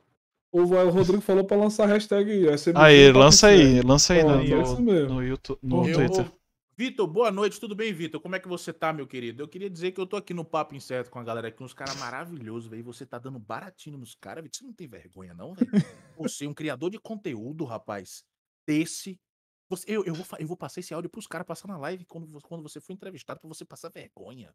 [0.51, 4.35] o, o Rodrigo falou pra lançar a hashtag Aí, lança aí, lança aí no, é
[4.35, 5.13] no, mesmo.
[5.15, 6.31] no YouTube, no Eu- Twitter.
[6.77, 8.21] Vitor, boa noite, tudo bem, Vitor?
[8.21, 9.43] Como é que você tá, meu querido?
[9.43, 11.73] Eu queria dizer que eu tô aqui no Papo Incerto com a galera aqui, uns
[11.73, 12.85] caras maravilhosos, velho.
[12.85, 14.59] Você tá dando baratinho nos caras, Vitor.
[14.59, 15.69] Você não tem vergonha, não, velho?
[16.17, 18.23] Você é um criador de conteúdo, rapaz.
[18.69, 19.19] Desse.
[19.67, 22.39] Você- eu, eu, vou, eu vou passar esse áudio pros caras passar na live quando,
[22.41, 24.53] quando você for entrevistado, pra você passar vergonha.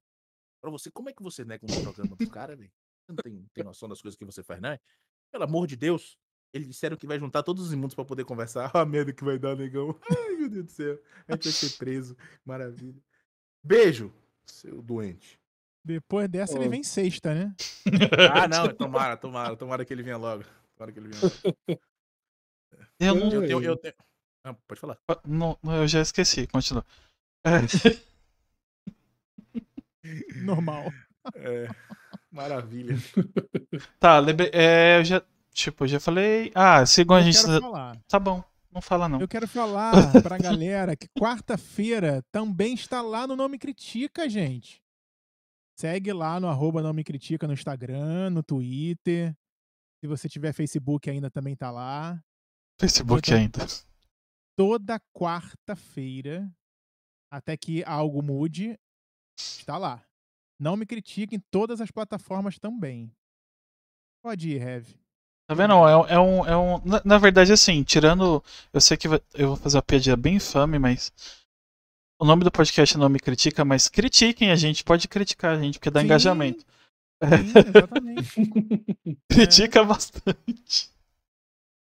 [0.61, 2.71] Pra você, como é que você nega um programa dos caras, velho?
[3.05, 4.81] Você não tem, tem noção das coisas que você faz, não é?
[5.33, 6.17] Pelo amor de Deus.
[6.53, 8.71] Eles disseram que vai juntar todos os imundos pra poder conversar.
[8.75, 9.99] Ah, medo que vai dar, negão.
[10.09, 10.99] Ai, meu Deus do céu.
[11.29, 12.17] A gente vai ser preso.
[12.45, 13.03] Maravilha.
[13.63, 14.13] Beijo,
[14.47, 15.39] seu doente.
[15.85, 17.55] Depois dessa, ele vem sexta, né?
[18.33, 18.73] Ah, não.
[18.75, 19.57] Tomara, tomara.
[19.57, 20.45] Tomara que ele venha logo.
[20.77, 21.81] Tomara que ele venha logo.
[22.99, 23.63] Eu, não, Eu tenho.
[23.63, 23.95] Eu tenho...
[24.45, 24.99] Ah, pode falar.
[25.27, 26.85] não- eu já esqueci, continua.
[27.45, 27.61] É,
[30.45, 30.93] Normal.
[31.37, 31.69] É,
[32.31, 32.97] maravilha.
[33.99, 34.51] tá, lembrei.
[34.53, 35.23] É, eu já.
[35.53, 36.51] Tipo, eu já falei.
[36.55, 37.41] Ah, sigam a gente.
[37.41, 37.97] quero falar.
[38.09, 39.21] Tá bom, não fala não.
[39.21, 39.93] Eu quero falar
[40.23, 44.83] pra galera que quarta-feira também está lá no Nome Critica, gente.
[45.79, 49.35] Segue lá no arroba Não Me Critica no Instagram, no Twitter.
[50.01, 52.23] Se você tiver Facebook ainda também tá lá.
[52.81, 53.67] Facebook Então- ainda.
[54.57, 56.49] Toda quarta-feira,
[57.33, 58.79] até que algo mude,
[59.37, 60.05] está lá.
[60.61, 63.11] Não me critique em todas as plataformas também.
[64.23, 64.87] Pode ir, Rev.
[65.49, 65.73] Tá vendo?
[65.73, 66.47] É, um- é um.
[66.47, 68.43] É um na, na verdade, assim, tirando.
[68.73, 71.13] Eu sei que eu vou fazer uma piadinha bem infame, mas.
[72.19, 75.79] O nome do podcast não me critica, mas critiquem a gente, pode criticar a gente,
[75.81, 76.65] porque dá Sim, engajamento.
[76.65, 79.19] Sim, exatamente.
[79.29, 80.91] Critica bastante.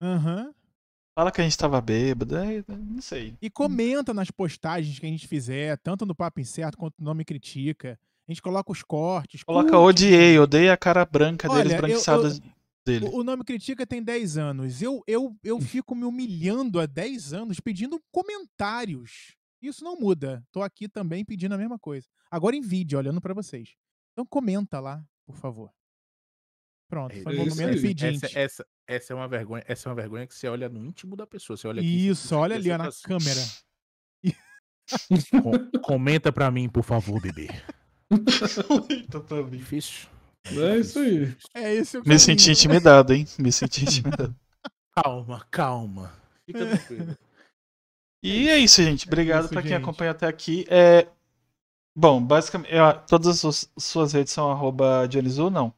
[0.02, 0.54] Aham.
[1.16, 3.36] Fala que a gente tava bêbado, é, não sei.
[3.40, 7.24] E comenta nas postagens que a gente fizer, tanto no Papo Incerto quanto no Nome
[7.24, 8.00] Critica.
[8.28, 9.44] A gente coloca os cortes.
[9.44, 12.30] Coloca curte, odiei, odeia a cara branca deles, Olha, eu- branquiçada.
[12.86, 13.10] dele.
[13.14, 14.82] O, nome Critica tem 10 anos.
[14.82, 19.36] Eu, eu, eu fico me humilhando há 10 anos pedindo comentários.
[19.62, 20.44] Isso não muda.
[20.52, 22.08] Tô aqui também pedindo a mesma coisa.
[22.32, 23.76] Agora em vídeo, olhando pra vocês.
[24.14, 25.70] Então comenta lá, por favor.
[26.94, 27.82] Pronto, foi o É isso momento aí.
[27.82, 28.26] pedinte.
[28.26, 29.64] Essa, essa, essa é uma vergonha.
[29.68, 31.58] Essa é uma vergonha que você olha no íntimo da pessoa.
[31.58, 33.42] Você olha aqui, Isso, você olha ali ó, na assim, câmera.
[35.42, 37.48] "Com- comenta pra mim, por favor, bebê.
[39.28, 39.58] Pra mim.
[39.58, 40.08] Difícil.
[40.46, 41.36] É isso aí.
[41.56, 43.26] É esse o Me senti intimidado, hein?
[43.40, 44.36] Me senti intimidado.
[44.96, 46.14] Calma, calma.
[46.46, 47.18] Fica tranquilo.
[48.22, 49.08] E é isso, gente.
[49.08, 49.82] Obrigado isso, pra quem gente.
[49.82, 50.66] acompanha até aqui.
[50.70, 51.08] É...
[51.96, 55.74] Bom, basicamente, é, todas as suas- suas redes são arroba Dionizu, não?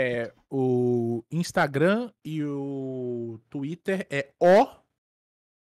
[0.00, 4.68] É, o Instagram e o Twitter é o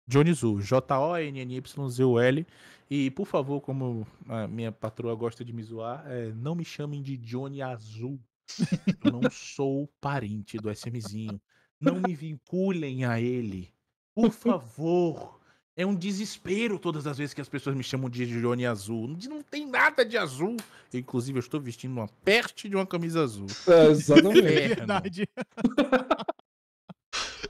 [0.06, 2.46] Johnnyzu, J-O-N-N-Y-Z-U-L.
[2.90, 7.00] E, por favor, como a minha patroa gosta de me zoar, é, não me chamem
[7.00, 8.20] de Johnny Azul.
[9.02, 11.40] Eu não sou parente do SMzinho.
[11.80, 13.72] Não me vinculem a ele.
[14.14, 15.35] Por favor.
[15.76, 19.06] É um desespero todas as vezes que as pessoas me chamam de Johnny Azul.
[19.08, 20.56] Não- Não tem nada de azul.
[20.94, 23.46] Inclusive, eu estou vestindo uma peste de uma camisa azul.
[23.68, 24.40] É, exatamente.
[24.46, 25.28] É verdade.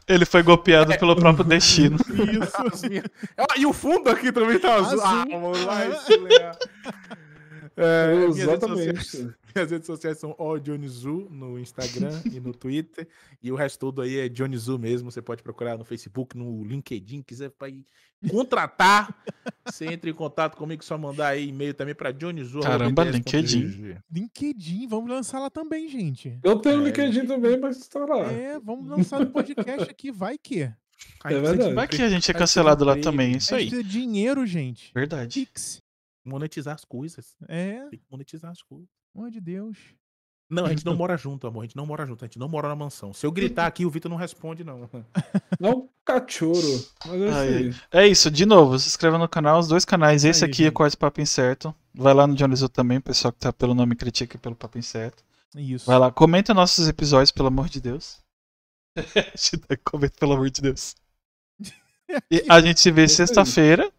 [0.08, 1.96] Ele foi golpeado pelo próprio destino.
[2.06, 2.82] Isso.
[3.36, 5.00] Ó, E o fundo aqui também tá azul.
[5.02, 5.04] Azul.
[5.04, 5.84] Ah, vamos lá.
[7.76, 9.34] É, Exatamente.
[9.60, 13.08] minhas redes sociais são o Johnnyzu no Instagram e no Twitter.
[13.42, 15.10] E o resto todo aí é Johnnyzu mesmo.
[15.10, 17.84] Você pode procurar no Facebook, no LinkedIn, quiser pra ir
[18.30, 19.14] contratar.
[19.66, 22.60] Você entra em contato comigo, só mandar aí e-mail também pra Johnnyzu.
[22.60, 23.96] Caramba, LinkedIn.
[24.10, 26.38] LinkedIn, vamos lançar lá também, gente.
[26.42, 26.84] Eu tenho É.
[26.84, 28.30] LinkedIn também, mas está lá.
[28.32, 30.62] É, vamos lançar no podcast aqui, vai que.
[31.24, 31.74] É verdade.
[31.74, 33.68] Vai que a gente é cancelado lá também, isso A aí.
[33.82, 34.92] dinheiro, gente.
[34.94, 35.40] Verdade.
[35.40, 35.82] Pix.
[36.24, 37.36] Monetizar as coisas.
[37.48, 38.88] É, Tem que monetizar as coisas.
[39.16, 39.78] Amor de Deus.
[40.48, 41.62] Não, a gente não mora junto, amor.
[41.62, 42.24] A gente não mora junto.
[42.24, 43.12] A gente não mora na mansão.
[43.12, 44.88] Se eu gritar aqui, o Vitor não responde, não.
[45.58, 46.86] Não cachorro.
[47.06, 47.74] Mas é isso Ai, aí.
[47.92, 50.24] É isso, de novo, se inscreva no canal, os dois canais.
[50.24, 50.74] Esse Aí, aqui é gente.
[50.74, 51.74] Corte Papo Incerto.
[51.94, 55.24] Vai lá no Dionizu também, o pessoal que tá pelo nome critica pelo Papo Incerto.
[55.56, 55.86] Isso.
[55.86, 58.18] Vai lá, comenta nossos episódios, pelo amor de Deus.
[59.84, 60.94] comenta, pelo amor de Deus.
[62.30, 63.08] E a gente se vê aí.
[63.08, 63.90] sexta-feira,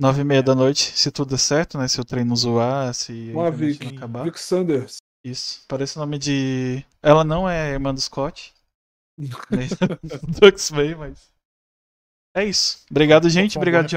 [0.00, 1.86] nove e meia da noite, se tudo der certo, né?
[1.86, 3.84] Se o trem não zoar, se a Uma Vic.
[3.84, 4.24] não acabar.
[4.24, 4.96] Vic Sanders.
[5.22, 6.82] Isso, parece o nome de...
[7.02, 8.54] Ela não é irmã do Scott,
[9.50, 9.68] nem
[10.40, 11.30] do X-Men, mas...
[12.34, 12.84] É isso.
[12.90, 13.58] Obrigado, gente.
[13.58, 13.88] Obrigado,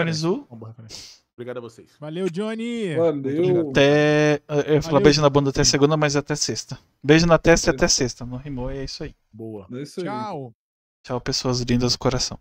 [0.49, 1.23] boa referência.
[1.35, 1.89] Obrigado a vocês.
[1.99, 2.95] Valeu, Johnny.
[2.95, 3.69] Valeu.
[3.71, 4.41] Até.
[4.47, 5.01] Eu ia falar Valeu.
[5.01, 6.77] beijo na bunda até segunda, mas até sexta.
[7.03, 8.25] Beijo na testa e até sexta.
[8.25, 9.15] Não rimou, é isso aí.
[9.31, 9.67] Boa.
[9.71, 10.05] É isso aí.
[10.05, 10.53] Tchau.
[11.03, 12.39] Tchau, pessoas lindas do coração.